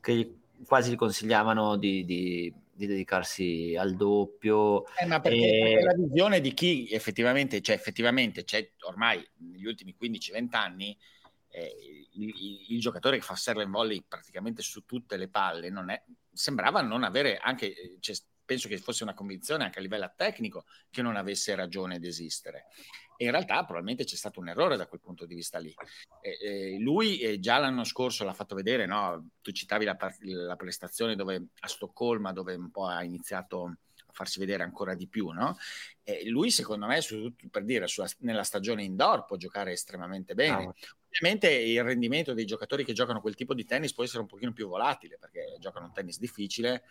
che 0.00 0.38
quasi 0.66 0.92
gli 0.92 0.96
consigliavano 0.96 1.76
di, 1.76 2.04
di 2.04 2.54
di 2.74 2.86
dedicarsi 2.86 3.76
al 3.78 3.94
doppio. 3.94 4.86
Eh, 4.96 5.06
ma 5.06 5.20
perché, 5.20 5.38
e... 5.38 5.60
perché, 5.60 5.84
la 5.84 5.94
visione 5.94 6.40
di 6.40 6.52
chi 6.52 6.88
effettivamente, 6.90 7.60
cioè 7.60 7.76
effettivamente 7.76 8.44
c'è 8.44 8.70
ormai 8.86 9.26
negli 9.38 9.66
ultimi 9.66 9.94
15-20 9.98 10.56
anni 10.56 10.96
eh, 11.48 12.08
il, 12.14 12.34
il, 12.68 12.80
giocatore 12.80 13.16
che 13.18 13.22
fa 13.22 13.36
serve 13.36 13.64
volley 13.66 14.04
praticamente 14.06 14.60
su 14.62 14.84
tutte 14.84 15.16
le 15.16 15.28
palle 15.28 15.70
non 15.70 15.88
è, 15.88 16.02
sembrava 16.32 16.82
non 16.82 17.04
avere 17.04 17.38
anche, 17.38 17.96
cioè, 18.00 18.16
penso 18.44 18.66
che 18.66 18.78
fosse 18.78 19.04
una 19.04 19.14
convinzione 19.14 19.62
anche 19.62 19.78
a 19.78 19.82
livello 19.82 20.12
tecnico 20.16 20.64
che 20.90 21.00
non 21.00 21.14
avesse 21.16 21.54
ragione 21.54 22.00
di 22.00 22.08
esistere. 22.08 22.66
E 23.16 23.24
in 23.24 23.30
realtà 23.30 23.64
probabilmente 23.64 24.04
c'è 24.04 24.16
stato 24.16 24.40
un 24.40 24.48
errore 24.48 24.76
da 24.76 24.86
quel 24.86 25.00
punto 25.00 25.26
di 25.26 25.34
vista 25.34 25.58
lì. 25.58 25.74
E, 26.20 26.38
e 26.40 26.78
lui 26.78 27.18
eh, 27.20 27.38
già 27.38 27.58
l'anno 27.58 27.84
scorso 27.84 28.24
l'ha 28.24 28.32
fatto 28.32 28.54
vedere, 28.54 28.86
no? 28.86 29.30
tu 29.40 29.52
citavi 29.52 29.84
la, 29.84 29.96
la, 30.20 30.56
prestazione 30.56 31.16
dove, 31.16 31.46
a 31.60 31.68
Stoccolma 31.68 32.32
dove 32.32 32.54
un 32.54 32.70
po' 32.70 32.86
ha 32.86 33.02
iniziato 33.02 33.64
a 33.64 34.12
farsi 34.12 34.38
vedere 34.38 34.62
ancora 34.62 34.94
di 34.94 35.06
più. 35.06 35.28
No? 35.30 35.56
Lui 36.26 36.50
secondo 36.50 36.86
me, 36.86 37.00
su, 37.00 37.32
per 37.50 37.64
dire, 37.64 37.86
sulla, 37.86 38.08
nella 38.18 38.44
stagione 38.44 38.82
indoor 38.82 39.24
può 39.24 39.36
giocare 39.36 39.72
estremamente 39.72 40.34
bene. 40.34 40.64
Ah. 40.64 40.74
Ovviamente 41.16 41.48
il 41.48 41.82
rendimento 41.84 42.34
dei 42.34 42.44
giocatori 42.44 42.84
che 42.84 42.92
giocano 42.92 43.20
quel 43.20 43.36
tipo 43.36 43.54
di 43.54 43.64
tennis 43.64 43.94
può 43.94 44.02
essere 44.02 44.22
un 44.22 44.26
pochino 44.26 44.52
più 44.52 44.66
volatile 44.66 45.16
perché 45.16 45.56
giocano 45.60 45.86
un 45.86 45.92
tennis 45.92 46.18
difficile, 46.18 46.82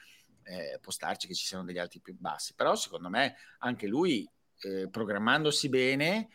eh, 0.44 0.80
può 0.82 0.94
starci 0.94 1.28
che 1.28 1.34
ci 1.34 1.46
siano 1.46 1.66
degli 1.66 1.78
alti 1.78 2.00
più 2.00 2.16
bassi, 2.18 2.54
però 2.54 2.76
secondo 2.76 3.10
me 3.10 3.36
anche 3.60 3.86
lui 3.88 4.26
eh, 4.64 4.90
programmandosi 4.90 5.70
bene, 5.70 6.30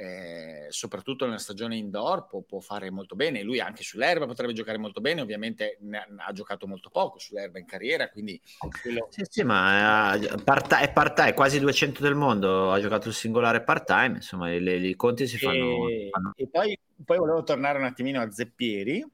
eh, 0.00 0.66
soprattutto 0.70 1.26
nella 1.26 1.36
stagione 1.36 1.76
indoor, 1.76 2.26
può, 2.26 2.40
può, 2.40 2.60
fare 2.60 2.90
molto 2.90 3.16
bene. 3.16 3.42
Lui 3.42 3.60
anche 3.60 3.82
sull'erba 3.82 4.24
potrebbe 4.24 4.54
giocare 4.54 4.78
molto 4.78 5.02
bene, 5.02 5.20
ovviamente 5.20 5.78
ha, 5.92 6.26
ha, 6.26 6.32
giocato 6.32 6.66
molto 6.66 6.88
poco 6.88 7.18
sull'erba 7.18 7.58
in 7.58 7.66
carriera, 7.66 8.08
quindi... 8.08 8.40
Quello... 8.80 9.08
Sì, 9.10 9.24
sì, 9.28 9.42
ma 9.42 10.14
è, 10.14 10.42
part- 10.42 10.74
è 10.74 10.90
part-time, 10.90 11.34
quasi 11.34 11.60
200 11.60 12.00
del 12.02 12.14
mondo, 12.14 12.72
ha 12.72 12.80
giocato 12.80 13.08
il 13.08 13.14
singolare 13.14 13.62
part-time, 13.62 14.14
insomma, 14.16 14.50
i 14.50 14.94
conti 14.96 15.26
si 15.26 15.36
fanno... 15.36 15.86
E, 15.88 16.08
fanno... 16.10 16.32
e 16.34 16.48
poi, 16.48 16.78
poi 17.04 17.18
volevo 17.18 17.42
tornare 17.42 17.78
un 17.78 17.84
attimino 17.84 18.22
a 18.22 18.30
Zeppieri, 18.30 19.06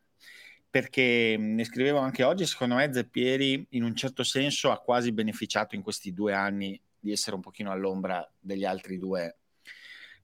perché 0.71 1.37
ne 1.37 1.65
scrivevo 1.65 1.99
anche 1.99 2.23
oggi, 2.23 2.47
secondo 2.47 2.77
me 2.77 2.93
Zeppieri 2.93 3.67
in 3.71 3.83
un 3.83 3.97
certo 3.97 4.23
senso 4.23 4.71
ha 4.71 4.79
quasi 4.79 5.11
beneficiato 5.11 5.75
in 5.75 5.83
questi 5.83 6.13
due 6.13 6.33
anni 6.33 6.81
di 7.07 7.13
essere 7.13 7.37
un 7.37 7.43
pochino 7.43 7.71
all'ombra 7.71 8.29
degli 8.39 8.65
altri 8.65 8.99
due 8.99 9.39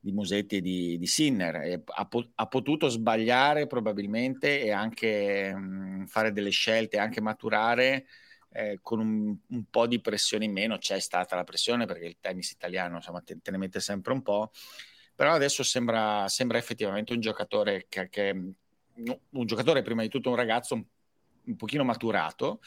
di 0.02 0.10
Musetti 0.10 0.56
e 0.56 0.60
di, 0.60 0.98
di 0.98 1.06
Sinner. 1.06 1.80
Ha, 1.86 2.08
ha, 2.34 2.46
potuto 2.46 2.88
sbagliare 2.88 3.68
probabilmente 3.68 4.60
e 4.60 4.72
anche 4.72 5.54
mh, 5.54 6.06
fare 6.06 6.32
delle 6.32 6.50
scelte, 6.50 6.98
anche 6.98 7.20
maturare 7.20 8.06
eh, 8.50 8.80
con 8.82 8.98
un, 8.98 9.36
un, 9.48 9.64
po' 9.70 9.86
di 9.86 10.00
pressione 10.00 10.44
in 10.44 10.52
meno. 10.52 10.76
C'è 10.76 10.98
stata 10.98 11.36
la 11.36 11.44
pressione 11.44 11.86
perché 11.86 12.06
il 12.06 12.16
tennis 12.20 12.50
italiano 12.50 12.96
insomma, 12.96 13.20
te, 13.20 13.38
te 13.40 13.52
ne 13.52 13.58
mette 13.58 13.78
sempre 13.78 14.12
un 14.12 14.22
po', 14.22 14.50
però 15.14 15.32
adesso 15.32 15.62
sembra, 15.62 16.26
sembra 16.28 16.58
effettivamente 16.58 17.12
un 17.12 17.20
giocatore 17.20 17.86
che, 17.88 18.08
che, 18.08 18.30
un 18.32 19.46
giocatore 19.46 19.82
prima 19.82 20.02
di 20.02 20.08
tutto 20.08 20.30
un 20.30 20.36
ragazzo 20.36 20.74
un, 20.74 20.84
un 21.44 21.56
pochino 21.56 21.84
maturato 21.84 22.60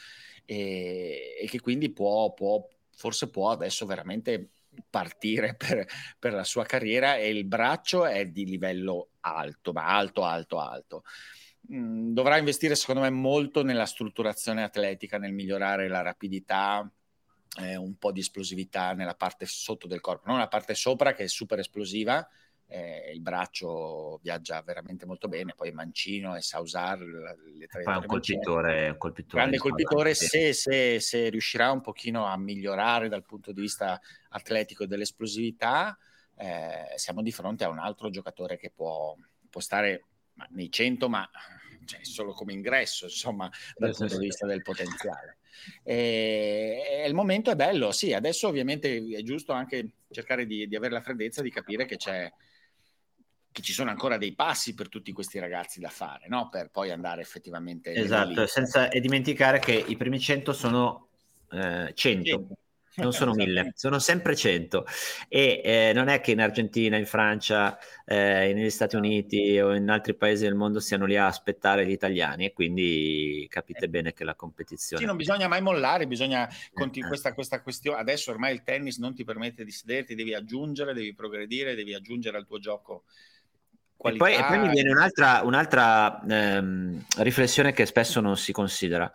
e, 0.46 1.36
e 1.38 1.46
che 1.46 1.60
quindi 1.60 1.90
può, 1.92 2.32
può 2.32 2.66
forse 2.96 3.30
può 3.30 3.50
adesso 3.50 3.86
veramente 3.86 4.48
partire 4.90 5.54
per, 5.56 5.86
per, 6.18 6.32
la 6.32 6.44
sua 6.44 6.64
carriera 6.64 7.16
e 7.16 7.28
il 7.28 7.44
braccio 7.44 8.04
è 8.04 8.26
di 8.26 8.44
livello 8.44 9.10
alto, 9.20 9.72
ma 9.72 9.86
alto, 9.86 10.24
alto, 10.24 10.58
alto. 10.58 11.04
Mm, 11.72 12.12
dovrà 12.12 12.38
investire 12.38 12.74
secondo 12.74 13.02
me 13.02 13.10
molto 13.10 13.62
nella 13.62 13.86
strutturazione 13.86 14.62
atletica, 14.62 15.18
nel 15.18 15.32
migliorare 15.32 15.88
la 15.88 16.02
rapidità, 16.02 16.90
eh, 17.60 17.76
un 17.76 17.96
po' 17.96 18.12
di 18.12 18.20
esplosività 18.20 18.92
nella 18.92 19.14
parte 19.14 19.46
sotto 19.46 19.86
del 19.86 20.00
corpo, 20.00 20.28
non 20.28 20.38
la 20.38 20.48
parte 20.48 20.74
sopra 20.74 21.12
che 21.12 21.24
è 21.24 21.28
super 21.28 21.58
esplosiva, 21.58 22.26
eh, 22.68 23.12
il 23.14 23.20
braccio 23.20 24.18
viaggia 24.22 24.60
veramente 24.62 25.06
molto 25.06 25.28
bene, 25.28 25.54
poi 25.54 25.70
Mancino 25.70 26.34
e 26.34 26.40
Sausar, 26.40 26.98
le 26.98 27.66
tre, 27.66 27.82
poi 27.82 27.96
un 27.96 28.06
colpitore, 28.06 28.90
un 28.90 28.98
colpitore, 28.98 29.42
grande 29.42 29.58
colpitore, 29.58 30.14
se, 30.14 30.52
se, 30.52 30.98
se, 31.00 31.28
riuscirà 31.28 31.70
un 31.70 31.80
pochino 31.80 32.26
a 32.26 32.36
migliorare 32.36 33.08
dal 33.08 33.24
punto 33.24 33.52
di 33.52 33.60
vista 33.60 34.00
atletico 34.30 34.84
e 34.84 34.86
dell'esplosività, 34.88 35.96
eh, 36.36 36.92
siamo 36.96 37.22
di 37.22 37.30
fronte 37.30 37.64
a 37.64 37.68
un 37.68 37.78
altro 37.78 38.10
giocatore 38.10 38.56
che 38.56 38.72
può, 38.74 39.16
può 39.48 39.60
stare 39.60 40.04
nei 40.50 40.70
100, 40.70 41.08
ma 41.08 41.28
cioè, 41.84 42.04
solo 42.04 42.32
come 42.32 42.52
ingresso, 42.52 43.04
insomma, 43.04 43.48
dal 43.76 43.92
sì, 43.92 44.00
punto 44.00 44.14
sì, 44.14 44.20
di 44.20 44.26
vista 44.26 44.46
del 44.46 44.62
potenziale. 44.62 45.38
E, 45.82 46.82
e, 47.02 47.06
il 47.06 47.14
momento 47.14 47.50
è 47.50 47.54
bello, 47.54 47.92
sì, 47.92 48.12
adesso 48.12 48.48
ovviamente 48.48 48.96
è 48.96 49.22
giusto 49.22 49.52
anche 49.52 49.90
cercare 50.10 50.46
di, 50.46 50.66
di 50.66 50.76
avere 50.76 50.92
la 50.92 51.00
freddezza 51.00 51.42
di 51.42 51.50
capire 51.50 51.86
che 51.86 51.96
c'è 51.96 52.30
che 53.56 53.62
ci 53.62 53.72
sono 53.72 53.88
ancora 53.88 54.18
dei 54.18 54.34
passi 54.34 54.74
per 54.74 54.90
tutti 54.90 55.12
questi 55.12 55.38
ragazzi 55.38 55.80
da 55.80 55.88
fare, 55.88 56.26
no? 56.28 56.50
per 56.50 56.68
poi 56.68 56.90
andare 56.90 57.22
effettivamente... 57.22 57.94
Esatto, 57.94 58.46
senza 58.46 58.90
e 58.90 59.00
dimenticare 59.00 59.60
che 59.60 59.72
i 59.72 59.96
primi 59.96 60.20
100 60.20 60.52
sono 60.52 61.08
eh, 61.50 61.90
100, 61.94 62.48
non 62.96 63.14
sono 63.14 63.32
mille, 63.34 63.72
sono 63.74 63.98
sempre 63.98 64.36
100 64.36 64.84
e 65.26 65.62
eh, 65.64 65.92
non 65.94 66.08
è 66.08 66.20
che 66.20 66.32
in 66.32 66.42
Argentina, 66.42 66.98
in 66.98 67.06
Francia, 67.06 67.78
eh, 68.04 68.52
negli 68.54 68.68
Stati 68.68 68.94
Uniti 68.94 69.58
o 69.58 69.74
in 69.74 69.88
altri 69.88 70.14
paesi 70.14 70.44
del 70.44 70.54
mondo 70.54 70.78
siano 70.78 71.06
lì 71.06 71.16
a 71.16 71.24
aspettare 71.24 71.86
gli 71.86 71.92
italiani 71.92 72.44
e 72.44 72.52
quindi 72.52 73.46
capite 73.48 73.88
bene 73.88 74.12
che 74.12 74.24
la 74.24 74.34
competizione... 74.34 75.00
Sì, 75.00 75.08
non 75.08 75.16
bisogna 75.16 75.48
mai 75.48 75.62
mollare, 75.62 76.06
bisogna 76.06 76.46
continu- 76.74 77.08
questa, 77.08 77.32
questa 77.32 77.62
questione, 77.62 78.00
adesso 78.00 78.30
ormai 78.30 78.52
il 78.52 78.62
tennis 78.62 78.98
non 78.98 79.14
ti 79.14 79.24
permette 79.24 79.64
di 79.64 79.70
sederti, 79.70 80.14
devi 80.14 80.34
aggiungere, 80.34 80.92
devi 80.92 81.14
progredire, 81.14 81.74
devi 81.74 81.94
aggiungere 81.94 82.36
al 82.36 82.44
tuo 82.44 82.58
gioco 82.58 83.04
e 83.98 84.16
poi, 84.16 84.34
e 84.34 84.44
poi, 84.44 84.58
mi 84.58 84.68
viene 84.68 84.90
un'altra, 84.90 85.40
un'altra 85.42 86.20
ehm, 86.28 87.04
riflessione 87.18 87.72
che 87.72 87.86
spesso 87.86 88.20
non 88.20 88.36
si 88.36 88.52
considera. 88.52 89.10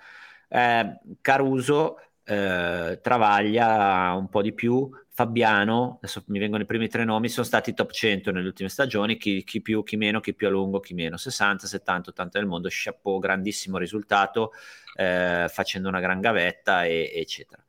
Eh, 0.47 0.99
Caruso 1.21 1.97
eh, 2.23 2.99
travaglia 3.01 4.13
un 4.13 4.29
po' 4.29 4.41
di 4.41 4.53
più, 4.53 4.89
Fabiano, 5.09 5.97
adesso 5.97 6.23
mi 6.27 6.39
vengono 6.39 6.63
i 6.63 6.65
primi 6.65 6.87
tre 6.87 7.03
nomi, 7.03 7.29
sono 7.29 7.45
stati 7.45 7.73
top 7.73 7.91
100 7.91 8.31
nelle 8.31 8.47
ultime 8.47 8.69
stagioni, 8.69 9.17
chi, 9.17 9.43
chi, 9.43 9.61
più, 9.61 9.83
chi 9.83 9.97
meno, 9.97 10.19
chi 10.19 10.33
più 10.33 10.47
a 10.47 10.49
lungo, 10.49 10.79
chi 10.79 10.93
meno, 10.93 11.17
60, 11.17 11.67
70, 11.67 12.09
80 12.11 12.39
del 12.39 12.47
mondo, 12.47 12.67
chapeau, 12.71 13.19
grandissimo 13.19 13.77
risultato, 13.77 14.51
eh, 14.95 15.47
facendo 15.49 15.89
una 15.89 15.99
gran 15.99 16.21
gavetta, 16.21 16.85
e, 16.85 17.11
eccetera. 17.13 17.63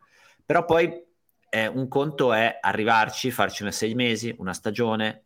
Però 0.44 0.64
poi 0.64 0.92
eh, 1.48 1.66
un 1.66 1.88
conto 1.88 2.32
è 2.32 2.58
arrivarci, 2.60 3.30
farci 3.30 3.62
una 3.62 3.72
sei 3.72 3.94
mesi, 3.94 4.34
una 4.38 4.52
stagione, 4.54 5.24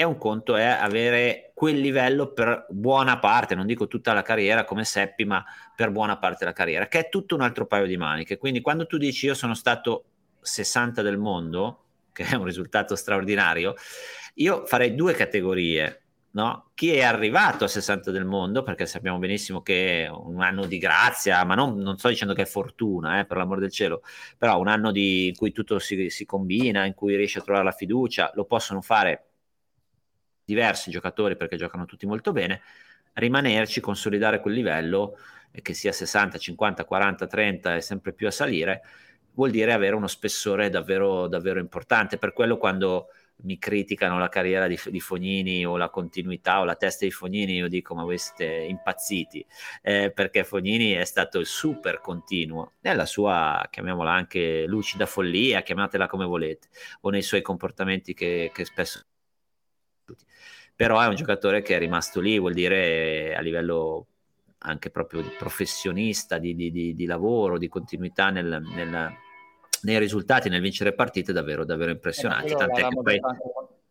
e 0.00 0.04
un 0.04 0.16
conto 0.16 0.56
è 0.56 0.64
avere 0.64 1.50
quel 1.52 1.78
livello 1.78 2.32
per 2.32 2.64
buona 2.70 3.18
parte, 3.18 3.54
non 3.54 3.66
dico 3.66 3.86
tutta 3.86 4.14
la 4.14 4.22
carriera 4.22 4.64
come 4.64 4.82
Seppi, 4.82 5.26
ma 5.26 5.44
per 5.76 5.90
buona 5.90 6.16
parte 6.16 6.38
della 6.38 6.54
carriera, 6.54 6.88
che 6.88 7.00
è 7.00 7.08
tutto 7.10 7.34
un 7.34 7.42
altro 7.42 7.66
paio 7.66 7.84
di 7.84 7.98
maniche. 7.98 8.38
Quindi 8.38 8.62
quando 8.62 8.86
tu 8.86 8.96
dici 8.96 9.26
io 9.26 9.34
sono 9.34 9.52
stato 9.52 10.04
60 10.40 11.02
del 11.02 11.18
mondo, 11.18 11.84
che 12.14 12.24
è 12.24 12.34
un 12.34 12.44
risultato 12.44 12.96
straordinario, 12.96 13.74
io 14.36 14.64
farei 14.64 14.94
due 14.94 15.12
categorie. 15.12 15.96
No? 16.30 16.70
Chi 16.72 16.94
è 16.94 17.02
arrivato 17.02 17.64
a 17.64 17.68
60 17.68 18.10
del 18.10 18.24
mondo, 18.24 18.62
perché 18.62 18.86
sappiamo 18.86 19.18
benissimo 19.18 19.60
che 19.60 20.08
un 20.10 20.40
anno 20.40 20.64
di 20.64 20.78
grazia, 20.78 21.44
ma 21.44 21.54
non, 21.54 21.76
non 21.76 21.98
sto 21.98 22.08
dicendo 22.08 22.32
che 22.32 22.42
è 22.42 22.46
fortuna, 22.46 23.18
eh, 23.20 23.26
per 23.26 23.36
l'amor 23.36 23.58
del 23.58 23.70
cielo, 23.70 24.00
però 24.38 24.58
un 24.58 24.68
anno 24.68 24.92
di, 24.92 25.26
in 25.28 25.36
cui 25.36 25.52
tutto 25.52 25.78
si, 25.78 26.08
si 26.08 26.24
combina, 26.24 26.86
in 26.86 26.94
cui 26.94 27.16
riesce 27.16 27.40
a 27.40 27.42
trovare 27.42 27.66
la 27.66 27.72
fiducia, 27.72 28.30
lo 28.34 28.46
possono 28.46 28.80
fare 28.80 29.24
diversi 30.50 30.90
giocatori 30.90 31.36
perché 31.36 31.56
giocano 31.56 31.84
tutti 31.84 32.06
molto 32.06 32.32
bene, 32.32 32.62
rimanerci, 33.14 33.80
consolidare 33.80 34.40
quel 34.40 34.54
livello, 34.54 35.16
che 35.62 35.74
sia 35.74 35.92
60, 35.92 36.38
50, 36.38 36.84
40, 36.84 37.26
30 37.26 37.76
e 37.76 37.80
sempre 37.80 38.12
più 38.12 38.26
a 38.26 38.30
salire, 38.30 38.82
vuol 39.34 39.50
dire 39.50 39.72
avere 39.72 39.94
uno 39.94 40.06
spessore 40.08 40.70
davvero, 40.70 41.28
davvero 41.28 41.60
importante. 41.60 42.18
Per 42.18 42.32
quello 42.32 42.56
quando 42.56 43.08
mi 43.42 43.58
criticano 43.58 44.18
la 44.18 44.28
carriera 44.28 44.66
di, 44.66 44.78
di, 44.90 45.00
Fognini 45.00 45.64
o 45.64 45.76
la 45.76 45.88
continuità 45.88 46.60
o 46.60 46.64
la 46.64 46.76
testa 46.76 47.04
di 47.04 47.10
Fognini, 47.10 47.54
io 47.54 47.68
dico 47.68 47.94
ma 47.94 48.04
voi 48.04 48.18
siete 48.18 48.44
impazziti, 48.44 49.44
eh, 49.82 50.12
perché 50.14 50.44
Fognini 50.44 50.92
è 50.92 51.04
stato 51.04 51.38
il 51.38 51.46
super 51.46 52.00
continuo 52.00 52.72
nella 52.80 53.06
sua, 53.06 53.66
chiamiamola 53.70 54.10
anche 54.10 54.64
lucida 54.66 55.06
follia, 55.06 55.62
chiamatela 55.62 56.06
come 56.06 56.24
volete, 56.26 56.68
o 57.02 57.10
nei 57.10 57.22
suoi 57.22 57.42
comportamenti 57.42 58.14
che, 58.14 58.50
che 58.52 58.64
spesso 58.64 59.04
però 60.74 61.00
è 61.00 61.06
un 61.06 61.14
giocatore 61.14 61.62
che 61.62 61.76
è 61.76 61.78
rimasto 61.78 62.20
lì, 62.20 62.38
vuol 62.38 62.54
dire 62.54 63.34
a 63.34 63.40
livello 63.40 64.06
anche 64.62 64.90
proprio 64.90 65.22
professionista, 65.38 66.38
di, 66.38 66.54
di, 66.54 66.94
di, 66.94 67.04
lavoro, 67.06 67.58
di 67.58 67.68
continuità 67.68 68.30
nel, 68.30 68.62
nel, 68.74 69.12
nei 69.82 69.98
risultati, 69.98 70.48
nel 70.48 70.60
vincere 70.60 70.94
partite, 70.94 71.32
davvero, 71.32 71.64
davvero 71.64 71.90
impressionanti. 71.90 72.54
Tant'è 72.54 72.88
che 72.88 73.00
poi 73.02 73.20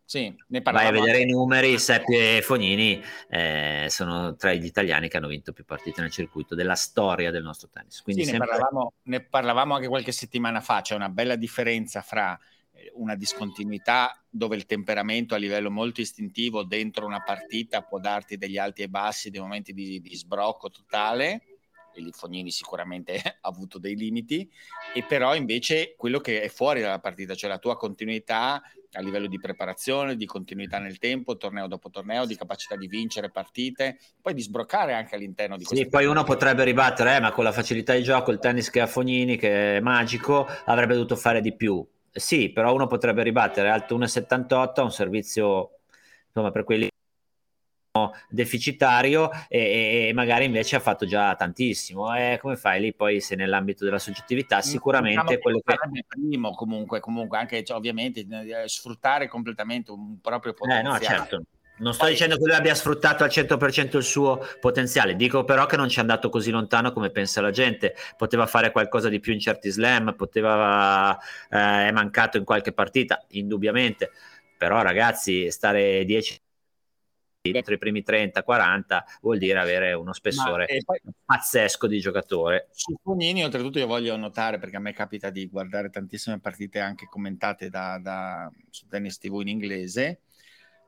sì, 0.09 0.35
ne 0.47 0.61
vai 0.61 0.87
a 0.87 0.91
vedere 0.91 1.17
anche. 1.17 1.29
i 1.29 1.31
numeri, 1.31 1.77
Seppi 1.77 2.15
e 2.15 2.41
Fognini 2.41 2.99
eh, 3.29 3.85
sono 3.89 4.35
tra 4.35 4.51
gli 4.53 4.65
italiani 4.65 5.07
che 5.07 5.17
hanno 5.17 5.27
vinto 5.27 5.53
più 5.53 5.65
partite 5.65 6.01
nel 6.01 6.09
circuito 6.09 6.55
della 6.55 6.73
storia 6.73 7.29
del 7.29 7.43
nostro 7.43 7.69
tennis. 7.71 8.01
Quindi 8.01 8.23
sì, 8.23 8.31
sempre... 8.31 8.47
ne, 8.47 8.57
parlavamo, 8.57 8.93
ne 9.03 9.21
parlavamo 9.21 9.75
anche 9.75 9.87
qualche 9.87 10.11
settimana 10.11 10.61
fa, 10.61 10.81
c'è 10.81 10.95
una 10.95 11.09
bella 11.09 11.35
differenza 11.35 12.01
fra 12.01 12.35
eh, 12.35 12.58
una 12.95 13.15
discontinuità 13.15 14.23
dove 14.29 14.55
il 14.55 14.65
temperamento 14.65 15.35
a 15.35 15.37
livello 15.37 15.71
molto 15.71 16.01
istintivo 16.01 16.63
dentro 16.63 17.05
una 17.05 17.21
partita 17.21 17.81
può 17.81 17.99
darti 17.99 18.37
degli 18.37 18.57
alti 18.57 18.83
e 18.83 18.89
bassi, 18.89 19.29
dei 19.29 19.41
momenti 19.41 19.73
di, 19.73 19.99
di 19.99 20.15
sbrocco 20.15 20.69
totale, 20.69 21.43
e 21.93 22.01
lì 22.01 22.11
Fognini 22.11 22.51
sicuramente 22.51 23.15
ha 23.41 23.47
avuto 23.47 23.79
dei 23.79 23.95
limiti, 23.95 24.49
e 24.93 25.03
però 25.03 25.35
invece 25.35 25.95
quello 25.95 26.19
che 26.19 26.41
è 26.41 26.49
fuori 26.49 26.81
dalla 26.81 26.99
partita, 26.99 27.35
cioè 27.35 27.49
la 27.49 27.59
tua 27.59 27.77
continuità 27.77 28.61
a 28.93 29.01
livello 29.01 29.27
di 29.27 29.39
preparazione, 29.39 30.15
di 30.15 30.25
continuità 30.25 30.79
nel 30.79 30.97
tempo, 30.97 31.37
torneo 31.37 31.67
dopo 31.67 31.89
torneo, 31.91 32.25
di 32.25 32.35
capacità 32.35 32.75
di 32.75 32.87
vincere 32.87 33.29
partite, 33.29 33.99
poi 34.19 34.33
di 34.33 34.41
sbroccare 34.41 34.93
anche 34.93 35.15
all'interno 35.15 35.57
di 35.57 35.63
questo. 35.63 35.83
Sì, 35.83 35.89
poi 35.89 36.05
uno 36.05 36.23
potrebbe 36.23 36.63
ribattere, 36.63 37.15
eh, 37.15 37.19
ma 37.19 37.31
con 37.31 37.43
la 37.43 37.51
facilità 37.51 37.93
di 37.93 38.01
gioco, 38.01 38.31
il 38.31 38.39
tennis 38.39 38.69
che 38.69 38.81
ha 38.81 38.87
Fognini, 38.87 39.37
che 39.37 39.77
è 39.77 39.79
magico, 39.79 40.47
avrebbe 40.65 40.93
dovuto 40.93 41.15
fare 41.15 41.41
di 41.41 41.55
più. 41.55 41.85
Sì, 42.11 42.49
però 42.49 42.73
uno 42.73 42.87
potrebbe 42.87 43.23
ribattere 43.23 43.69
alto 43.69 43.97
1,78 43.97 44.81
un 44.81 44.91
servizio, 44.91 45.79
insomma, 46.27 46.51
per 46.51 46.63
quelli 46.63 46.87
deficitario 48.29 49.29
e, 49.47 50.07
e, 50.07 50.13
magari 50.13 50.45
invece 50.45 50.75
ha 50.75 50.79
fatto 50.79 51.05
già 51.05 51.35
tantissimo. 51.35 52.15
E 52.15 52.37
come 52.39 52.55
fai 52.55 52.79
lì 52.79 52.93
poi 52.93 53.19
se 53.19 53.35
nell'ambito 53.35 53.83
della 53.83 53.99
soggettività 53.99 54.57
mm, 54.57 54.61
sicuramente 54.61 55.21
diciamo 55.21 55.39
quello 55.39 55.61
che... 55.63 55.75
Primo 56.07 56.51
comunque, 56.51 56.99
comunque 56.99 57.37
anche 57.37 57.63
cioè, 57.63 57.77
ovviamente 57.77 58.25
eh, 58.29 58.67
sfruttare 58.67 59.27
completamente 59.27 59.91
un 59.91 60.19
proprio 60.21 60.53
potenziale. 60.53 60.87
Eh, 60.87 60.91
no, 60.91 60.99
certo. 60.99 61.43
Non 61.79 61.93
sto 61.93 62.03
Poi, 62.03 62.13
dicendo 62.13 62.37
che 62.37 62.45
lui 62.45 62.55
abbia 62.55 62.75
sfruttato 62.75 63.23
al 63.23 63.29
100% 63.29 63.97
il 63.97 64.03
suo 64.03 64.45
potenziale, 64.59 65.15
dico 65.15 65.43
però 65.43 65.65
che 65.65 65.77
non 65.77 65.89
ci 65.89 65.97
è 65.97 66.01
andato 66.01 66.29
così 66.29 66.51
lontano 66.51 66.91
come 66.91 67.09
pensa 67.09 67.41
la 67.41 67.51
gente. 67.51 67.95
Poteva 68.17 68.45
fare 68.45 68.71
qualcosa 68.71 69.09
di 69.09 69.19
più 69.19 69.33
in 69.33 69.39
certi 69.39 69.69
slam, 69.69 70.13
poteva, 70.15 71.17
eh, 71.49 71.87
è 71.87 71.91
mancato 71.91 72.37
in 72.37 72.43
qualche 72.43 72.73
partita, 72.73 73.25
indubbiamente. 73.29 74.11
Però 74.57 74.81
ragazzi, 74.81 75.49
stare 75.51 76.03
10 76.03 76.41
dentro 77.41 77.73
i 77.73 77.77
primi 77.77 78.03
30-40 78.05 79.03
vuol 79.21 79.37
dire 79.37 79.59
avere 79.59 79.93
uno 79.93 80.11
spessore 80.11 80.65
poi, 80.83 80.99
pazzesco 81.23 81.87
di 81.87 81.99
giocatore. 81.99 82.67
Su 82.71 82.95
Fognini, 83.01 83.43
oltretutto, 83.43 83.79
io 83.79 83.87
voglio 83.87 84.15
notare 84.17 84.59
perché 84.59 84.75
a 84.75 84.79
me 84.79 84.93
capita 84.93 85.29
di 85.29 85.47
guardare 85.47 85.89
tantissime 85.89 86.39
partite 86.39 86.79
anche 86.79 87.07
commentate 87.07 87.69
da, 87.69 87.97
da, 88.01 88.51
su 88.69 88.87
Tennis 88.87 89.17
TV 89.17 89.39
in 89.41 89.47
inglese. 89.47 90.19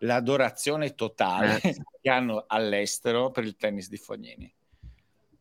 L'adorazione 0.04 0.96
totale 0.96 1.60
eh. 1.62 1.76
che 2.02 2.10
hanno 2.10 2.46
all'estero 2.48 3.32
per 3.32 3.44
il 3.44 3.56
tennis 3.56 3.90
di 3.90 3.98
Fognini. 3.98 4.52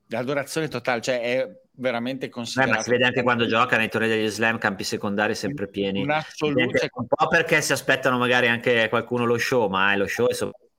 L'adorazione 0.08 0.68
totale, 0.68 1.00
cioè 1.00 1.20
è 1.20 1.60
veramente 1.72 2.28
considerato. 2.28 2.72
Beh, 2.72 2.76
ma 2.78 2.82
si 2.82 2.90
vede 2.90 3.04
anche 3.04 3.22
quando 3.22 3.46
gioca 3.46 3.76
nei 3.76 3.88
tornei 3.88 4.10
degli 4.10 4.28
slam, 4.28 4.58
campi 4.58 4.84
secondari 4.84 5.34
sempre 5.34 5.68
pieni. 5.68 6.02
Un, 6.02 6.10
un 6.10 7.06
po' 7.06 7.28
perché 7.28 7.62
si 7.62 7.72
aspettano 7.72 8.18
magari 8.18 8.48
anche 8.48 8.88
qualcuno 8.88 9.24
lo 9.24 9.38
show, 9.38 9.68
ma 9.68 9.92
è 9.92 9.96
lo 9.96 10.06
show 10.06 10.26
è 10.26 10.34
soprattutto 10.34 10.70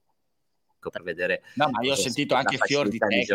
ecco, 0.76 0.90
per 0.90 1.02
vedere... 1.02 1.42
No, 1.54 1.70
ma 1.70 1.80
io 1.82 1.92
ho 1.92 1.96
sentito 1.96 2.34
anche 2.34 2.58
fior 2.58 2.88
di 2.88 2.98
tecnici, 2.98 3.32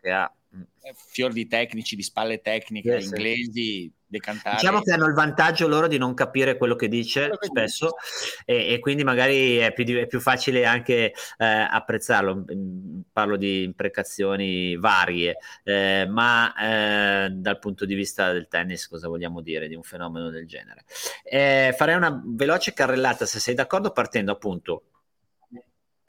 che 0.00 0.10
ha. 0.10 0.32
Mm. 0.54 0.62
Eh, 0.82 0.94
fior 0.94 1.32
di 1.32 1.46
tecnici, 1.46 1.96
di 1.96 2.02
spalle 2.02 2.40
tecniche, 2.40 3.00
sì, 3.00 3.06
inglesi, 3.06 3.92
decantati. 4.10 4.56
Diciamo 4.56 4.80
che 4.80 4.92
hanno 4.92 5.06
il 5.06 5.14
vantaggio 5.14 5.68
loro 5.68 5.86
di 5.86 5.96
non 5.96 6.12
capire 6.14 6.56
quello 6.56 6.74
che 6.74 6.88
dice 6.88 7.20
quello 7.20 7.36
che 7.36 7.46
spesso 7.46 7.94
dice. 8.00 8.42
E, 8.44 8.74
e, 8.74 8.78
quindi 8.80 9.04
magari 9.04 9.56
è 9.56 9.72
più, 9.72 9.84
è 9.96 10.06
più 10.06 10.20
facile 10.20 10.66
anche 10.66 11.12
eh, 11.38 11.46
apprezzarlo. 11.46 12.44
Mm, 12.52 13.00
parlo 13.12 13.36
di 13.36 13.62
imprecazioni 13.62 14.76
varie, 14.76 15.36
eh, 15.62 16.06
ma 16.08 16.52
eh, 16.56 17.30
dal 17.30 17.58
punto 17.58 17.84
di 17.84 17.94
vista 17.94 18.32
del 18.32 18.48
tennis 18.48 18.88
cosa 18.88 19.08
vogliamo 19.08 19.40
dire 19.40 19.68
di 19.68 19.74
un 19.74 19.82
fenomeno 19.82 20.30
del 20.30 20.46
genere? 20.46 20.84
Eh, 21.22 21.74
farei 21.76 21.94
una 21.94 22.20
veloce 22.24 22.72
carrellata, 22.72 23.26
se 23.26 23.38
sei 23.38 23.54
d'accordo, 23.54 23.92
partendo 23.92 24.32
appunto 24.32 24.82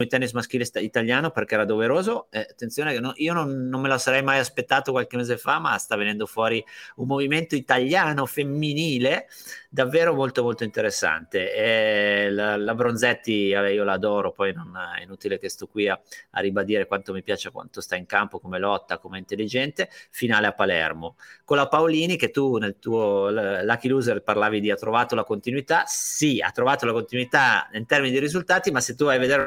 il 0.02 0.08
tennis 0.08 0.32
maschile 0.32 0.68
italiano 0.76 1.30
perché 1.30 1.54
era 1.54 1.64
doveroso. 1.64 2.26
Eh, 2.30 2.46
attenzione, 2.50 2.98
no, 2.98 3.12
io 3.16 3.32
non, 3.32 3.68
non, 3.68 3.80
me 3.80 3.88
lo 3.88 3.98
sarei 3.98 4.22
mai 4.22 4.38
aspettato 4.38 4.92
qualche 4.92 5.16
mese 5.16 5.38
fa, 5.38 5.58
ma 5.58 5.76
sta 5.78 5.96
venendo 5.96 6.26
fuori 6.26 6.64
un 6.96 7.06
movimento 7.06 7.54
italiano 7.54 8.26
femminile 8.26 9.26
davvero 9.72 10.14
molto 10.14 10.42
molto 10.42 10.64
interessante. 10.64 11.54
Eh, 11.54 12.30
la, 12.30 12.56
la, 12.56 12.74
Bronzetti, 12.74 13.32
io 13.32 13.84
l'adoro, 13.84 14.30
poi 14.32 14.52
non 14.52 14.76
è 14.76 15.02
inutile 15.02 15.38
che 15.38 15.48
sto 15.48 15.66
qui 15.66 15.88
a, 15.88 15.98
a, 16.32 16.40
ribadire 16.40 16.86
quanto 16.86 17.12
mi 17.14 17.22
piace, 17.22 17.50
quanto 17.50 17.80
sta 17.80 17.96
in 17.96 18.04
campo, 18.04 18.38
come 18.38 18.58
lotta, 18.58 18.98
come 18.98 19.18
intelligente. 19.18 19.88
Finale 20.10 20.46
a 20.46 20.52
Palermo. 20.52 21.16
Con 21.44 21.56
la 21.56 21.68
Paolini, 21.68 22.16
che 22.16 22.30
tu 22.30 22.58
nel 22.58 22.78
tuo 22.78 23.30
Lucky 23.30 23.88
Loser 23.88 24.22
parlavi 24.22 24.60
di 24.60 24.70
ha 24.70 24.76
trovato 24.76 25.14
la 25.14 25.24
continuità, 25.24 25.84
sì, 25.86 26.40
ha 26.40 26.50
trovato 26.50 26.84
la 26.84 26.92
continuità 26.92 27.68
in 27.72 27.86
termini 27.86 28.12
di 28.12 28.18
risultati, 28.18 28.70
ma 28.70 28.80
se 28.80 28.94
tu 28.94 29.06
vai 29.06 29.16
a 29.16 29.20
vedere 29.20 29.46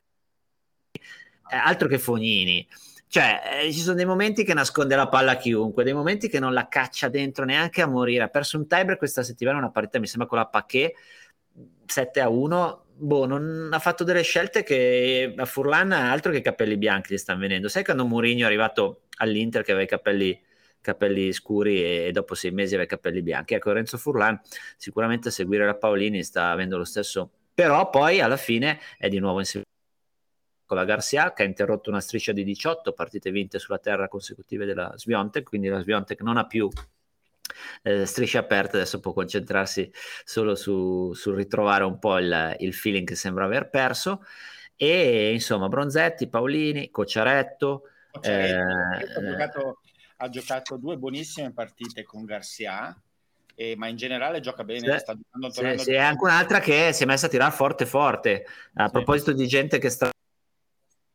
altro 1.50 1.88
che 1.88 1.98
Fognini. 1.98 2.68
Cioè, 3.08 3.64
eh, 3.64 3.72
ci 3.72 3.80
sono 3.80 3.96
dei 3.96 4.06
momenti 4.06 4.44
che 4.44 4.54
nasconde 4.54 4.96
la 4.96 5.08
palla 5.08 5.34
a 5.34 5.38
chiunque, 5.38 5.84
dei 5.84 5.94
momenti 5.94 6.28
che 6.28 6.40
non 6.40 6.54
la 6.54 6.68
caccia 6.68 7.08
dentro 7.08 7.46
neanche 7.46 7.82
a 7.82 7.88
morire. 7.88 8.24
Ha 8.24 8.28
perso 8.28 8.58
un 8.58 8.68
tiebreak 8.68 8.98
questa 8.98 9.24
settimana, 9.24 9.58
una 9.58 9.72
partita, 9.72 10.00
mi 10.00 10.08
sembra 10.08 10.28
con 10.28 10.38
la 10.38 10.48
Paquet 10.48 10.94
7 11.86 12.20
a 12.20 12.30
1. 12.30 12.84
Boh, 12.98 13.26
non 13.26 13.70
ha 13.72 13.80
fatto 13.80 14.04
delle 14.04 14.22
scelte 14.22 14.64
che 14.64 15.34
a 15.36 15.46
Furlan 15.46 15.92
altro 15.92 16.32
che 16.32 16.38
i 16.38 16.42
capelli 16.42 16.78
bianchi 16.78 17.14
gli 17.14 17.18
stanno 17.18 17.40
venendo. 17.40 17.68
Sai 17.68 17.84
quando 17.84 18.06
Mourinho 18.06 18.44
è 18.44 18.46
arrivato 18.46 19.04
all'Inter 19.18 19.64
che 19.64 19.72
aveva 19.72 19.86
i 19.86 19.90
capelli, 19.90 20.42
capelli 20.82 21.32
scuri 21.34 22.08
e, 22.08 22.12
dopo 22.12 22.36
sei 22.36 22.52
mesi 22.52 22.74
aveva 22.76 22.84
i 22.84 22.90
capelli 22.90 23.22
bianchi? 23.22 23.54
Ecco, 23.54 23.72
Renzo 23.72 23.98
Furlan 23.98 24.40
sicuramente 24.78 25.28
a 25.30 25.32
seguire 25.32 25.66
la 25.66 25.76
Paolini 25.76 26.24
sta 26.24 26.50
avendo 26.50 26.78
lo 26.78 26.86
stesso, 26.86 27.30
però 27.54 27.90
poi 27.90 28.22
alla 28.22 28.38
fine 28.38 28.80
è 28.98 29.10
di 29.10 29.20
nuovo 29.20 29.40
insieme 29.40 29.66
con 30.66 30.78
la 30.78 30.86
Garcia 30.86 31.34
che 31.34 31.44
ha 31.44 31.46
interrotto 31.46 31.90
una 31.90 32.02
striscia 32.02 32.32
di 32.32 32.44
18 32.44 32.94
partite 32.94 33.32
vinte 33.32 33.60
sulla 33.60 33.78
terra 33.78 34.08
consecutive 34.08 34.66
della 34.66 34.94
Sviontek, 34.96 35.44
quindi 35.44 35.68
la 35.68 35.80
Sviontek 35.80 36.22
non 36.22 36.38
ha 36.38 36.46
più 36.46 36.70
eh, 37.84 38.06
strisce 38.06 38.38
aperte, 38.38 38.78
adesso 38.78 39.00
può 39.00 39.14
concentrarsi 39.14 39.92
solo 40.24 40.56
su, 40.56 41.14
sul 41.14 41.36
ritrovare 41.36 41.84
un 41.84 42.00
po' 42.00 42.18
il, 42.18 42.56
il, 42.60 42.74
feeling 42.74 43.08
che 43.08 43.16
sembra 43.16 43.46
aver 43.46 43.70
perso 43.70 44.26
e 44.76 45.32
insomma 45.32 45.70
Bronzetti, 45.70 46.28
Paolini, 46.28 46.90
Cocciaretto, 46.90 47.84
Cocciaretto 48.12 49.00
eh, 49.00 49.16
ha, 49.16 49.30
giocato, 49.30 49.80
ha, 50.18 50.30
giocato, 50.30 50.78
due 50.78 50.98
buonissime 50.98 51.54
partite 51.54 52.04
con 52.04 52.26
Garcia 52.26 52.96
eh, 53.56 53.76
ma 53.78 53.88
in 53.88 53.96
generale 53.96 54.42
gioca 54.42 54.64
bene. 54.64 54.92
Sì, 54.92 55.00
sta 55.00 55.18
sì, 55.50 55.78
sì, 55.78 55.92
è 55.94 55.98
anche 55.98 56.24
un'altra 56.24 56.60
che 56.60 56.92
si 56.94 57.04
è 57.04 57.06
messa 57.06 57.28
a 57.28 57.30
tirare 57.30 57.54
forte 57.54 57.86
forte. 57.86 58.46
A 58.74 58.86
sì. 58.86 58.92
proposito 58.92 59.32
di 59.32 59.48
gente 59.48 59.80
che 59.80 59.90
sta 59.90 60.10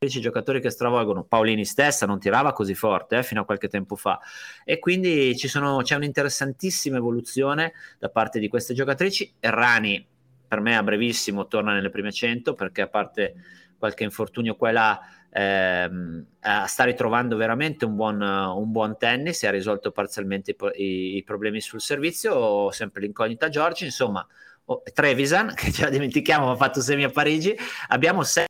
giocatori 0.08 0.62
che 0.62 0.70
stravolgono. 0.70 1.24
Paolini 1.24 1.66
stessa 1.66 2.06
non 2.06 2.18
tirava 2.18 2.52
così 2.52 2.74
forte 2.74 3.18
eh, 3.18 3.22
fino 3.22 3.42
a 3.42 3.44
qualche 3.44 3.68
tempo 3.68 3.96
fa 3.96 4.18
e 4.64 4.78
quindi 4.78 5.36
sono, 5.36 5.82
c'è 5.82 5.94
un'interessantissima 5.94 6.96
evoluzione 6.96 7.74
da 7.98 8.08
parte 8.08 8.38
di 8.38 8.48
queste 8.48 8.72
giocatrici. 8.72 9.34
Errani 9.38 10.06
per 10.48 10.60
me 10.60 10.74
a 10.74 10.82
brevissimo 10.82 11.46
torna 11.48 11.74
nelle 11.74 11.90
prime 11.90 12.10
100 12.10 12.54
perché 12.54 12.80
a 12.80 12.88
parte 12.88 13.34
qualche 13.78 14.04
infortunio 14.04 14.56
qua 14.56 14.70
e 14.70 14.72
là 14.72 15.00
ehm, 15.30 16.26
sta 16.64 16.84
ritrovando 16.84 17.36
veramente 17.36 17.84
un 17.84 17.94
buon, 17.94 18.22
un 18.22 18.72
buon 18.72 18.96
tennis 18.96 19.42
e 19.42 19.48
ha 19.48 19.50
risolto 19.50 19.90
parzialmente 19.92 20.52
i, 20.52 20.82
i, 20.82 21.16
i 21.16 21.22
problemi 21.24 21.60
sul 21.60 21.80
servizio, 21.80 22.70
sempre 22.70 23.02
l'incognita 23.02 23.50
Giorgi, 23.50 23.84
insomma 23.84 24.26
oh, 24.64 24.82
Trevisan 24.94 25.52
che 25.54 25.70
ce 25.70 25.84
la 25.84 25.90
dimentichiamo 25.90 26.50
ha 26.50 26.56
fatto 26.56 26.80
semi 26.80 27.04
a 27.04 27.10
Parigi, 27.10 27.54
abbiamo 27.88 28.22
sei 28.22 28.48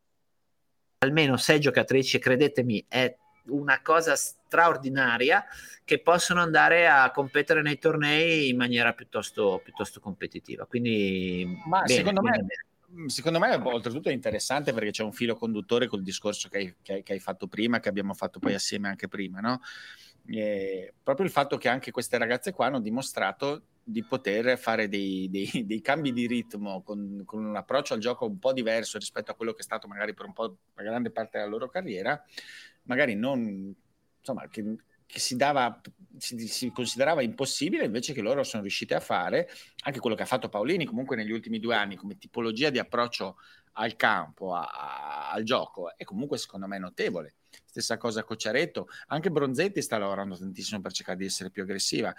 almeno 1.03 1.37
sei 1.39 1.61
giocatrici, 1.61 2.19
credetemi, 2.19 2.85
è 2.87 3.17
una 3.47 3.81
cosa 3.81 4.15
straordinaria 4.17 5.45
che 5.83 6.01
possono 6.01 6.41
andare 6.41 6.89
a 6.89 7.11
competere 7.11 7.63
nei 7.63 7.79
tornei 7.79 8.51
in 8.51 8.57
maniera 8.57 8.93
piuttosto, 8.93 9.61
piuttosto 9.65 9.99
competitiva. 9.99 10.67
Quindi, 10.67 11.59
Ma 11.67 11.81
bene, 11.83 11.95
secondo, 11.95 12.21
me, 12.21 12.31
bene. 12.33 13.09
secondo 13.09 13.39
me, 13.39 13.55
oltretutto, 13.55 14.11
è 14.11 14.13
interessante 14.13 14.75
perché 14.75 14.91
c'è 14.91 15.03
un 15.03 15.13
filo 15.13 15.35
conduttore 15.37 15.87
col 15.87 16.03
discorso 16.03 16.51
che 16.51 16.59
hai, 16.59 16.75
che 16.83 16.93
hai, 16.93 17.03
che 17.03 17.15
hai 17.15 17.21
fatto 17.21 17.47
prima, 17.47 17.81
che 17.81 17.89
abbiamo 17.89 18.13
fatto 18.13 18.39
poi 18.39 18.53
assieme 18.53 18.89
anche 18.89 19.09
prima, 19.09 19.41
no? 19.41 19.63
E 20.27 20.93
proprio 21.03 21.25
il 21.25 21.33
fatto 21.33 21.57
che 21.57 21.69
anche 21.71 21.91
queste 21.91 22.19
ragazze 22.19 22.53
qua 22.53 22.67
hanno 22.67 22.81
dimostrato 22.81 23.63
di 23.83 24.05
poter 24.05 24.59
fare 24.59 24.89
dei, 24.89 25.29
dei, 25.31 25.49
dei 25.67 25.81
cambi 25.81 26.13
di 26.13 26.27
ritmo 26.27 26.83
con, 26.83 27.23
con, 27.25 27.45
un 27.45 27.57
approccio 27.57 27.95
al 27.95 28.01
gioco 28.01 28.27
un 28.27 28.39
po' 28.39 28.53
diverso 28.53 28.99
rispetto 28.99 29.31
a 29.31 29.35
quello 29.35 29.53
che 29.53 29.61
è 29.61 29.65
stato 29.65 29.89
magari 29.89 30.15
per 30.15 30.27
un 30.27 30.33
po' 30.33 30.59
una 30.75 30.85
grande 30.85 31.11
parte 31.11 31.39
della 31.39 31.51
loro 31.51 31.69
carriera, 31.69 32.23
magari 32.83 33.15
non 33.15 33.75
insomma, 34.19 34.47
che, 34.49 34.77
che 35.07 35.19
si, 35.19 35.37
dava, 35.37 35.81
si, 36.19 36.39
si, 36.47 36.71
considerava 36.71 37.23
impossibile, 37.23 37.85
invece 37.85 38.13
che 38.13 38.21
loro 38.21 38.43
sono 38.45 38.63
riusciti 38.63 38.95
a 38.95 39.01
fare, 39.01 39.49
anche 39.85 39.99
quello 39.99 40.15
che 40.15 40.23
ha 40.23 40.27
fatto 40.27 40.49
Paolini 40.49 40.85
comunque 40.85 41.17
negli 41.17 41.33
ultimi 41.33 41.59
due 41.59 41.75
anni 41.75 41.97
come 41.97 42.19
tipologia 42.19 42.71
di 42.71 42.79
approccio 42.79 43.37
al 43.73 43.97
campo, 43.97 44.55
a, 44.55 44.63
a, 44.63 45.31
al 45.33 45.43
gioco, 45.43 45.97
è 45.97 46.05
comunque 46.05 46.39
secondo 46.39 46.67
me 46.67 46.79
notevole. 46.79 47.35
Stessa 47.71 47.99
cosa 47.99 48.25
Cocciaretto, 48.25 48.89
anche 49.07 49.31
Bronzetti 49.31 49.81
sta 49.81 49.97
lavorando 49.97 50.37
tantissimo 50.37 50.81
per 50.81 50.91
cercare 50.91 51.17
di 51.17 51.25
essere 51.25 51.51
più 51.51 51.63
aggressiva. 51.63 52.13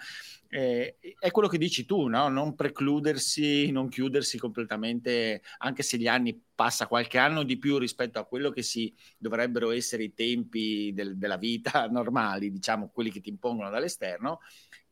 Eh, 0.48 0.96
è 1.18 1.30
quello 1.30 1.46
che 1.46 1.58
dici 1.58 1.84
tu, 1.84 2.06
no? 2.06 2.28
non 2.28 2.54
precludersi, 2.54 3.70
non 3.70 3.90
chiudersi 3.90 4.38
completamente, 4.38 5.42
anche 5.58 5.82
se 5.82 5.98
gli 5.98 6.06
anni 6.06 6.42
passa 6.54 6.86
qualche 6.86 7.18
anno 7.18 7.42
di 7.42 7.58
più 7.58 7.76
rispetto 7.76 8.18
a 8.18 8.24
quello 8.24 8.48
che 8.48 8.62
si 8.62 8.94
dovrebbero 9.18 9.72
essere 9.72 10.04
i 10.04 10.14
tempi 10.14 10.90
del, 10.94 11.18
della 11.18 11.36
vita 11.36 11.86
normali, 11.92 12.50
diciamo 12.50 12.88
quelli 12.88 13.10
che 13.10 13.20
ti 13.20 13.28
impongono 13.28 13.68
dall'esterno, 13.68 14.40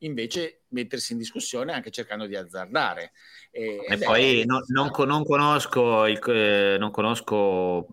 invece 0.01 0.61
mettersi 0.69 1.13
in 1.13 1.17
discussione 1.17 1.73
anche 1.73 1.91
cercando 1.91 2.25
di 2.25 2.35
azzardare. 2.35 3.11
E, 3.51 3.85
e 3.87 3.97
poi 3.97 4.41
è... 4.41 4.45
non, 4.45 4.61
non, 4.67 4.91
non, 5.05 5.23
conosco, 5.23 6.05
il, 6.05 6.19
eh, 6.27 6.77
non 6.79 6.91
conosco 6.91 7.87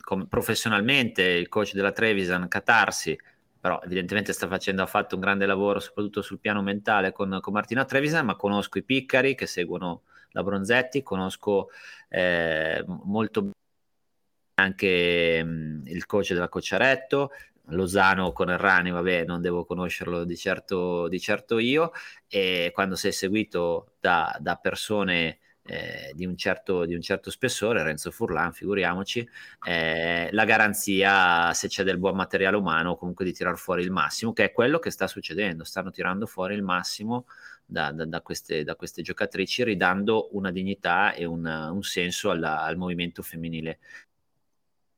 com, 0.00 0.26
professionalmente 0.26 1.22
il 1.22 1.48
coach 1.48 1.72
della 1.72 1.92
Trevisan 1.92 2.48
Catarsi, 2.48 3.18
però 3.60 3.80
evidentemente 3.82 4.32
sta 4.32 4.46
facendo, 4.48 4.82
ha 4.82 4.86
fatto 4.86 5.14
un 5.14 5.20
grande 5.20 5.46
lavoro 5.46 5.80
soprattutto 5.80 6.22
sul 6.22 6.38
piano 6.40 6.62
mentale 6.62 7.12
con, 7.12 7.38
con 7.40 7.52
Martina 7.52 7.84
Trevisan, 7.84 8.26
ma 8.26 8.36
conosco 8.36 8.78
i 8.78 8.82
piccari 8.82 9.34
che 9.34 9.46
seguono 9.46 10.02
la 10.30 10.42
Bronzetti, 10.42 11.02
conosco 11.02 11.70
eh, 12.08 12.84
molto 12.86 13.40
bene 13.40 13.52
anche 14.56 15.42
mh, 15.42 15.82
il 15.86 16.06
coach 16.06 16.32
della 16.32 16.48
Cocciaretto, 16.48 17.30
Lozano 17.68 18.32
con 18.32 18.50
Errani, 18.50 18.90
vabbè, 18.90 19.24
non 19.24 19.40
devo 19.40 19.64
conoscerlo 19.64 20.24
di 20.24 20.36
certo, 20.36 21.08
di 21.08 21.18
certo 21.20 21.58
io, 21.58 21.92
e 22.28 22.70
quando 22.74 22.94
sei 22.96 23.12
seguito 23.12 23.94
da, 24.00 24.36
da 24.40 24.56
persone 24.56 25.38
eh, 25.66 26.12
di, 26.14 26.26
un 26.26 26.36
certo, 26.36 26.84
di, 26.84 26.94
un 26.94 27.00
certo, 27.00 27.30
spessore, 27.30 27.82
Renzo 27.82 28.10
Furlan, 28.10 28.52
figuriamoci, 28.52 29.26
eh, 29.66 30.28
la 30.32 30.44
garanzia, 30.44 31.52
se 31.54 31.68
c'è 31.68 31.82
del 31.84 31.98
buon 31.98 32.16
materiale 32.16 32.56
umano, 32.56 32.96
comunque 32.96 33.24
di 33.24 33.32
tirar 33.32 33.56
fuori 33.56 33.82
il 33.82 33.90
massimo, 33.90 34.32
che 34.32 34.44
è 34.44 34.52
quello 34.52 34.78
che 34.78 34.90
sta 34.90 35.06
succedendo, 35.06 35.64
stanno 35.64 35.90
tirando 35.90 36.26
fuori 36.26 36.54
il 36.54 36.62
massimo 36.62 37.26
da, 37.64 37.92
da, 37.92 38.04
da, 38.04 38.20
queste, 38.20 38.62
da 38.62 38.76
queste, 38.76 39.00
giocatrici, 39.02 39.64
ridando 39.64 40.28
una 40.36 40.50
dignità 40.50 41.14
e 41.14 41.24
una, 41.24 41.70
un 41.70 41.82
senso 41.82 42.30
alla, 42.30 42.60
al 42.62 42.76
movimento 42.76 43.22
femminile. 43.22 43.78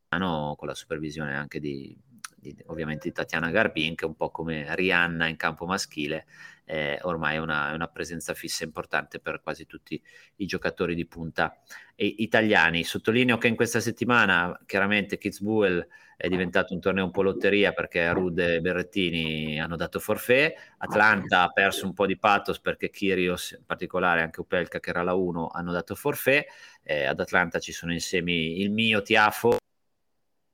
Con 0.09 0.67
la 0.67 0.75
supervisione 0.75 1.37
anche 1.37 1.61
di, 1.61 1.95
di, 2.37 2.57
ovviamente 2.67 3.09
di 3.09 3.15
Tatiana 3.15 3.51
Garbin, 3.51 3.95
che 3.95 4.05
è 4.05 4.09
un 4.09 4.15
po' 4.15 4.31
come 4.31 4.67
Rihanna 4.75 5.27
in 5.27 5.37
campo 5.37 5.67
maschile, 5.67 6.27
eh, 6.65 6.99
ormai 7.03 7.37
è 7.37 7.39
una, 7.39 7.73
una, 7.73 7.87
presenza 7.87 8.35
fissa 8.35 8.65
importante 8.65 9.21
per 9.21 9.41
quasi 9.41 9.67
tutti 9.67 10.01
i 10.37 10.47
giocatori 10.47 10.95
di 10.95 11.07
punta 11.07 11.57
italiani. 11.97 12.85
Sottolineo 12.85 13.39
che 13.39 13.49
in 13.49 13.57
questa 13.57 13.81
settimana 13.81 14.59
chiaramente 14.67 15.17
Kitzbühel 15.17 15.87
è 16.17 16.29
diventato 16.29 16.73
un 16.75 16.81
torneo 16.81 17.05
un 17.05 17.11
po' 17.11 17.23
lotteria 17.23 17.73
perché 17.73 18.11
Rude 18.13 18.55
e 18.55 18.61
Berrettini 18.61 19.61
hanno 19.61 19.77
dato 19.77 19.99
forfè, 20.01 20.55
Atlanta 20.79 21.43
ha 21.43 21.51
perso 21.51 21.87
un 21.87 21.93
po' 21.93 22.07
di 22.07 22.17
pathos 22.17 22.59
perché 22.59 22.91
Kyrgios, 22.91 23.53
in 23.53 23.65
particolare 23.65 24.23
anche 24.23 24.41
Upelka 24.41 24.81
che 24.81 24.91
era 24.91 25.03
la 25.03 25.15
1, 25.15 25.49
hanno 25.49 25.73
dato 25.73 25.95
forfè, 25.95 26.45
eh, 26.83 27.05
ad 27.05 27.21
Atlanta 27.21 27.59
ci 27.59 27.73
sono 27.73 27.93
insieme 27.93 28.33
il 28.33 28.71
mio 28.71 29.03
Tiafo, 29.03 29.59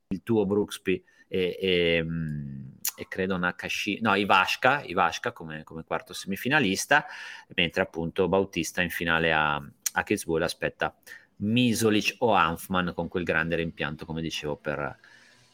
il 0.09 0.21
tuo 0.21 0.45
Brooksby 0.45 1.03
e, 1.33 1.57
e, 1.59 2.03
mm, 2.03 2.61
e 2.95 3.07
credo 3.07 3.37
Nakashi, 3.37 3.99
no, 4.01 4.13
Ivashka, 4.13 4.83
Ivashka 4.83 5.31
come, 5.31 5.63
come, 5.63 5.83
quarto 5.83 6.13
semifinalista, 6.13 7.07
mentre 7.55 7.81
appunto 7.81 8.27
Bautista 8.27 8.83
in 8.83 8.91
finale 8.91 9.33
a, 9.33 9.55
a 9.55 10.03
Kitzbühel 10.03 10.43
aspetta 10.43 10.95
Misolic 11.37 12.17
o 12.19 12.33
Hanfman 12.33 12.93
con 12.93 13.07
quel 13.07 13.23
grande 13.23 13.55
rimpianto, 13.55 14.05
come 14.05 14.21
dicevo, 14.21 14.55
per, 14.57 14.95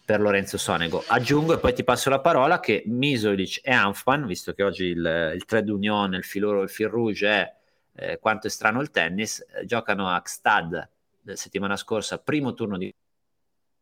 per 0.03 0.19
Lorenzo 0.19 0.57
Sonego. 0.57 1.01
Aggiungo 1.07 1.53
e 1.53 1.59
poi 1.59 1.73
ti 1.73 1.85
passo 1.85 2.09
la 2.09 2.19
parola 2.19 2.59
che 2.59 2.83
Misolic 2.85 3.61
e 3.63 3.71
Hanfman, 3.71 4.25
visto 4.25 4.51
che 4.51 4.63
oggi 4.63 4.83
il, 4.83 5.31
il 5.33 5.45
trade 5.45 5.71
union, 5.71 6.13
il 6.13 6.25
fil, 6.25 6.43
il 6.43 6.69
fil 6.69 6.89
rouge 6.89 7.27
è 7.29 7.55
eh, 7.95 8.19
quanto 8.19 8.47
è 8.47 8.49
strano 8.49 8.81
il 8.81 8.91
tennis, 8.91 9.39
eh, 9.39 9.63
giocano 9.63 10.09
a 10.09 10.19
Gstad 10.19 10.89
la 11.21 11.35
settimana 11.37 11.77
scorsa, 11.77 12.17
primo 12.17 12.53
turno 12.53 12.77
di 12.77 12.93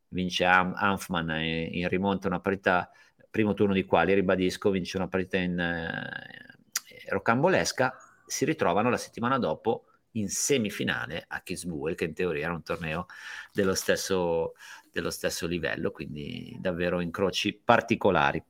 vince 0.10 0.46
Hanfman 0.46 1.30
in 1.40 1.88
rimonta 1.88 2.28
una 2.28 2.40
parità, 2.40 2.92
primo 3.30 3.54
turno 3.54 3.74
di 3.74 3.86
quali, 3.86 4.14
ribadisco, 4.14 4.70
vince 4.70 4.98
una 4.98 5.08
parità 5.08 5.38
in 5.38 5.60
eh, 5.60 7.10
rocambolesca, 7.10 7.96
si 8.26 8.46
ritrovano 8.46 8.90
la 8.90 8.98
settimana 8.98 9.38
dopo 9.38 9.86
in 10.12 10.30
semifinale 10.30 11.26
a 11.28 11.42
Kisbuel, 11.42 11.96
che 11.96 12.06
in 12.06 12.14
teoria 12.14 12.46
era 12.46 12.54
un 12.54 12.64
torneo 12.64 13.06
dello 13.54 13.76
stesso, 13.76 14.54
dello 14.92 15.12
stesso 15.12 15.46
livello, 15.46 15.92
quindi 15.92 16.56
davvero 16.60 17.00
incroci 17.02 17.54
particolari. 17.54 18.44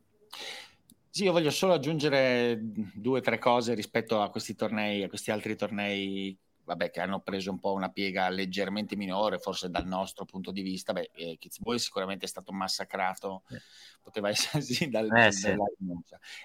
Sì, 1.09 1.23
io 1.23 1.31
voglio 1.31 1.49
solo 1.49 1.73
aggiungere 1.73 2.59
due 2.61 3.19
o 3.19 3.21
tre 3.21 3.39
cose 3.39 3.73
rispetto 3.73 4.21
a 4.21 4.29
questi 4.29 4.55
tornei, 4.55 5.03
a 5.03 5.09
questi 5.09 5.31
altri 5.31 5.55
tornei 5.55 6.37
vabbè, 6.67 6.91
che 6.91 6.99
hanno 6.99 7.21
preso 7.21 7.49
un 7.49 7.59
po' 7.59 7.71
una 7.71 7.89
piega 7.89 8.27
leggermente 8.27 8.97
minore, 8.97 9.39
forse 9.39 9.69
dal 9.69 9.87
nostro 9.87 10.25
punto 10.25 10.51
di 10.51 10.61
vista. 10.61 10.91
Beh, 10.91 11.11
eh, 11.13 11.37
Kitzbühel 11.39 11.79
sicuramente 11.79 12.25
è 12.25 12.27
stato 12.27 12.51
massacrato, 12.51 13.43
eh. 13.49 13.61
poteva 14.01 14.27
essere 14.27 14.61
sì, 14.61 14.89
dal, 14.89 15.09
eh, 15.15 15.31
sì. 15.31 15.55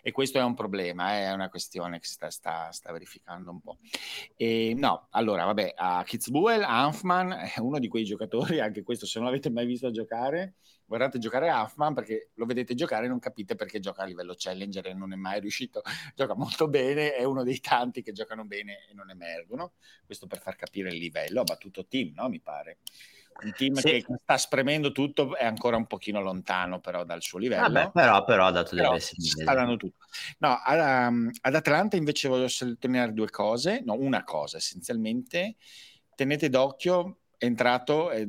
E 0.01 0.12
questo 0.12 0.39
è 0.39 0.45
un 0.45 0.55
problema, 0.55 1.16
eh, 1.16 1.25
è 1.25 1.33
una 1.33 1.49
questione 1.49 1.99
che 1.99 2.07
sta, 2.07 2.31
sta, 2.31 2.70
sta 2.70 2.93
verificando 2.93 3.51
un 3.51 3.61
po'. 3.61 3.79
E, 4.37 4.75
no, 4.77 5.09
allora, 5.11 5.45
vabbè, 5.45 5.75
a 5.77 6.05
Kitzbühel, 6.05 6.62
Hanfman 6.62 7.33
è 7.55 7.59
uno 7.59 7.81
di 7.81 7.89
quei 7.89 8.05
giocatori, 8.05 8.61
anche 8.61 8.85
questo 8.85 9.07
se 9.07 9.18
non 9.18 9.27
l'avete 9.27 9.51
mai 9.51 9.66
visto 9.66 9.91
giocare, 9.91 10.55
guardate 10.93 11.18
giocare 11.18 11.49
Huffman 11.51 11.95
perché 11.95 12.32
lo 12.34 12.45
vedete 12.45 12.74
giocare 12.74 13.07
e 13.07 13.09
non 13.09 13.18
capite 13.18 13.55
perché 13.55 13.80
gioca 13.80 14.03
a 14.03 14.05
livello 14.05 14.34
challenger 14.36 14.88
e 14.88 14.93
non 14.93 15.14
è 15.14 15.16
mai 15.16 15.40
riuscito, 15.40 15.80
gioca 16.14 16.34
molto 16.34 16.68
bene, 16.68 17.14
è 17.14 17.24
uno 17.24 17.43
dei 17.45 17.61
tanti 17.61 18.03
che 18.03 18.12
giocano 18.12 18.45
bene 18.45 18.86
e 18.90 18.93
non 18.93 19.09
emergono, 19.09 19.72
questo 20.05 20.26
per 20.26 20.43
far 20.43 20.55
capire 20.55 20.90
il 20.90 20.99
livello, 20.99 21.40
ha 21.40 21.45
battuto 21.45 21.86
team, 21.86 22.12
no? 22.14 22.28
mi 22.28 22.40
pare. 22.40 22.80
Un 23.43 23.55
team 23.57 23.72
sì. 23.76 23.88
che 23.88 24.05
sta 24.20 24.36
spremendo 24.36 24.93
tutto 24.93 25.34
è 25.34 25.47
ancora 25.47 25.78
un 25.78 25.86
pochino 25.86 26.20
lontano 26.20 26.78
però 26.80 27.03
dal 27.05 27.22
suo 27.22 27.38
livello. 27.38 27.72
Vabbè, 27.72 27.90
però, 27.90 28.22
però 28.24 28.45
ha 28.45 28.51
dato 28.51 28.74
delle 28.74 29.01
segnali. 29.01 29.40
Sta 29.40 29.55
dando 29.55 29.76
tutto. 29.78 30.05
No, 30.40 30.61
ad, 30.62 31.09
um, 31.09 31.30
ad 31.40 31.55
Atlanta 31.55 31.97
invece 31.97 32.28
voglio 32.28 32.49
sottolineare 32.49 33.14
due 33.14 33.30
cose, 33.30 33.80
no, 33.82 33.95
una 33.95 34.24
cosa 34.24 34.59
essenzialmente, 34.59 35.57
tenete 36.14 36.51
d'occhio, 36.51 37.20
è 37.38 37.47
entrato... 37.47 38.11
È, 38.11 38.28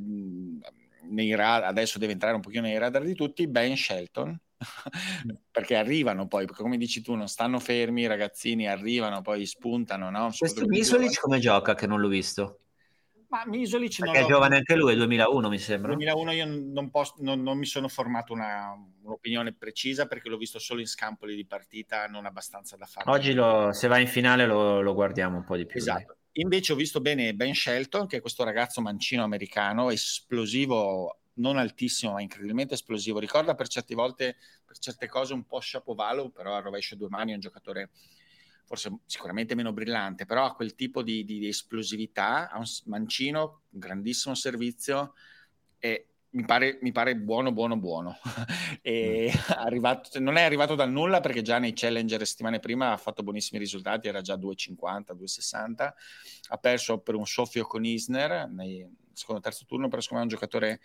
radar, 1.35 1.63
adesso 1.63 1.99
deve 1.99 2.13
entrare 2.13 2.35
un 2.35 2.41
pochino 2.41 2.63
nei 2.63 2.77
radar 2.77 3.03
di 3.03 3.15
tutti, 3.15 3.47
Ben 3.47 3.75
Shelton, 3.75 4.39
perché 5.51 5.75
arrivano 5.75 6.27
poi, 6.27 6.45
perché 6.45 6.61
come 6.61 6.77
dici 6.77 7.01
tu, 7.01 7.15
non 7.15 7.27
stanno 7.27 7.59
fermi, 7.59 8.01
i 8.01 8.07
ragazzini 8.07 8.67
arrivano, 8.67 9.21
poi 9.21 9.45
spuntano, 9.45 10.09
no? 10.09 10.31
Questo 10.37 10.65
Misolic 10.65 11.19
come 11.19 11.39
gioca 11.39 11.75
che 11.75 11.87
non 11.87 11.99
l'ho 11.99 12.07
visto? 12.07 12.59
Ma 13.33 13.43
Misolic 13.47 13.99
non 14.01 14.15
è 14.15 14.25
giovane 14.25 14.57
anche 14.57 14.75
lui, 14.75 14.93
è 14.93 14.95
2001 14.95 15.49
mi 15.49 15.57
sembra. 15.57 15.87
2001 15.87 16.31
io 16.33 16.45
non, 16.45 16.91
posso, 16.91 17.15
non, 17.17 17.41
non 17.41 17.57
mi 17.57 17.65
sono 17.65 17.87
formato 17.87 18.31
una, 18.31 18.77
un'opinione 19.01 19.53
precisa 19.53 20.05
perché 20.05 20.29
l'ho 20.29 20.37
visto 20.37 20.59
solo 20.59 20.81
in 20.81 20.85
scampoli 20.85 21.35
di 21.35 21.43
partita, 21.43 22.05
non 22.05 22.27
abbastanza 22.27 22.77
da 22.77 22.85
fare. 22.85 23.09
Oggi 23.09 23.33
lo, 23.33 23.73
se 23.73 23.87
va 23.87 23.97
in 23.97 24.05
finale 24.05 24.45
lo, 24.45 24.81
lo, 24.81 24.93
guardiamo 24.93 25.37
un 25.37 25.43
po' 25.43 25.55
di 25.55 25.65
più. 25.65 25.79
Esatto. 25.79 26.17
Invece 26.33 26.73
ho 26.73 26.75
visto 26.75 26.99
bene 26.99 27.35
Ben 27.35 27.53
Shelton, 27.53 28.07
che 28.07 28.17
è 28.17 28.21
questo 28.21 28.43
ragazzo 28.43 28.81
mancino 28.81 29.23
americano, 29.23 29.91
esplosivo, 29.91 31.19
non 31.35 31.57
altissimo, 31.57 32.13
ma 32.13 32.21
incredibilmente 32.21 32.73
esplosivo. 32.73 33.19
Ricorda 33.19 33.53
per 33.53 33.67
certe 33.67 33.93
volte, 33.93 34.37
per 34.65 34.77
certe 34.79 35.07
cose, 35.07 35.33
un 35.33 35.45
po' 35.45 35.61
Shapovalov, 35.61 36.31
però 36.31 36.55
a 36.55 36.59
rovescio 36.59 36.95
due 36.95 37.09
mani 37.09 37.31
è 37.31 37.35
un 37.35 37.39
giocatore 37.39 37.91
forse 38.65 38.99
sicuramente 39.05 39.53
meno 39.53 39.73
brillante, 39.73 40.25
però 40.25 40.45
ha 40.45 40.55
quel 40.55 40.73
tipo 40.73 41.03
di, 41.03 41.23
di, 41.23 41.37
di 41.37 41.47
esplosività, 41.47 42.49
ha 42.49 42.57
un 42.57 42.65
mancino, 42.85 43.61
un 43.69 43.79
grandissimo 43.79 44.33
servizio 44.33 45.13
e 45.77 46.12
mi 46.33 46.45
pare, 46.45 46.79
mi 46.81 46.91
pare, 46.91 47.15
buono, 47.15 47.51
buono, 47.51 47.77
buono. 47.77 48.17
e 48.81 49.31
mm. 49.33 49.39
arrivato, 49.57 50.19
non 50.19 50.37
è 50.37 50.41
arrivato 50.43 50.75
dal 50.75 50.91
nulla 50.91 51.19
perché 51.19 51.41
già 51.41 51.59
nei 51.59 51.73
Challenger 51.73 52.25
settimane 52.25 52.59
prima 52.59 52.91
ha 52.91 52.97
fatto 52.97 53.23
buonissimi 53.23 53.59
risultati, 53.59 54.07
era 54.07 54.21
già 54.21 54.35
2,50, 54.35 55.15
2,60. 55.15 55.93
Ha 56.49 56.57
perso 56.57 56.99
per 56.99 57.15
un 57.15 57.25
soffio 57.25 57.65
con 57.65 57.85
Isner 57.85 58.49
nel 58.49 58.89
secondo 59.13 59.41
e 59.41 59.43
terzo 59.43 59.65
turno, 59.65 59.87
però 59.87 60.01
secondo 60.01 60.23
me 60.23 60.29
è 60.29 60.33
un 60.33 60.39
giocatore 60.39 60.79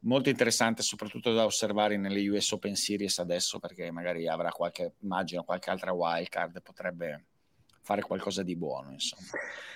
molto 0.00 0.28
interessante, 0.28 0.82
soprattutto 0.82 1.32
da 1.32 1.44
osservare 1.44 1.96
nelle 1.96 2.28
US 2.28 2.50
Open 2.52 2.74
Series 2.74 3.18
adesso, 3.18 3.58
perché 3.58 3.90
magari 3.90 4.28
avrà 4.28 4.50
qualche, 4.50 4.94
immagino, 5.00 5.44
qualche 5.44 5.70
altra 5.70 5.92
wildcard, 5.92 6.60
potrebbe, 6.62 7.26
fare 7.82 8.02
qualcosa 8.02 8.42
di 8.42 8.56
buono. 8.56 8.92
Insomma. 8.92 9.26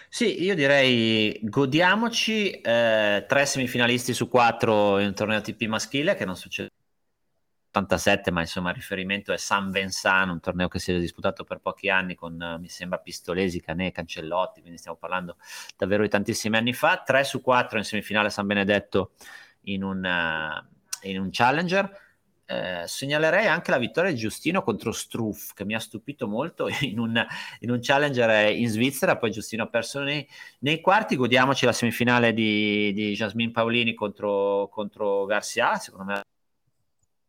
Sì, 0.09 0.43
io 0.43 0.55
direi 0.55 1.39
godiamoci 1.43 2.51
eh, 2.53 3.25
tre 3.29 3.47
semifinalisti 3.47 4.15
su 4.15 4.29
quattro 4.29 4.99
in 4.99 5.09
un 5.09 5.15
torneo 5.15 5.41
TP 5.41 5.63
maschile, 5.65 6.15
che 6.15 6.25
non 6.25 6.37
succede 6.37 6.71
87, 7.81 8.31
ma 8.31 8.41
insomma 8.41 8.71
il 8.71 8.77
riferimento 8.77 9.33
è 9.33 9.37
San 9.37 9.71
Vincent, 9.71 10.31
un 10.31 10.41
torneo 10.41 10.69
che 10.69 10.79
si 10.79 10.93
è 10.93 10.99
disputato 10.99 11.45
per 11.45 11.59
pochi 11.59 11.91
anni 11.91 12.15
con, 12.15 12.41
uh, 12.41 12.59
mi 12.59 12.69
sembra, 12.69 12.99
Pistolesi, 12.99 13.61
Canè, 13.61 13.93
Cancellotti, 13.93 14.61
quindi 14.61 14.79
stiamo 14.79 14.97
parlando 14.97 15.37
davvero 15.77 16.03
di 16.03 16.09
tantissimi 16.09 16.57
anni 16.57 16.73
fa. 16.73 17.03
3 17.05 17.25
su 17.25 17.41
4 17.41 17.79
in 17.79 17.85
semifinale 17.85 18.31
San 18.31 18.47
Benedetto 18.47 19.13
in 19.63 19.83
un, 19.83 19.99
uh, 20.03 21.09
in 21.09 21.21
un 21.21 21.29
Challenger. 21.31 22.05
Eh, 22.49 22.85
segnalerei 22.87 23.49
anche 23.49 23.73
la 23.73 23.79
vittoria 23.79 24.13
di 24.13 24.17
Giustino 24.17 24.63
contro 24.63 24.93
Struff 24.93 25.53
che 25.53 25.65
mi 25.65 25.75
ha 25.75 25.81
stupito 25.81 26.29
molto 26.29 26.69
in 26.83 27.01
un, 27.01 27.27
in 27.61 27.71
un 27.71 27.79
challenger 27.81 28.55
in 28.55 28.69
Svizzera. 28.69 29.17
Poi 29.17 29.31
Giustino 29.31 29.65
ha 29.65 29.69
perso 29.69 30.01
nei, 30.01 30.27
nei 30.61 30.81
quarti. 30.81 31.17
Godiamoci 31.17 31.65
la 31.65 31.73
semifinale 31.73 32.33
di, 32.33 32.93
di 32.93 33.13
Jasmine 33.15 33.51
Paolini 33.51 33.95
contro, 33.95 34.69
contro 34.71 35.25
Garcia. 35.25 35.77
Secondo 35.77 36.13
me 36.13 36.21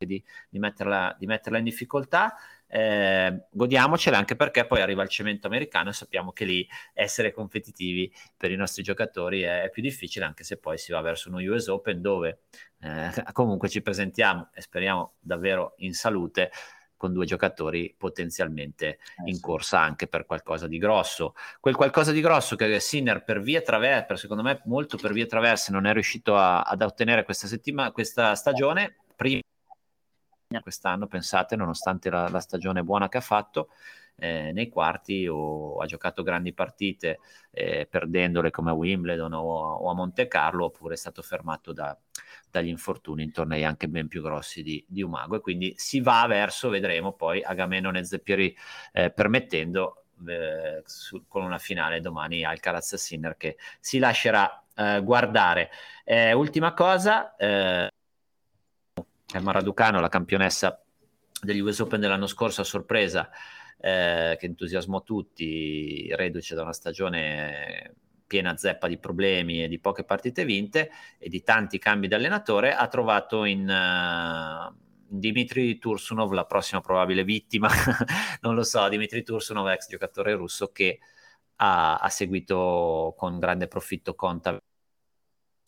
di, 0.06 0.24
di, 0.50 0.60
metterla, 0.60 1.16
di 1.18 1.26
metterla 1.26 1.58
in 1.58 1.64
difficoltà. 1.64 2.36
Eh, 2.70 3.46
godiamocela 3.50 4.18
anche 4.18 4.36
perché 4.36 4.66
poi 4.66 4.82
arriva 4.82 5.02
il 5.02 5.08
cemento 5.08 5.48
americano 5.48 5.90
e 5.90 5.94
sappiamo 5.94 6.34
che 6.34 6.44
lì 6.44 6.68
essere 6.94 7.32
competitivi 7.32 8.12
per 8.36 8.52
i 8.52 8.58
nostri 8.58 8.84
giocatori 8.84 9.42
è, 9.42 9.70
più 9.72 9.82
difficile 9.82 10.26
anche 10.26 10.44
se 10.44 10.58
poi 10.58 10.78
si 10.78 10.92
va 10.92 11.00
verso 11.00 11.30
uno 11.30 11.40
US 11.40 11.68
Open 11.68 12.02
dove 12.02 12.42
eh, 12.82 13.10
comunque 13.32 13.70
ci 13.70 13.82
presentiamo 13.82 14.50
e 14.54 14.62
speriamo 14.62 15.14
davvero 15.20 15.76
in 15.78 15.94
salute 15.94 16.52
con 16.98 17.14
due 17.14 17.26
giocatori 17.26 17.94
potenzialmente 17.98 18.88
eh, 18.88 18.98
in 19.26 19.40
corsa 19.40 19.80
anche 19.80 20.08
per 20.08 20.26
qualcosa 20.26 20.68
di 20.68 20.80
grosso. 20.80 21.36
Quel 21.60 21.76
qualcosa 21.76 22.12
di 22.12 22.22
grosso 22.22 22.56
che 22.56 22.80
Sinner 22.80 23.24
per 23.24 23.40
via 23.40 23.62
traverse, 23.62 24.18
secondo 24.18 24.44
me 24.44 24.62
molto 24.66 24.98
per 24.98 25.14
via 25.14 25.28
traverse, 25.28 25.72
non 25.72 25.86
è 25.86 25.94
riuscito 25.94 26.36
a, 26.36 26.64
ad 26.64 26.82
ottenere 26.82 27.24
questa 27.24 27.48
settimana, 27.48 27.92
questa 27.92 28.36
stagione, 28.36 28.98
prima 29.16 29.40
quest'anno, 30.62 31.08
pensate, 31.08 31.56
nonostante 31.56 32.10
la, 32.10 32.30
la 32.30 32.40
stagione 32.40 32.84
buona 32.84 33.10
che 33.10 33.18
ha 33.18 33.22
fatto, 33.22 33.70
eh, 34.20 34.52
nei 34.52 34.70
quarti 34.70 35.28
o 35.28 35.78
ha 35.78 35.86
giocato 35.86 36.24
grandi 36.24 36.54
partite 36.54 37.20
eh, 37.52 37.86
perdendole 37.90 38.50
come 38.50 38.72
a 38.72 38.74
Wimbledon 38.74 39.34
o, 39.34 39.44
o, 39.44 39.90
a 39.90 39.94
Monte 39.94 40.28
Carlo 40.28 40.66
oppure 40.66 40.96
è 40.96 40.98
stato 40.98 41.22
fermato 41.22 41.72
da, 41.72 41.96
dagli 42.50 42.70
infortuni 42.70 43.24
in 43.24 43.32
tornei 43.32 43.64
anche 43.64 43.88
ben 43.88 44.08
più 44.08 44.22
grossi 44.22 44.64
di, 44.64 44.84
di, 44.88 45.04
Umago 45.04 45.36
e 45.36 45.42
quindi 45.42 45.74
si 45.78 46.02
va 46.02 46.26
verso, 46.28 46.70
vedremo 46.70 47.14
poi 47.14 47.44
Agamennone 47.44 48.00
e 48.00 48.06
Zeppieri 48.06 48.56
eh, 48.94 49.12
permettendo 49.12 50.06
eh, 50.28 50.82
su, 50.86 51.26
con 51.28 51.44
una 51.44 51.60
finale 51.60 52.00
domani 52.00 52.44
Alcaraz 52.44 52.96
Sinner 52.96 53.38
che 53.38 53.58
si 53.80 54.00
lascerà 54.00 54.64
eh, 54.76 55.02
guardare. 55.04 55.70
Eh, 56.04 56.34
ultima 56.34 56.74
cosa, 56.74 57.36
Emma 59.34 59.52
Raducano, 59.52 60.00
la 60.00 60.10
campionessa 60.10 60.82
degli 61.42 61.60
US 61.60 61.80
Open 61.80 62.00
dell'anno 62.00 62.28
scorso 62.28 62.62
a 62.62 62.64
sorpresa, 62.64 63.30
eh, 63.80 64.38
che 64.40 64.46
entusiasmò 64.46 65.04
tutti, 65.04 66.10
reduce 66.16 66.56
da 66.56 66.64
una 66.64 66.74
stagione 66.74 67.96
piena 68.26 68.58
zeppa 68.58 68.88
di 68.88 68.98
problemi 68.98 69.64
e 69.64 69.68
di 69.68 69.80
poche 69.80 70.04
partite 70.04 70.44
vinte 70.44 70.92
e 71.18 71.30
di 71.30 71.44
tanti 71.44 71.78
cambi 71.80 72.08
di 72.08 72.14
allenatore, 72.14 72.74
ha 72.74 72.88
trovato 72.88 73.46
in 73.46 73.68
uh, 73.70 74.76
Dimitri 75.08 75.78
Tursunov 75.78 76.32
la 76.32 76.46
prossima 76.46 76.82
probabile 76.82 77.24
vittima, 77.24 77.70
non 78.42 78.56
lo 78.56 78.64
so, 78.64 78.88
Dimitri 78.90 79.24
Tursunov, 79.24 79.68
ex 79.70 79.88
giocatore 79.88 80.34
russo 80.36 80.72
che 80.72 81.00
ha, 81.58 81.98
ha 81.98 82.10
seguito 82.10 83.14
con 83.18 83.40
grande 83.40 83.68
profitto 83.68 84.16
Conta 84.16 84.62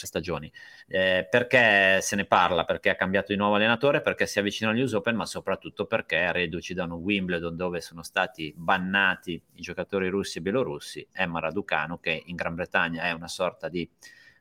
stagioni. 0.06 0.52
Eh, 0.88 1.28
perché 1.30 2.00
se 2.02 2.16
ne 2.16 2.26
parla? 2.26 2.66
Perché 2.66 2.90
ha 2.90 2.96
cambiato 2.96 3.32
di 3.32 3.38
nuovo 3.38 3.56
allenatore, 3.56 4.02
perché 4.02 4.26
si 4.26 4.40
avvicina 4.40 4.72
agli 4.72 4.82
US 4.82 4.94
Open, 4.94 5.16
ma 5.16 5.26
soprattutto 5.26 5.86
perché 5.86 6.32
reduci 6.32 6.74
da 6.74 6.84
un 6.84 6.94
Wimbledon 6.94 7.56
dove 7.56 7.82
sono 7.82 8.04
stati 8.04 8.54
bannati 8.56 9.42
i 9.56 9.62
giocatori 9.62 10.08
russi 10.10 10.40
e 10.40 10.42
bielorussi, 10.42 11.08
Emma 11.12 11.40
Raducanu, 11.40 12.00
che 12.00 12.24
in 12.26 12.36
Gran 12.36 12.56
Bretagna 12.56 13.04
è 13.04 13.12
una 13.12 13.28
sorta 13.28 13.70
di 13.70 13.90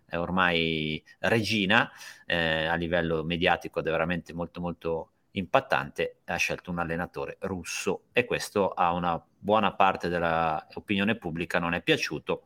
è 0.08 0.16
ormai 0.16 1.02
regina 1.20 1.90
eh, 2.24 2.64
a 2.64 2.74
livello 2.76 3.22
mediatico 3.24 3.80
ed 3.80 3.86
è 3.88 3.90
veramente 3.90 4.32
molto 4.32 4.60
molto 4.60 5.10
impattante, 5.32 6.20
ha 6.24 6.36
scelto 6.36 6.70
un 6.70 6.78
allenatore 6.78 7.36
russo 7.40 8.04
e 8.12 8.24
questo 8.24 8.70
a 8.70 8.92
una 8.92 9.22
buona 9.38 9.72
parte 9.74 10.08
dell'opinione 10.08 11.16
pubblica 11.16 11.58
non 11.58 11.74
è 11.74 11.82
piaciuto. 11.82 12.44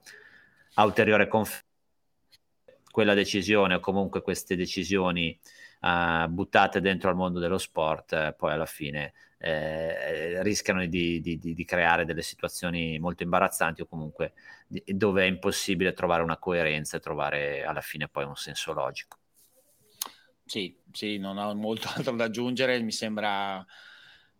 A 0.74 0.84
ulteriore 0.84 1.28
conferma 1.28 1.70
quella 2.92 3.14
decisione 3.14 3.74
o 3.74 3.80
comunque 3.80 4.22
queste 4.22 4.54
decisioni 4.54 5.36
uh, 5.80 6.28
buttate 6.28 6.80
dentro 6.80 7.08
al 7.08 7.16
mondo 7.16 7.40
dello 7.40 7.58
sport 7.58 8.12
eh, 8.12 8.34
poi 8.36 8.52
alla 8.52 8.66
fine 8.66 9.14
eh, 9.38 10.40
rischiano 10.44 10.86
di, 10.86 11.20
di, 11.20 11.36
di, 11.38 11.54
di, 11.54 11.64
creare 11.64 12.04
delle 12.04 12.22
situazioni 12.22 13.00
molto 13.00 13.24
imbarazzanti 13.24 13.80
o 13.80 13.86
comunque 13.86 14.34
dove 14.68 15.24
è 15.24 15.26
impossibile 15.26 15.94
trovare 15.94 16.22
una 16.22 16.36
coerenza 16.36 16.96
e 16.96 17.00
trovare 17.00 17.64
alla 17.64 17.80
fine 17.80 18.06
poi 18.06 18.24
un 18.24 18.36
senso 18.36 18.72
logico. 18.72 19.18
Sì, 20.44 20.76
sì, 20.92 21.18
non 21.18 21.38
ho 21.38 21.52
molto 21.54 21.88
altro 21.96 22.14
da 22.14 22.24
aggiungere, 22.24 22.80
mi 22.82 22.92
sembra 22.92 23.66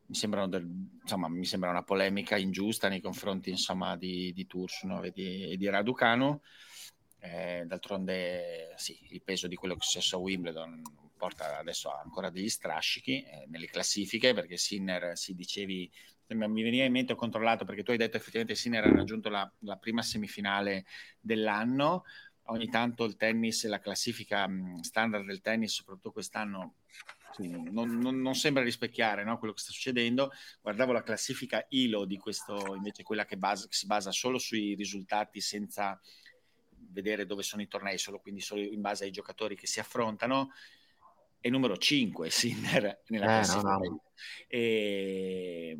mi, 0.07 0.49
del, 0.49 0.69
insomma, 1.03 1.29
mi 1.29 1.45
sembra 1.45 1.71
una 1.71 1.83
polemica 1.83 2.37
ingiusta 2.37 2.89
nei 2.89 3.01
confronti 3.01 3.51
insomma, 3.51 3.97
di, 3.97 4.33
di 4.33 4.47
Tursunov 4.47 5.05
e 5.05 5.11
di, 5.11 5.51
e 5.51 5.57
di 5.57 5.69
Raducanu. 5.69 6.41
Eh, 7.25 7.63
d'altronde, 7.67 8.75
sì, 8.75 8.99
il 9.11 9.23
peso 9.23 9.47
di 9.47 9.55
quello 9.55 9.75
che 9.75 9.81
è 9.81 9.85
successo 9.85 10.17
a 10.17 10.19
Wimbledon 10.19 10.83
porta 11.17 11.57
adesso 11.57 11.89
ancora 11.95 12.31
degli 12.31 12.49
strascichi 12.49 13.23
eh, 13.23 13.45
nelle 13.47 13.67
classifiche 13.67 14.35
perché 14.35 14.57
Sinner, 14.57 15.17
si 15.17 15.33
dicevi, 15.37 15.89
mi 16.27 16.63
veniva 16.65 16.85
in 16.85 16.91
mente, 16.91 17.13
ho 17.13 17.17
controllato 17.17 17.65
perché 17.65 17.85
tu 17.85 17.93
hai 17.93 17.97
detto 17.97 18.17
effettivamente 18.17 18.57
Sinner 18.57 18.85
ha 18.85 18.91
raggiunto 18.91 19.29
la, 19.29 19.49
la 19.61 19.77
prima 19.77 20.03
semifinale 20.03 20.85
dell'anno. 21.21 22.03
Ogni 22.47 22.69
tanto 22.69 23.05
il 23.05 23.15
tennis, 23.15 23.67
la 23.67 23.79
classifica 23.79 24.51
standard 24.81 25.25
del 25.25 25.41
tennis, 25.41 25.75
soprattutto 25.75 26.11
quest'anno, 26.11 26.75
non, 27.39 27.99
non, 27.99 28.21
non, 28.21 28.35
sembra 28.35 28.65
rispecchiare 28.65 29.23
no, 29.23 29.39
quello 29.39 29.55
che 29.55 29.61
sta 29.61 29.71
succedendo. 29.71 30.33
Guardavo 30.61 30.91
la 30.91 31.05
classifica 31.05 31.65
ILO 31.69 32.05
di 32.05 32.19
questo, 32.19 32.75
invece 32.75 33.05
quella 33.05 33.25
che, 33.25 33.37
basa, 33.37 33.69
che 33.69 33.75
si 33.75 33.87
basa 33.87 34.11
solo 34.11 34.39
sui 34.39 34.75
risultati 34.75 35.41
senza 35.41 36.01
vedere 36.91 37.27
dove 37.27 37.43
sono 37.43 37.63
i 37.63 37.69
tornei, 37.69 37.99
solo 37.99 38.21
quindi 38.21 38.41
solo 38.41 38.61
in 38.61 38.81
base 38.81 39.05
ai 39.05 39.11
giocatori 39.11 39.57
che 39.57 39.67
si 39.67 39.81
affrontano, 39.81 40.51
è 41.41 41.49
numero 41.49 41.77
5 41.77 42.31
Sinner 42.31 43.03
nella 43.09 43.25
eh, 43.25 43.29
classifica. 43.29 43.69
No, 43.69 43.79
no. 43.79 44.03
E 44.47 45.79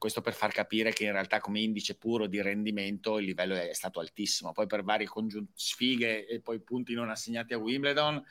questo 0.00 0.22
per 0.22 0.32
far 0.32 0.50
capire 0.50 0.92
che 0.94 1.04
in 1.04 1.12
realtà 1.12 1.40
come 1.40 1.60
indice 1.60 1.94
puro 1.94 2.26
di 2.26 2.40
rendimento 2.40 3.18
il 3.18 3.26
livello 3.26 3.54
è 3.54 3.74
stato 3.74 4.00
altissimo. 4.00 4.52
Poi 4.52 4.66
per 4.66 4.82
varie 4.82 5.06
congiun- 5.06 5.50
sfighe 5.52 6.26
e 6.26 6.40
poi 6.40 6.58
punti 6.60 6.94
non 6.94 7.10
assegnati 7.10 7.52
a 7.52 7.58
Wimbledon 7.58 8.24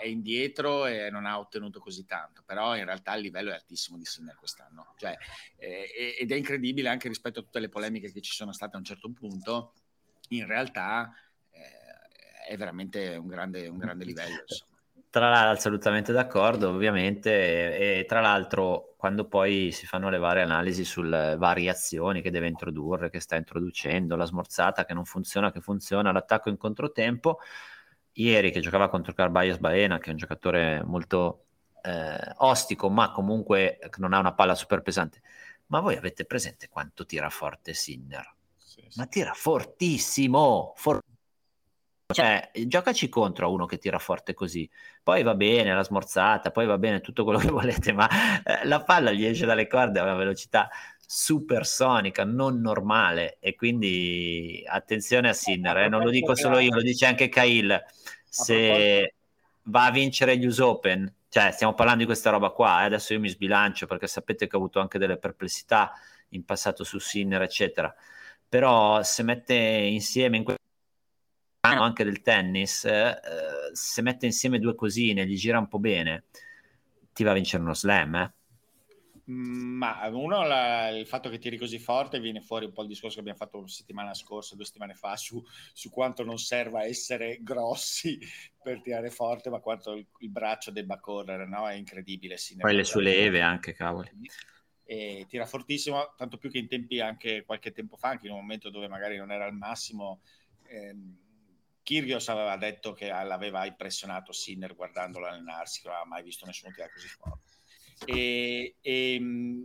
è 0.00 0.06
indietro 0.06 0.86
e 0.86 1.10
non 1.10 1.26
ha 1.26 1.38
ottenuto 1.38 1.80
così 1.80 2.06
tanto, 2.06 2.42
però 2.44 2.76
in 2.76 2.84
realtà 2.84 3.14
il 3.14 3.22
livello 3.22 3.50
è 3.50 3.54
altissimo 3.54 3.96
di 3.96 4.04
Sinner 4.04 4.34
quest'anno. 4.36 4.94
Cioè, 4.96 5.16
eh, 5.58 6.16
ed 6.18 6.32
è 6.32 6.34
incredibile 6.34 6.88
anche 6.88 7.08
rispetto 7.08 7.40
a 7.40 7.42
tutte 7.42 7.60
le 7.60 7.68
polemiche 7.68 8.10
che 8.10 8.20
ci 8.20 8.32
sono 8.32 8.52
state 8.52 8.76
a 8.76 8.78
un 8.78 8.84
certo 8.84 9.10
punto, 9.12 9.74
in 10.30 10.46
realtà 10.46 11.12
è 12.46 12.56
veramente 12.56 13.16
un 13.16 13.26
grande, 13.26 13.66
un 13.66 13.78
grande 13.78 14.04
livello. 14.04 14.44
Insomma. 14.46 14.74
Tra 15.10 15.30
l'altro, 15.30 15.52
assolutamente 15.52 16.12
d'accordo, 16.12 16.68
ovviamente, 16.68 17.30
e, 17.76 17.98
e, 18.00 18.04
tra 18.04 18.20
l'altro, 18.20 18.94
quando 18.96 19.26
poi 19.26 19.72
si 19.72 19.86
fanno 19.86 20.10
le 20.10 20.18
varie 20.18 20.42
analisi 20.42 20.84
sulle 20.84 21.36
variazioni 21.38 22.20
che 22.20 22.30
deve 22.30 22.48
introdurre, 22.48 23.08
che 23.08 23.20
sta 23.20 23.34
introducendo, 23.36 24.14
la 24.14 24.26
smorzata 24.26 24.84
che 24.84 24.94
non 24.94 25.04
funziona, 25.04 25.50
che 25.50 25.60
funziona, 25.60 26.12
l'attacco 26.12 26.50
in 26.50 26.56
controtempo, 26.58 27.38
ieri 28.12 28.50
che 28.50 28.60
giocava 28.60 28.88
contro 28.88 29.14
Carbayes 29.14 29.58
Baena, 29.58 29.98
che 29.98 30.08
è 30.08 30.10
un 30.10 30.18
giocatore 30.18 30.82
molto 30.84 31.44
eh, 31.82 32.32
ostico, 32.38 32.90
ma 32.90 33.10
comunque 33.10 33.78
non 33.96 34.12
ha 34.12 34.18
una 34.18 34.34
palla 34.34 34.54
super 34.54 34.82
pesante. 34.82 35.22
Ma 35.66 35.80
voi 35.80 35.96
avete 35.96 36.26
presente 36.26 36.68
quanto 36.68 37.06
tira 37.06 37.30
forte 37.30 37.72
Sinner? 37.72 38.34
Sì, 38.56 38.84
sì. 38.88 38.98
Ma 38.98 39.06
tira 39.06 39.32
fortissimo, 39.32 40.74
fortissimo 40.76 41.05
cioè, 42.14 42.50
giocaci 42.66 43.08
contro 43.08 43.52
uno 43.52 43.66
che 43.66 43.78
tira 43.78 43.98
forte 43.98 44.32
così. 44.32 44.68
Poi 45.02 45.22
va 45.22 45.34
bene 45.34 45.74
la 45.74 45.82
smorzata, 45.82 46.50
poi 46.52 46.64
va 46.64 46.78
bene 46.78 47.00
tutto 47.00 47.24
quello 47.24 47.38
che 47.38 47.50
volete, 47.50 47.92
ma 47.92 48.08
eh, 48.42 48.64
la 48.66 48.82
palla 48.82 49.10
gli 49.10 49.24
esce 49.24 49.44
dalle 49.44 49.66
corde 49.66 49.98
a 49.98 50.04
una 50.04 50.14
velocità 50.14 50.68
supersonica, 51.04 52.24
non 52.24 52.60
normale. 52.60 53.38
E 53.40 53.54
quindi 53.54 54.62
attenzione 54.66 55.28
a 55.30 55.32
Sinner, 55.32 55.76
eh, 55.78 55.88
non 55.88 56.02
lo 56.02 56.10
dico 56.10 56.34
solo 56.36 56.58
io, 56.58 56.74
lo 56.74 56.82
dice 56.82 57.06
anche 57.06 57.28
Cahill. 57.28 57.84
Se 58.28 59.14
va 59.64 59.86
a 59.86 59.90
vincere 59.90 60.36
gli 60.38 60.46
US 60.46 60.58
Open, 60.58 61.12
cioè 61.28 61.50
stiamo 61.50 61.74
parlando 61.74 62.00
di 62.00 62.06
questa 62.06 62.30
roba 62.30 62.50
qua, 62.50 62.82
eh, 62.82 62.86
adesso 62.86 63.14
io 63.14 63.20
mi 63.20 63.28
sbilancio 63.28 63.86
perché 63.86 64.06
sapete 64.06 64.46
che 64.46 64.54
ho 64.56 64.58
avuto 64.58 64.80
anche 64.80 64.98
delle 64.98 65.16
perplessità 65.16 65.92
in 66.30 66.44
passato 66.44 66.84
su 66.84 66.98
Sinner, 66.98 67.42
eccetera 67.42 67.94
però 68.48 69.02
se 69.02 69.22
mette 69.22 69.54
insieme 69.54 70.36
in 70.36 70.44
questo 70.44 70.55
anche 71.74 72.04
del 72.04 72.22
tennis, 72.22 72.84
eh, 72.84 73.18
se 73.72 74.02
mette 74.02 74.26
insieme 74.26 74.58
due 74.58 74.74
cosine, 74.74 75.26
gli 75.26 75.36
gira 75.36 75.58
un 75.58 75.68
po' 75.68 75.78
bene, 75.78 76.24
ti 77.12 77.22
va 77.24 77.30
a 77.32 77.34
vincere 77.34 77.62
uno 77.62 77.74
slam, 77.74 78.14
eh? 78.16 78.32
Mm, 79.28 79.76
ma 79.78 80.06
uno, 80.08 80.46
la, 80.46 80.88
il 80.90 81.06
fatto 81.06 81.28
che 81.28 81.38
tiri 81.38 81.58
così 81.58 81.78
forte 81.80 82.20
viene 82.20 82.40
fuori 82.40 82.64
un 82.66 82.72
po' 82.72 82.82
il 82.82 82.88
discorso 82.88 83.16
che 83.16 83.20
abbiamo 83.20 83.38
fatto 83.38 83.60
la 83.60 83.66
settimana 83.66 84.14
scorsa, 84.14 84.54
due 84.54 84.64
settimane 84.64 84.94
fa, 84.94 85.16
su, 85.16 85.42
su 85.72 85.90
quanto 85.90 86.22
non 86.22 86.38
serva 86.38 86.84
essere 86.84 87.38
grossi 87.42 88.18
per 88.62 88.80
tirare 88.82 89.10
forte, 89.10 89.50
ma 89.50 89.58
quanto 89.58 89.94
il, 89.94 90.06
il 90.20 90.30
braccio 90.30 90.70
debba 90.70 91.00
correre, 91.00 91.46
no? 91.46 91.68
È 91.68 91.74
incredibile. 91.74 92.36
Sì, 92.36 92.54
Poi 92.56 92.76
le 92.76 92.84
sue 92.84 93.02
leve 93.02 93.40
anche, 93.40 93.72
cavoli. 93.72 94.10
E 94.88 95.26
tira 95.28 95.44
fortissimo, 95.46 96.14
tanto 96.16 96.38
più 96.38 96.48
che 96.48 96.58
in 96.58 96.68
tempi 96.68 97.00
anche 97.00 97.42
qualche 97.44 97.72
tempo 97.72 97.96
fa, 97.96 98.10
anche 98.10 98.26
in 98.26 98.32
un 98.32 98.38
momento 98.38 98.70
dove 98.70 98.86
magari 98.86 99.16
non 99.16 99.32
era 99.32 99.44
al 99.44 99.54
massimo, 99.54 100.20
ehm, 100.68 101.18
Kyrgios 101.86 102.28
aveva 102.30 102.56
detto 102.56 102.92
che 102.92 103.06
l'aveva 103.06 103.64
impressionato 103.64 104.32
Sinner 104.32 104.74
guardandolo 104.74 105.26
allenarsi, 105.26 105.82
non 105.84 105.94
aveva 105.94 106.08
mai 106.08 106.24
visto 106.24 106.44
nessuno 106.44 106.72
tirare 106.72 106.90
così 106.92 107.06
forte. 107.06 107.54
E, 108.04 108.74
e, 108.80 109.22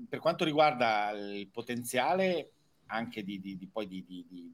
per 0.07 0.19
quanto 0.19 0.45
riguarda 0.45 1.09
il 1.09 1.47
potenziale 1.47 2.51
anche 2.86 3.24
di, 3.24 3.39
di, 3.41 3.57
di, 3.57 4.05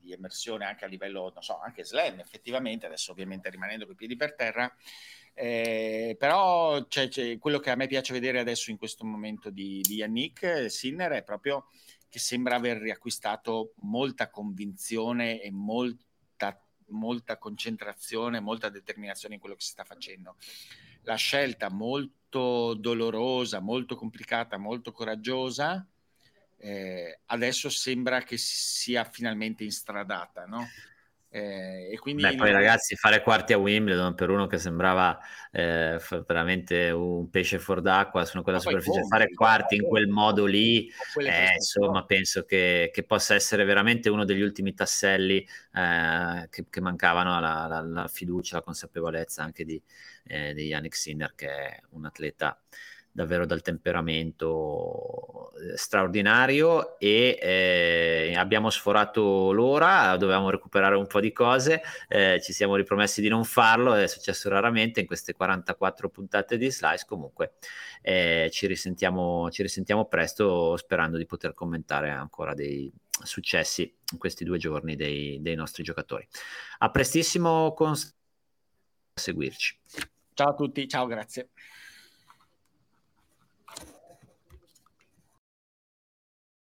di, 0.02 0.14
emersione 0.14 0.64
anche 0.64 0.86
a 0.86 0.88
livello, 0.88 1.30
non 1.34 1.44
so, 1.44 1.60
anche 1.60 1.84
slam 1.84 2.20
effettivamente, 2.20 2.86
adesso 2.86 3.12
ovviamente 3.12 3.50
rimanendo 3.50 3.84
con 3.84 3.96
i 3.96 3.98
piedi 3.98 4.16
per 4.16 4.34
terra, 4.36 4.74
eh, 5.34 6.16
però 6.18 6.88
c'è, 6.88 7.10
c'è, 7.10 7.38
quello 7.38 7.60
che 7.60 7.72
a 7.72 7.76
me 7.76 7.88
piace 7.88 8.14
vedere 8.14 8.40
adesso 8.40 8.72
in 8.72 8.78
questo 8.78 9.04
momento 9.04 9.50
di, 9.50 9.82
di 9.82 9.96
Yannick 9.96 10.72
Sinner 10.72 11.12
è 11.12 11.24
proprio 11.24 11.68
che 12.08 12.20
sembra 12.20 12.56
aver 12.56 12.78
riacquistato 12.78 13.74
molta 13.82 14.30
convinzione 14.30 15.42
e 15.42 15.52
molta, 15.52 16.06
molta 16.90 17.38
concentrazione, 17.38 18.40
molta 18.40 18.70
determinazione 18.70 19.36
in 19.36 19.40
quello 19.40 19.56
che 19.56 19.62
si 19.62 19.72
sta 19.72 19.84
facendo. 19.84 20.36
La 21.04 21.16
scelta 21.16 21.70
molto 21.70 22.74
dolorosa, 22.74 23.60
molto 23.60 23.96
complicata, 23.96 24.58
molto 24.58 24.92
coraggiosa, 24.92 25.86
eh, 26.58 27.20
adesso 27.28 27.70
sembra 27.70 28.22
che 28.24 28.38
sia 28.38 29.04
finalmente 29.04 29.64
instradata, 29.64 30.46
no? 30.46 30.68
Eh, 31.30 31.90
e 31.92 31.98
quindi 32.00 32.22
Beh, 32.22 32.36
poi 32.36 32.54
ragazzi 32.54 32.96
fare 32.96 33.22
quarti 33.22 33.52
a 33.52 33.58
Wimbledon 33.58 34.16
per 34.16 34.30
uno 34.30 34.48
che 34.48 34.58
sembrava 34.58 35.20
eh, 35.52 36.00
veramente 36.26 36.90
un 36.90 37.30
pesce 37.30 37.60
fuor 37.60 37.82
d'acqua 37.82 38.24
su 38.24 38.42
quella 38.42 38.60
superficie 38.60 39.04
fare 39.10 39.34
quarti 39.34 39.76
in 39.76 39.84
quel 39.84 40.08
modo 40.08 40.46
lì 40.46 40.90
eh, 41.18 41.54
insomma 41.56 42.06
penso 42.06 42.46
che, 42.46 42.92
che, 42.94 43.04
possa 43.04 43.36
essere 43.36 43.66
veramente 43.66 44.10
uno 44.10 44.24
degli 44.24 44.40
ultimi 44.42 44.74
tasselli 44.74 45.46
eh, 45.74 46.48
che, 46.50 46.66
che, 46.70 46.80
mancavano 46.80 47.36
alla, 47.36 47.64
alla, 47.64 47.78
alla, 47.80 48.08
fiducia, 48.08 48.56
alla 48.56 48.64
consapevolezza 48.64 49.44
anche 49.44 49.66
di, 49.66 49.82
eh, 50.28 50.54
di 50.54 50.68
Yannick 50.68 50.96
Sinner 50.96 51.34
che 51.36 51.50
è 51.50 51.82
un 51.90 52.06
atleta 52.06 52.58
davvero 53.18 53.48
dal 53.48 53.64
temperamento 53.64 55.52
eh, 55.56 55.76
straordinario 55.76 57.00
e 57.00 57.40
eh, 57.42 58.36
abbiamo 58.38 58.70
sforato 58.70 59.52
l'ora, 59.52 60.16
dovevamo 60.18 60.52
recuperare 60.52 60.96
un 60.96 61.08
po' 61.08 61.20
di 61.20 61.32
cose, 61.32 61.82
eh, 62.10 62.40
ci 62.44 62.54
siamo 62.54 62.76
ripromessi 62.76 63.20
di 63.20 63.28
non 63.28 63.44
farlo, 63.44 63.96
è 63.96 64.06
successo 64.06 64.50
raramente 64.50 65.00
in 65.00 65.08
queste 65.08 65.34
44 65.34 66.10
puntate 66.10 66.58
di 66.58 66.70
Slice, 66.70 67.06
comunque 67.08 67.54
eh, 68.04 68.50
ci, 68.52 68.68
risentiamo, 68.68 69.50
ci 69.50 69.64
risentiamo 69.64 70.06
presto 70.06 70.78
sperando 70.78 71.18
di 71.18 71.26
poter 71.26 71.56
commentare 71.56 72.12
ancora 72.12 72.54
dei 72.54 72.94
successi 73.24 73.92
in 74.12 74.20
questi 74.20 74.44
due 74.44 74.60
giorni 74.60 74.96
dei, 74.96 75.42
dei 75.42 75.56
nostri 75.56 75.82
giocatori. 75.82 76.28
A 76.78 76.92
prestissimo 76.92 77.74
con 77.74 77.96
seguirci. 79.16 79.80
Ciao 80.36 80.50
a 80.50 80.54
tutti, 80.54 80.88
ciao, 80.88 81.08
grazie. 81.08 81.50